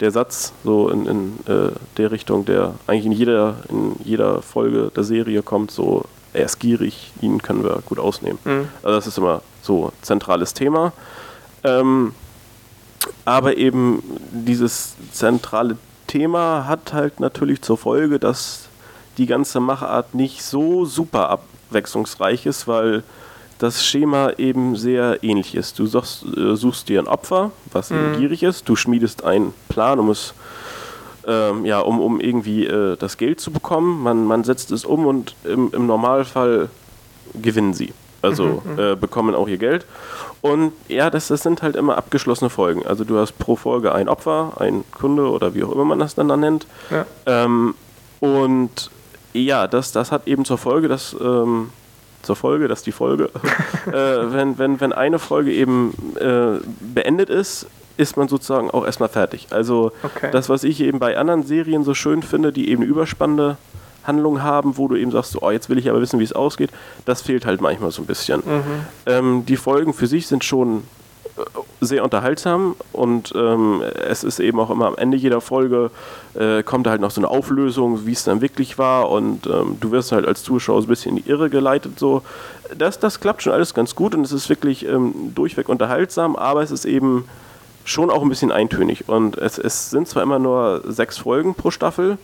[0.00, 1.68] der Satz so in, in äh,
[1.98, 6.60] der Richtung, der eigentlich in jeder, in jeder Folge der Serie kommt, so er ist
[6.60, 8.38] gierig, ihn können wir gut ausnehmen.
[8.46, 8.68] Mhm.
[8.82, 10.92] Also das ist immer so zentrales Thema.
[11.62, 12.14] Ähm,
[13.24, 15.76] aber eben dieses zentrale
[16.06, 18.68] Thema hat halt natürlich zur Folge, dass
[19.18, 23.02] die ganze Machart nicht so super abwechslungsreich ist, weil
[23.58, 25.78] das Schema eben sehr ähnlich ist.
[25.78, 29.98] Du suchst, äh, suchst dir ein Opfer, was eben gierig ist, du schmiedest einen Plan,
[29.98, 30.32] um es
[31.26, 34.02] ähm, ja, um, um irgendwie äh, das Geld zu bekommen.
[34.02, 36.70] Man, man setzt es um und im, im Normalfall
[37.34, 37.92] gewinnen sie.
[38.22, 39.86] Also äh, bekommen auch ihr Geld.
[40.40, 42.86] Und ja, das, das sind halt immer abgeschlossene Folgen.
[42.86, 46.14] Also du hast pro Folge ein Opfer, ein Kunde oder wie auch immer man das
[46.14, 46.66] dann, dann nennt.
[46.90, 47.06] Ja.
[47.26, 47.74] Ähm,
[48.20, 48.90] und
[49.32, 51.70] ja, das, das hat eben zur Folge, dass ähm,
[52.22, 53.30] zur Folge, dass die Folge,
[53.86, 57.66] äh, wenn, wenn, wenn eine Folge eben äh, beendet ist,
[57.96, 59.48] ist man sozusagen auch erstmal fertig.
[59.50, 60.30] Also Okay.
[60.32, 63.56] das, was ich eben bei anderen Serien so schön finde, die eben überspannende
[64.08, 66.32] Handlung haben, wo du eben sagst, so, oh, jetzt will ich aber wissen, wie es
[66.32, 66.70] ausgeht,
[67.04, 68.42] das fehlt halt manchmal so ein bisschen.
[69.06, 70.82] Ähm, die Folgen für sich sind schon
[71.36, 71.42] äh,
[71.80, 75.92] sehr unterhaltsam und ähm, es ist eben auch immer am Ende jeder Folge
[76.34, 79.76] äh, kommt da halt noch so eine Auflösung, wie es dann wirklich war und ähm,
[79.78, 81.98] du wirst halt als Zuschauer so ein bisschen in die Irre geleitet.
[81.98, 82.22] So.
[82.76, 86.62] Das, das klappt schon alles ganz gut und es ist wirklich ähm, durchweg unterhaltsam, aber
[86.62, 87.26] es ist eben
[87.84, 91.70] schon auch ein bisschen eintönig und es, es sind zwar immer nur sechs Folgen pro
[91.70, 92.18] Staffel,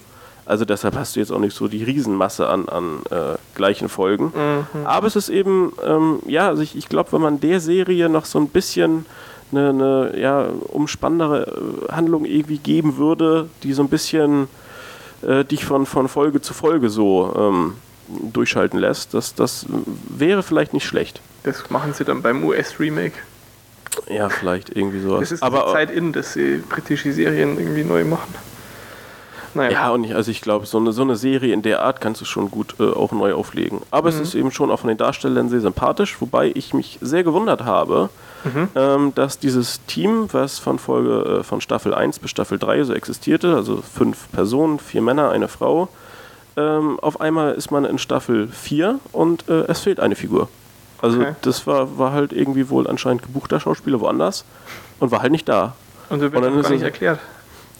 [0.46, 4.32] also deshalb hast du jetzt auch nicht so die Riesenmasse an, an äh, gleichen Folgen.
[4.84, 8.24] Aber es ist eben, ähm, ja, also ich, ich glaube, wenn man der Serie noch
[8.24, 9.06] so ein bisschen
[9.52, 11.46] eine, eine ja, umspannendere
[11.88, 14.48] äh, Handlung irgendwie geben würde, die so ein bisschen
[15.22, 17.74] äh, dich von, von Folge zu Folge so ähm,
[18.32, 19.66] durchschalten lässt, das, das
[20.08, 21.20] wäre vielleicht nicht schlecht.
[21.42, 23.14] Das machen sie dann beim US-Remake.
[24.08, 25.22] Ja, vielleicht irgendwie sowas.
[25.22, 28.34] Es ist Aber die Zeit in, dass sie britische Serien irgendwie neu machen.
[29.54, 29.70] Naja.
[29.70, 32.20] Ja, und ich, also ich glaube, so eine, so eine Serie in der Art kannst
[32.20, 33.80] du schon gut äh, auch neu auflegen.
[33.90, 37.22] Aber es ist eben schon auch von den Darstellern sehr sympathisch, wobei ich mich sehr
[37.24, 38.10] gewundert habe,
[38.74, 42.92] ähm, dass dieses Team, was von Folge äh, von Staffel 1 bis Staffel 3 so
[42.92, 45.88] existierte, also fünf Personen, vier Männer, eine Frau,
[46.56, 50.48] ähm, auf einmal ist man in Staffel 4 und äh, es fehlt eine Figur.
[51.00, 51.34] Also Okay.
[51.42, 54.44] das war, war halt irgendwie wohl anscheinend gebuchter Schauspieler woanders
[55.00, 55.74] und war halt nicht da.
[56.10, 57.20] Und da wird und dann gar nicht erklärt.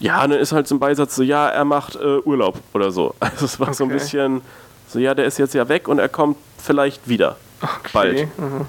[0.00, 3.14] Ja, dann ist halt zum Beisatz so, ja, er macht äh, Urlaub oder so.
[3.20, 3.98] Also es war so ein Okay.
[3.98, 4.42] bisschen
[4.88, 7.36] so, ja, der ist jetzt ja weg und er kommt vielleicht wieder.
[7.62, 7.90] Okay.
[7.92, 8.38] Bald.
[8.38, 8.66] Mhm.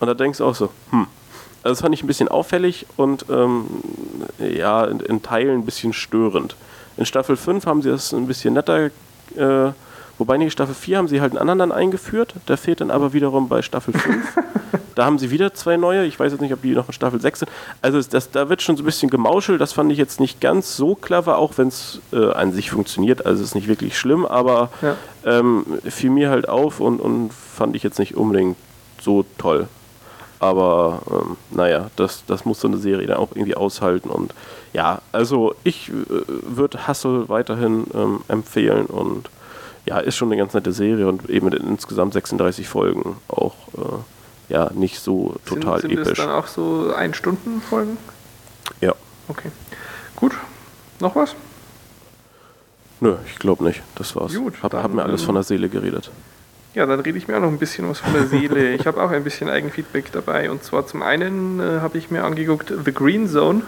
[0.00, 1.06] Und da denkst du auch so, hm.
[1.62, 3.66] Also das fand ich ein bisschen auffällig und ähm,
[4.38, 6.54] ja, in, in Teilen ein bisschen störend.
[6.96, 8.86] In Staffel 5 haben sie das ein bisschen netter,
[9.36, 9.72] äh,
[10.18, 13.12] wobei in Staffel 4 haben sie halt einen anderen dann eingeführt, der fehlt dann aber
[13.12, 14.36] wiederum bei Staffel 5.
[14.94, 17.20] da haben sie wieder zwei neue, ich weiß jetzt nicht, ob die noch in Staffel
[17.20, 17.50] 6 sind.
[17.82, 20.76] Also das, da wird schon so ein bisschen gemauschelt, das fand ich jetzt nicht ganz
[20.76, 24.26] so clever, auch wenn es äh, an sich funktioniert, also es ist nicht wirklich schlimm,
[24.26, 24.96] aber Ja.
[25.24, 28.56] ähm, fiel mir halt auf und, und fand ich jetzt nicht unbedingt
[29.00, 29.68] so toll.
[30.40, 34.08] Aber ähm, naja, das, das muss so eine Serie dann auch irgendwie aushalten.
[34.08, 34.34] Und
[34.72, 35.92] ja, also ich äh,
[36.42, 39.30] würde Hustle weiterhin ähm, empfehlen und
[39.88, 44.52] ja, ist schon eine ganz nette Serie und eben mit insgesamt 36 Folgen auch äh,
[44.52, 46.18] ja nicht so total sind, sind episch.
[46.18, 47.96] das dann auch so Ein-Stunden-Folgen?
[48.80, 48.92] Ja,
[49.28, 49.50] Okay.
[50.16, 50.32] Gut.
[51.00, 51.34] Noch was?
[53.00, 53.82] nö, ich glaube nicht.
[53.94, 54.34] Das war's.
[54.34, 56.10] Gut, hab, hab dann, mir alles ähm, von der Seele geredet.
[56.74, 58.70] Ja, dann rede ich mir auch noch ein bisschen was von der Seele.
[58.74, 60.50] Ich habe auch ein bisschen Eigenfeedback dabei.
[60.50, 63.62] Und zwar zum einen äh, habe ich mir angeguckt The Green Zone,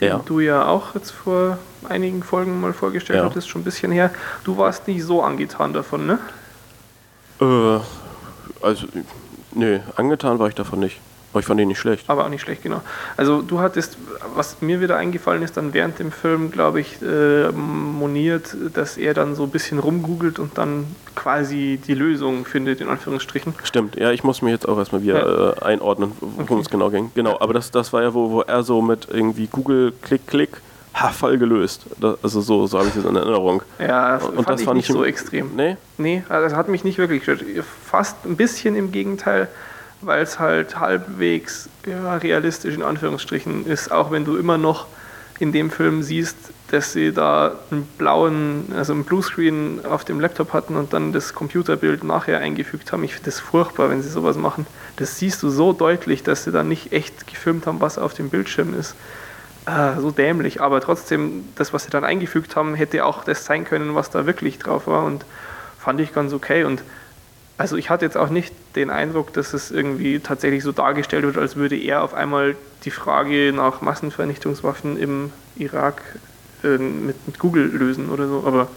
[0.00, 0.20] den Ja.
[0.24, 3.24] du ja auch jetzt vor einigen Folgen mal vorgestellt Ja.
[3.24, 4.10] hattest, schon ein bisschen her.
[4.44, 6.18] Du warst nicht so angetan davon, ne?
[7.40, 7.80] Äh,
[8.64, 8.86] also,
[9.54, 11.00] nö, angetan war ich davon nicht.
[11.32, 12.08] Aber ich fand ihn nicht schlecht.
[12.08, 12.80] Aber auch nicht schlecht, genau.
[13.16, 13.98] Also du hattest,
[14.36, 19.14] was mir wieder eingefallen ist, dann während dem Film, glaube ich, äh, moniert, dass er
[19.14, 20.86] dann so ein bisschen rumgoogelt und dann
[21.16, 23.52] quasi die Lösung findet, in Anführungsstrichen.
[23.64, 26.60] Stimmt, ja, ich muss mich jetzt auch erstmal wieder äh, einordnen, worum Okay.
[26.60, 27.10] es genau ging.
[27.16, 30.60] Genau, aber das, das war ja, wo, wo er so mit irgendwie Google, Klick, Klick,
[30.94, 31.86] ha, Fall gelöst.
[32.00, 33.62] Da, also so, so habe ich das in Erinnerung.
[33.78, 35.54] Ja, Und fand das ich fand nicht ich so extrem.
[35.56, 35.76] Nee?
[35.98, 37.44] Nee, also es hat mich nicht wirklich gestört.
[37.84, 39.48] Fast ein bisschen im Gegenteil,
[40.00, 44.86] weil es halt halbwegs ja, realistisch in Anführungsstrichen ist, auch wenn du immer noch
[45.40, 46.36] in dem Film siehst,
[46.70, 51.34] dass sie da einen blauen, also einen Bluescreen auf dem Laptop hatten und dann das
[51.34, 53.02] Computerbild nachher eingefügt haben.
[53.04, 54.66] Ich finde das furchtbar, wenn sie sowas machen.
[54.96, 58.30] Das siehst du so deutlich, dass sie da nicht echt gefilmt haben, was auf dem
[58.30, 58.94] Bildschirm ist.
[59.66, 63.64] Ah, so dämlich, aber trotzdem, das, was sie dann eingefügt haben, hätte auch das sein
[63.64, 65.24] können, was da wirklich drauf war und
[65.78, 66.64] fand ich ganz okay.
[66.64, 66.82] Und
[67.56, 71.38] also ich hatte jetzt auch nicht den Eindruck, dass es irgendwie tatsächlich so dargestellt wird,
[71.38, 76.02] als würde er auf einmal die Frage nach Massenvernichtungswaffen im Irak
[76.62, 78.68] äh, mit, mit Google lösen oder so, aber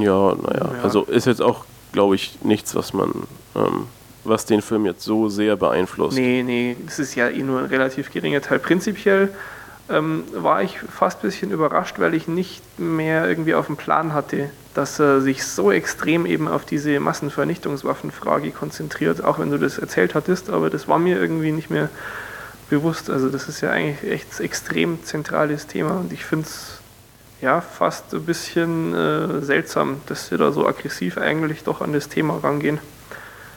[0.00, 0.72] Ja, naja.
[0.76, 0.82] Ja.
[0.82, 3.10] Also ist jetzt auch, glaube ich, nichts, was man,
[3.54, 3.86] ähm,
[4.24, 6.16] was den Film jetzt so sehr beeinflusst.
[6.16, 8.60] Nee, nee, das ist ja eh nur ein relativ geringer Teil.
[8.60, 9.30] Prinzipiell
[9.88, 14.14] ähm, war ich fast ein bisschen überrascht, weil ich nicht mehr irgendwie auf dem Plan
[14.14, 19.78] hatte, dass er sich so extrem eben auf diese Massenvernichtungswaffenfrage konzentriert, auch wenn du das
[19.78, 21.90] erzählt hattest, aber das war mir irgendwie nicht mehr
[22.70, 23.10] bewusst.
[23.10, 26.78] Also das ist ja eigentlich echt ein extrem zentrales Thema und ich finde es
[27.40, 32.08] ja fast ein bisschen äh, seltsam, dass sie da so aggressiv eigentlich doch an das
[32.08, 32.78] Thema rangehen.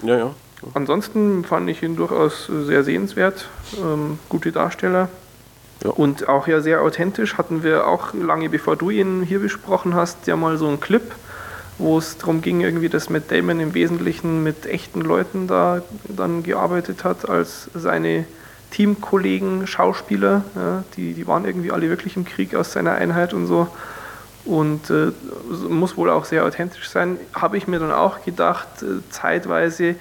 [0.02, 0.36] Ja, ja.
[0.74, 3.48] Ansonsten fand ich ihn durchaus sehr sehenswert,
[3.78, 5.10] ähm, gute Darsteller
[5.84, 5.90] Ja.
[5.92, 7.38] und auch ja sehr authentisch.
[7.38, 11.14] Hatten wir auch lange bevor du ihn hier besprochen hast, ja mal so einen Clip,
[11.78, 16.44] wo es darum ging, irgendwie, dass Matt Damon im Wesentlichen mit echten Leuten da dann
[16.44, 18.26] gearbeitet hat als seine
[18.72, 20.44] Teamkollegen, Schauspieler.
[20.56, 23.68] Ja, die, die waren irgendwie alle wirklich im Krieg aus seiner Einheit und so.
[24.44, 25.12] Und äh,
[25.70, 27.18] muss wohl auch sehr authentisch sein.
[27.34, 29.96] Habe ich mir dann auch gedacht, äh, zeitweise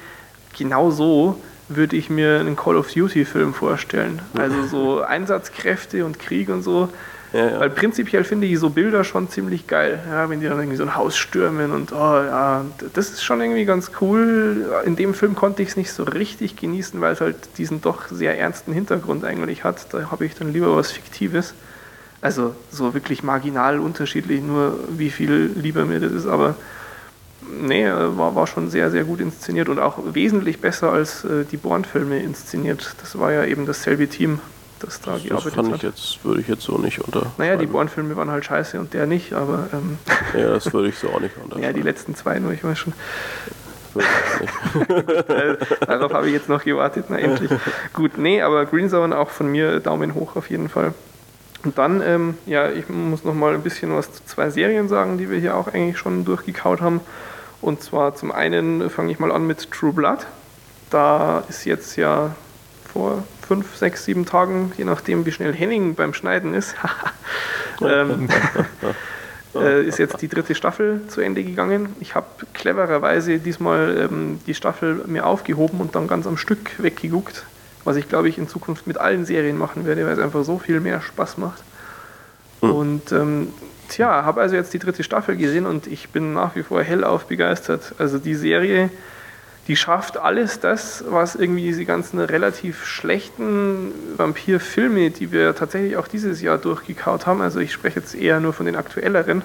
[0.56, 4.20] genau so würde ich mir einen Call of Duty-Film vorstellen.
[4.34, 6.90] Also so Einsatzkräfte und Krieg und so.
[7.32, 7.60] ja, ja.
[7.60, 10.00] Weil prinzipiell finde ich so Bilder schon ziemlich geil.
[10.08, 13.40] Ja, wenn die dann irgendwie so ein Haus stürmen und oh ja, das ist schon
[13.40, 14.66] irgendwie ganz cool.
[14.84, 18.08] In dem Film konnte ich es nicht so richtig genießen, weil es halt diesen doch
[18.08, 19.92] sehr ernsten Hintergrund eigentlich hat.
[19.92, 21.54] Da habe ich dann lieber was Fiktives.
[22.20, 26.56] Also so wirklich marginal unterschiedlich, nur wie viel lieber mir das ist, aber
[27.60, 31.56] nee, war, war schon sehr, sehr gut inszeniert und auch wesentlich besser als äh, die
[31.56, 32.94] Bourne-Filme inszeniert.
[33.00, 34.40] Das war ja eben dasselbe Team,
[34.80, 35.76] das da das gearbeitet fand hat.
[35.76, 37.32] ich jetzt, würde ich jetzt so nicht unter.
[37.38, 39.98] Naja, die Bourne-Filme waren halt scheiße und der nicht, aber ähm,
[40.38, 41.58] Ja, das würde ich so auch nicht unter.
[41.60, 42.92] ja, die letzten zwei nur, ich weiß schon.
[45.86, 47.50] Darauf habe ich jetzt noch gewartet, na endlich.
[47.92, 50.94] Gut, nee, aber Green Zone auch von mir Daumen hoch auf jeden Fall.
[51.64, 55.16] Und dann, ähm, ja, ich muss noch mal ein bisschen was zu zwei Serien sagen,
[55.16, 57.00] die wir hier auch eigentlich schon durchgekaut haben.
[57.64, 60.26] Und zwar zum einen fange ich mal an mit True Blood.
[60.90, 62.34] Da ist jetzt ja
[62.92, 66.74] vor fünf, sechs, sieben Tagen, je nachdem wie schnell Henning beim Schneiden ist,
[67.80, 68.28] ähm,
[69.54, 71.96] äh, ist jetzt die dritte Staffel zu Ende gegangen.
[72.00, 77.46] Ich habe clevererweise diesmal ähm, die Staffel mir aufgehoben und dann ganz am Stück weggeguckt,
[77.84, 80.58] was ich glaube ich in Zukunft mit allen Serien machen werde, weil es einfach so
[80.58, 81.62] viel mehr Spaß macht.
[82.60, 83.54] Und ähm,
[83.88, 87.26] tja, habe also jetzt die dritte Staffel gesehen und ich bin nach wie vor hellauf
[87.26, 87.94] begeistert.
[87.98, 88.90] Also die Serie
[89.66, 96.06] die schafft alles das, was irgendwie diese ganzen relativ schlechten Vampirfilme, die wir tatsächlich auch
[96.06, 99.42] dieses Jahr durchgekaut haben, also ich spreche jetzt eher nur von den aktuelleren,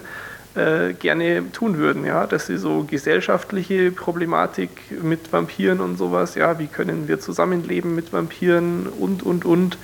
[0.55, 4.69] äh, gerne tun würden, ja, dass sie so gesellschaftliche Problematik
[5.01, 9.77] mit Vampiren und sowas, ja, wie können wir zusammenleben mit Vampiren und und und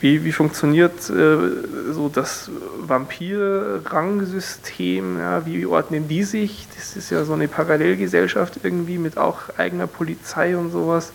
[0.00, 2.50] wie, wie funktioniert äh, so das
[2.80, 5.18] Vampir-Rangsystem?
[5.18, 6.68] Ja, wie ordnen die sich?
[6.76, 11.12] Das ist ja so eine Parallelgesellschaft irgendwie mit auch eigener Polizei und sowas.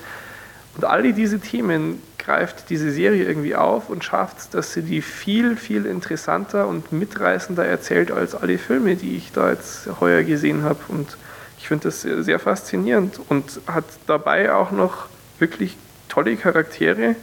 [0.75, 5.55] Und alle diese Themen greift diese Serie irgendwie auf und schafft dass sie die viel,
[5.55, 10.79] viel interessanter und mitreißender erzählt als alle Filme, die ich da jetzt heuer gesehen habe.
[10.87, 11.17] Und
[11.59, 15.07] ich finde das sehr faszinierend und hat dabei auch noch
[15.39, 15.77] wirklich
[16.09, 17.15] tolle Charaktere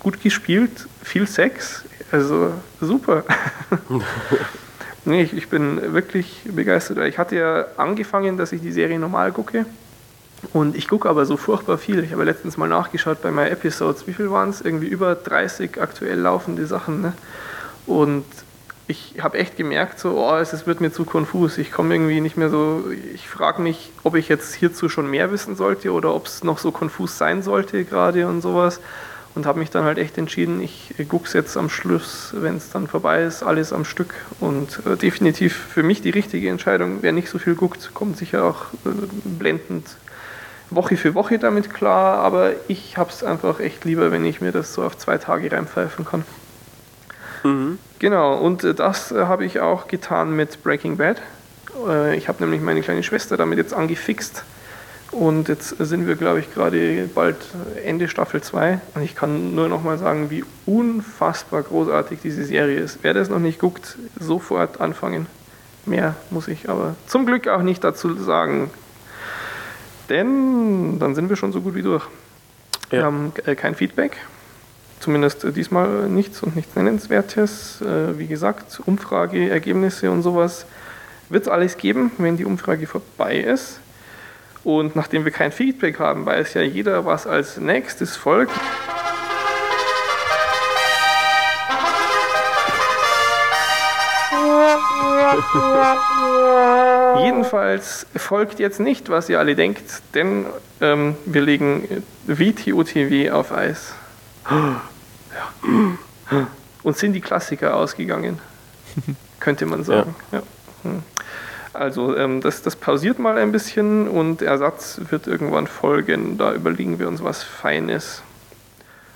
[0.00, 3.24] gut gespielt, viel Sex, also super.
[5.04, 6.98] nee, ich, ich, bin wirklich begeistert.
[7.06, 9.66] Ich hatte ja angefangen, dass ich die Serie normal gucke.
[10.52, 12.04] Und ich gucke aber so furchtbar viel.
[12.04, 14.06] Ich habe letztens mal nachgeschaut bei meinen Episodes.
[14.06, 14.60] Wie viel waren es?
[14.60, 17.02] Irgendwie über 30 aktuell laufende Sachen.
[17.02, 17.12] Ne?
[17.86, 18.24] Und
[18.86, 21.58] ich habe echt gemerkt, so, oh, es wird mir zu konfus.
[21.58, 22.84] Ich komme irgendwie nicht mehr so.
[23.12, 26.58] Ich frage mich, ob ich jetzt hierzu schon mehr wissen sollte oder ob es noch
[26.58, 28.80] so konfus sein sollte gerade und sowas
[29.38, 32.70] und habe mich dann halt echt entschieden, ich gucke es jetzt am Schluss, wenn es
[32.70, 34.12] dann vorbei ist, alles am Stück.
[34.40, 36.98] Und äh, definitiv für mich die richtige Entscheidung.
[37.02, 38.90] Wer nicht so viel guckt, kommt sicher auch äh,
[39.24, 39.86] blendend
[40.70, 44.50] Woche für Woche damit klar, aber ich habe es einfach echt lieber, wenn ich mir
[44.50, 46.24] das so auf zwei Tage reinpfeifen kann.
[47.44, 47.78] Mhm.
[48.00, 51.22] Genau, und äh, das äh, habe ich auch getan mit Breaking Bad.
[51.86, 54.42] Äh, ich habe nämlich meine kleine Schwester damit jetzt angefixt
[55.10, 57.36] und jetzt sind wir, glaube ich, gerade bald
[57.82, 58.80] Ende Staffel 2.
[58.94, 62.98] Und ich kann nur noch mal sagen, wie unfassbar großartig diese Serie ist.
[63.02, 65.26] Wer das noch nicht guckt, sofort anfangen.
[65.86, 68.70] Mehr muss ich aber zum Glück auch nicht dazu sagen.
[70.10, 72.04] Denn dann sind wir schon so gut wie durch.
[72.90, 72.98] Ja.
[72.98, 74.18] Wir haben äh, kein Feedback.
[75.00, 77.80] Zumindest äh, diesmal nichts und nichts Nennenswertes.
[77.80, 80.66] Äh, wie gesagt, Umfrageergebnisse und sowas
[81.30, 83.80] wird es alles geben, wenn die Umfrage vorbei ist.
[84.68, 88.52] Und nachdem wir kein Feedback haben, weiß ja jeder, was als nächstes folgt.
[97.24, 100.44] Jedenfalls folgt jetzt nicht, was ihr alle denkt, denn
[100.82, 103.94] ähm, wir legen WTOTW auf Eis.
[106.82, 108.38] Und sind die Klassiker ausgegangen,
[109.40, 110.14] könnte man sagen.
[110.30, 110.42] Ja.
[110.84, 110.90] Ja.
[111.78, 116.36] Also ähm, das, das pausiert mal ein bisschen und Ersatz wird irgendwann folgen.
[116.36, 118.22] Da überlegen wir uns was Feines.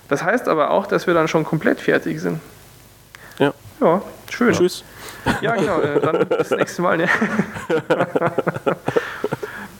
[0.07, 2.39] Das heißt aber auch, dass wir dann schon komplett fertig sind.
[3.37, 3.53] Ja.
[3.81, 4.53] Ja, schön.
[4.53, 4.85] Tschüss.
[5.41, 5.81] Ja, genau.
[5.81, 6.97] Äh, dann bis das nächste Mal.
[6.97, 7.09] Ne?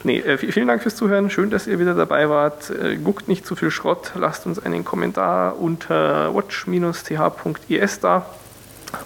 [0.03, 1.30] nee, äh, vielen Dank fürs Zuhören.
[1.30, 2.69] Schön, dass ihr wieder dabei wart.
[2.69, 4.11] Äh, guckt nicht zu viel Schrott.
[4.15, 8.26] Lasst uns einen Kommentar unter watch-th.is da.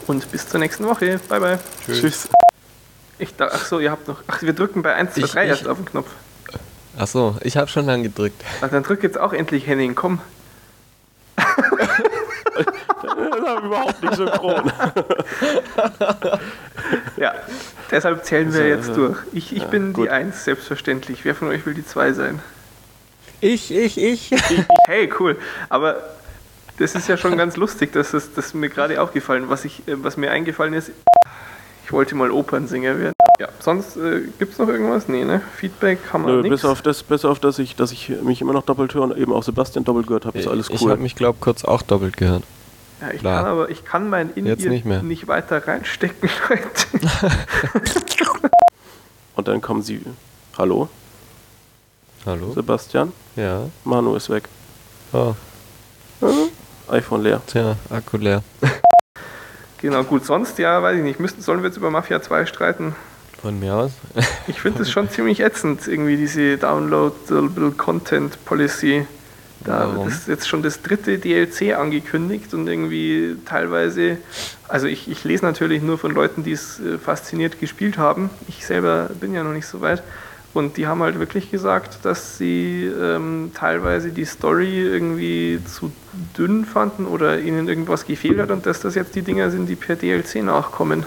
[0.07, 1.19] Und bis zur nächsten Woche.
[1.29, 1.59] Bye, bye.
[1.85, 2.01] Tschüss.
[2.01, 2.29] Tschüss.
[3.19, 4.21] Ich dachte, ach so, ihr habt noch.
[4.27, 6.07] Ach, wir drücken bei 1, 2, 3 erst auf den Knopf.
[6.97, 8.43] Ach so, ich habe schon lange gedrückt.
[8.61, 10.19] Ach, dann drück jetzt auch endlich Henning, komm.
[11.35, 11.45] das
[13.03, 14.71] ich überhaupt nicht synchron.
[17.17, 17.35] ja,
[17.91, 19.17] deshalb zählen wir jetzt durch.
[19.31, 20.05] Ich, ich ja, bin gut.
[20.05, 21.23] die 1, selbstverständlich.
[21.23, 22.39] Wer von euch will die 2 sein?
[23.41, 24.31] Ich, ich, ich.
[24.87, 25.37] hey, cool.
[25.69, 26.01] Aber
[26.79, 30.03] das ist ja schon ganz lustig, dass das, das mir gerade aufgefallen was ich, äh,
[30.03, 30.91] was mir eingefallen ist.
[31.87, 33.13] Ich wollte mal Opernsänger werden.
[33.39, 35.07] Ja, sonst äh, gibt es noch irgendwas?
[35.07, 35.41] Nee, ne?
[35.55, 36.49] Feedback haben wir nichts.
[36.49, 39.17] Bis auf das, bis auf dass ich, dass ich mich immer noch doppelt höre und
[39.17, 40.75] eben auch Sebastian doppelt gehört habe, ist alles cool.
[40.75, 42.43] Ich habe mich, glaube kurz auch doppelt gehört.
[42.99, 43.41] Ja, ich Klar.
[43.41, 45.01] kann aber, ich kann mein in Jetzt nicht, mehr.
[45.01, 47.07] nicht weiter reinstecken, Leute.
[49.35, 50.01] und dann kommen sie.
[50.57, 50.89] Hallo?
[52.25, 52.51] Hallo?
[52.51, 53.13] Sebastian?
[53.37, 53.61] Ja.
[53.85, 54.43] Manu ist weg.
[55.13, 55.35] Oh.
[56.19, 56.49] Hm?
[56.89, 57.41] iPhone leer.
[57.47, 58.43] Tja, Akku leer.
[59.79, 61.19] Genau, gut, sonst ja, weiß ich nicht.
[61.19, 62.95] Müssen, sollen wir jetzt über Mafia 2 streiten?
[63.41, 63.91] Von mir aus.
[64.47, 69.05] ich finde es schon ziemlich ätzend, irgendwie diese Downloadable Content Policy.
[69.63, 70.07] Da Warum?
[70.07, 74.17] ist jetzt schon das dritte DLC angekündigt und irgendwie teilweise,
[74.67, 78.29] also ich, ich lese natürlich nur von Leuten, die es äh, fasziniert gespielt haben.
[78.47, 80.03] Ich selber bin ja noch nicht so weit.
[80.57, 85.91] Und die haben halt wirklich gesagt, dass sie ähm, teilweise die Story irgendwie zu
[86.35, 89.75] dünn fanden oder ihnen irgendwas gefehlt hat und dass das jetzt die Dinger sind, die
[89.75, 91.05] per DLC nachkommen.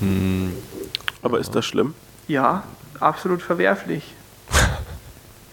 [0.00, 0.52] Hm.
[1.22, 1.94] Aber ist das schlimm?
[2.28, 2.64] Ja,
[3.00, 4.14] absolut verwerflich.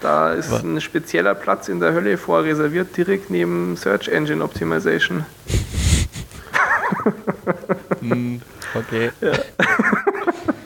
[0.02, 0.64] Da ist Was?
[0.64, 5.26] ein spezieller Platz in der Hölle vorreserviert, direkt neben Search Engine Optimization.
[8.00, 8.42] hm,
[8.76, 9.12] okay.
[9.20, 9.34] Ja.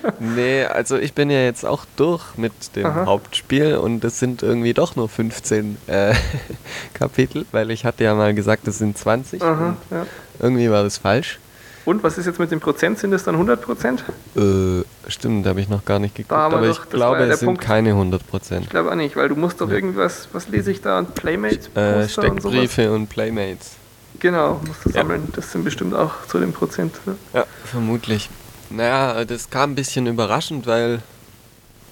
[0.20, 3.06] Nee, also ich bin ja jetzt auch durch mit dem Aha.
[3.06, 6.14] Hauptspiel und es sind irgendwie doch nur 15 äh,
[6.94, 10.06] Kapitel, weil ich hatte ja mal gesagt, es sind 20 Aha, ja.
[10.40, 11.40] irgendwie war das falsch.
[11.86, 12.98] Und was ist jetzt mit dem Prozent?
[12.98, 14.06] Sind es dann 100 Prozent?
[14.38, 17.40] Äh, stimmt, habe ich noch gar nicht geguckt, Da aber doch- ich glaube, ja es
[17.40, 17.62] sind Punkt.
[17.62, 18.64] keine 100 Prozent.
[18.64, 21.02] Ich glaube auch nicht, weil du musst doch irgendwas, was lese ich da?
[21.02, 22.40] Playmates, Äh, Poster und?
[22.40, 23.72] Steckbriefe und Playmates.
[24.20, 25.02] Genau, musst du Ja.
[25.02, 25.28] sammeln.
[25.36, 26.96] Das sind bestimmt auch zu dem Prozent.
[27.06, 27.16] Ne?
[27.34, 28.30] Ja, vermutlich.
[28.76, 31.02] Naja, das kam ein bisschen überraschend, weil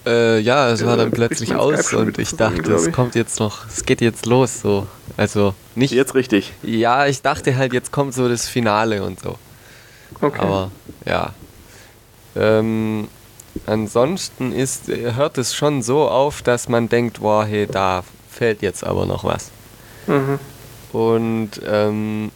[0.05, 3.39] äh, ja, es Ja, war dann da plötzlich aus und ich dachte, es kommt jetzt
[3.39, 4.87] noch, es geht jetzt los so.
[5.15, 5.91] Also nicht.
[5.93, 6.53] Jetzt richtig.
[6.63, 9.37] Ja, ich dachte halt, jetzt kommt so das Finale und so.
[10.19, 10.39] Okay.
[10.39, 10.71] Aber
[11.05, 11.33] ja.
[12.35, 13.09] Ähm,
[13.65, 18.83] ansonsten ist, hört es schon so auf, dass man denkt, boah, hey, da fällt jetzt
[18.83, 19.51] aber noch was.
[20.07, 20.39] mhm.
[20.93, 22.31] Und ähm,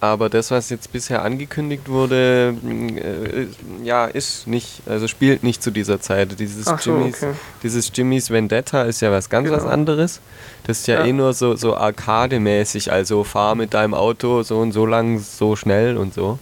[0.00, 3.46] aber das, was jetzt bisher angekündigt wurde, mh, äh,
[3.82, 6.38] ja, ist nicht, also spielt nicht zu dieser Zeit.
[6.38, 7.32] Dieses so, Jimmys, okay.
[7.62, 9.72] dieses Jimmys Vendetta ist ja was ganz was Genau.
[9.72, 10.20] anderes.
[10.64, 11.06] Das ist ja, Ja.
[11.06, 15.56] eh nur so, so Arcade-mäßig, also fahr mit deinem Auto so und so lang, so
[15.56, 16.38] schnell und so.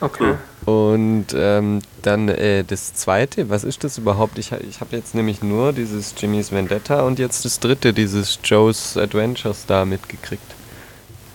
[0.00, 0.34] Okay.
[0.64, 4.38] Und ähm, dann äh, das zweite, was ist das überhaupt?
[4.38, 8.38] Ich, ha- ich habe jetzt nämlich nur dieses Jimmy's Vendetta und jetzt das dritte, dieses
[8.44, 10.42] Joe's Adventures da mitgekriegt.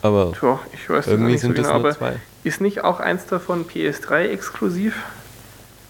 [0.06, 2.16] Aber Tja, ich weiß irgendwie nicht so sind genau, es nur aber zwei.
[2.44, 4.96] ist nicht auch eins davon PS3 exklusiv?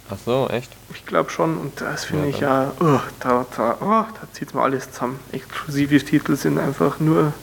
[0.10, 0.72] Ach so, echt?
[0.94, 4.54] Ich glaube schon und das finde Ja, ich ja, oh, da, da, oh, da zieht
[4.54, 5.20] mir alles zusammen.
[5.32, 7.34] Exklusive Titel sind einfach nur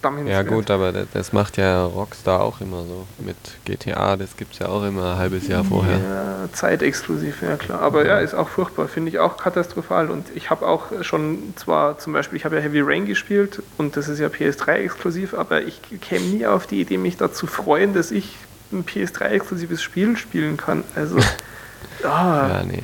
[0.00, 3.06] verdammt Ja gut, aber das, das macht ja Rockstar auch immer so.
[3.18, 5.98] Mit GTA, das gibt es ja auch immer ein halbes Jahr vorher.
[5.98, 7.80] Ja, zeitexklusiv, ja klar.
[7.80, 10.10] Aber ja, ist auch furchtbar, finde ich auch katastrophal.
[10.10, 13.96] Und ich habe auch schon zwar zum Beispiel, ich habe ja Heavy Rain gespielt und
[13.96, 17.94] das ist ja PS3 exklusiv, aber ich käme nie auf die Idee, mich dazu freuen,
[17.94, 18.36] dass ich
[18.72, 20.84] ein PS3-exklusives Spiel spielen kann.
[20.94, 21.18] Also,
[22.04, 22.82] ah, Ja, nee.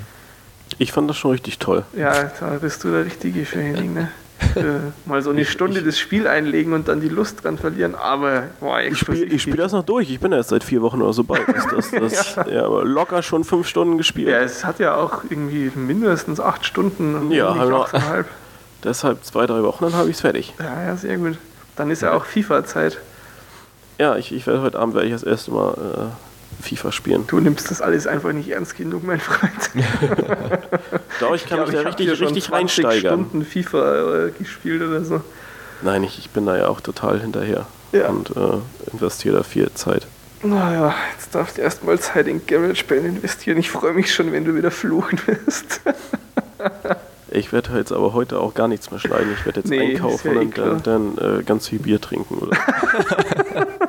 [0.78, 1.84] Ich fand das schon richtig toll.
[1.97, 4.10] ja, da bist du der Richtige für Henning, ne?
[4.56, 4.62] Äh,
[5.04, 8.80] mal so eine Stunde das Spiel einlegen und dann die Lust dran verlieren, aber boah,
[8.80, 10.10] Ich spiele ich spiel das noch durch.
[10.10, 11.38] Ich bin erst seit vier Wochen oder so bei.
[11.46, 11.90] Das, das,
[12.36, 12.64] das, ja.
[12.64, 14.28] aber locker schon fünf Stunden gespielt.
[14.28, 17.30] Ja, es hat ja auch irgendwie mindestens acht Stunden.
[17.30, 18.26] Ja, noch- achteinhalb.
[18.84, 20.54] Deshalb zwei, drei Wochen, dann habe ich es fertig.
[20.58, 21.38] Ja, ja, sehr gut.
[21.76, 22.98] Dann ist ja auch FIFA-Zeit.
[23.98, 27.24] Ja, ich, ich werde heute Abend werde ich das erste Mal äh, FIFA spielen.
[27.27, 29.53] Du nimmst das alles einfach nicht ernst genug, mein Freund.
[31.20, 33.27] Doch, ich kann glaub, mich da richtig, hier richtig 20 reinsteigern.
[33.27, 35.20] Stunden FIFA äh, gespielt oder so.
[35.83, 37.66] Nein, ich, ich bin da ja auch total hinterher.
[37.93, 38.09] Ja.
[38.09, 38.59] Und äh,
[38.93, 40.07] investiere da viel Zeit.
[40.43, 43.59] Naja, jetzt darfst du erstmal Zeit in GarageBand investieren.
[43.59, 45.81] Ich freue mich schon, wenn du wieder fluchen wirst.
[47.28, 49.35] Ich werde jetzt aber heute auch gar nichts mehr schneiden.
[49.39, 52.39] Ich werde jetzt Nee, einkaufen ja eh und dann, dann äh, ganz viel Bier trinken.
[52.39, 52.57] Oder?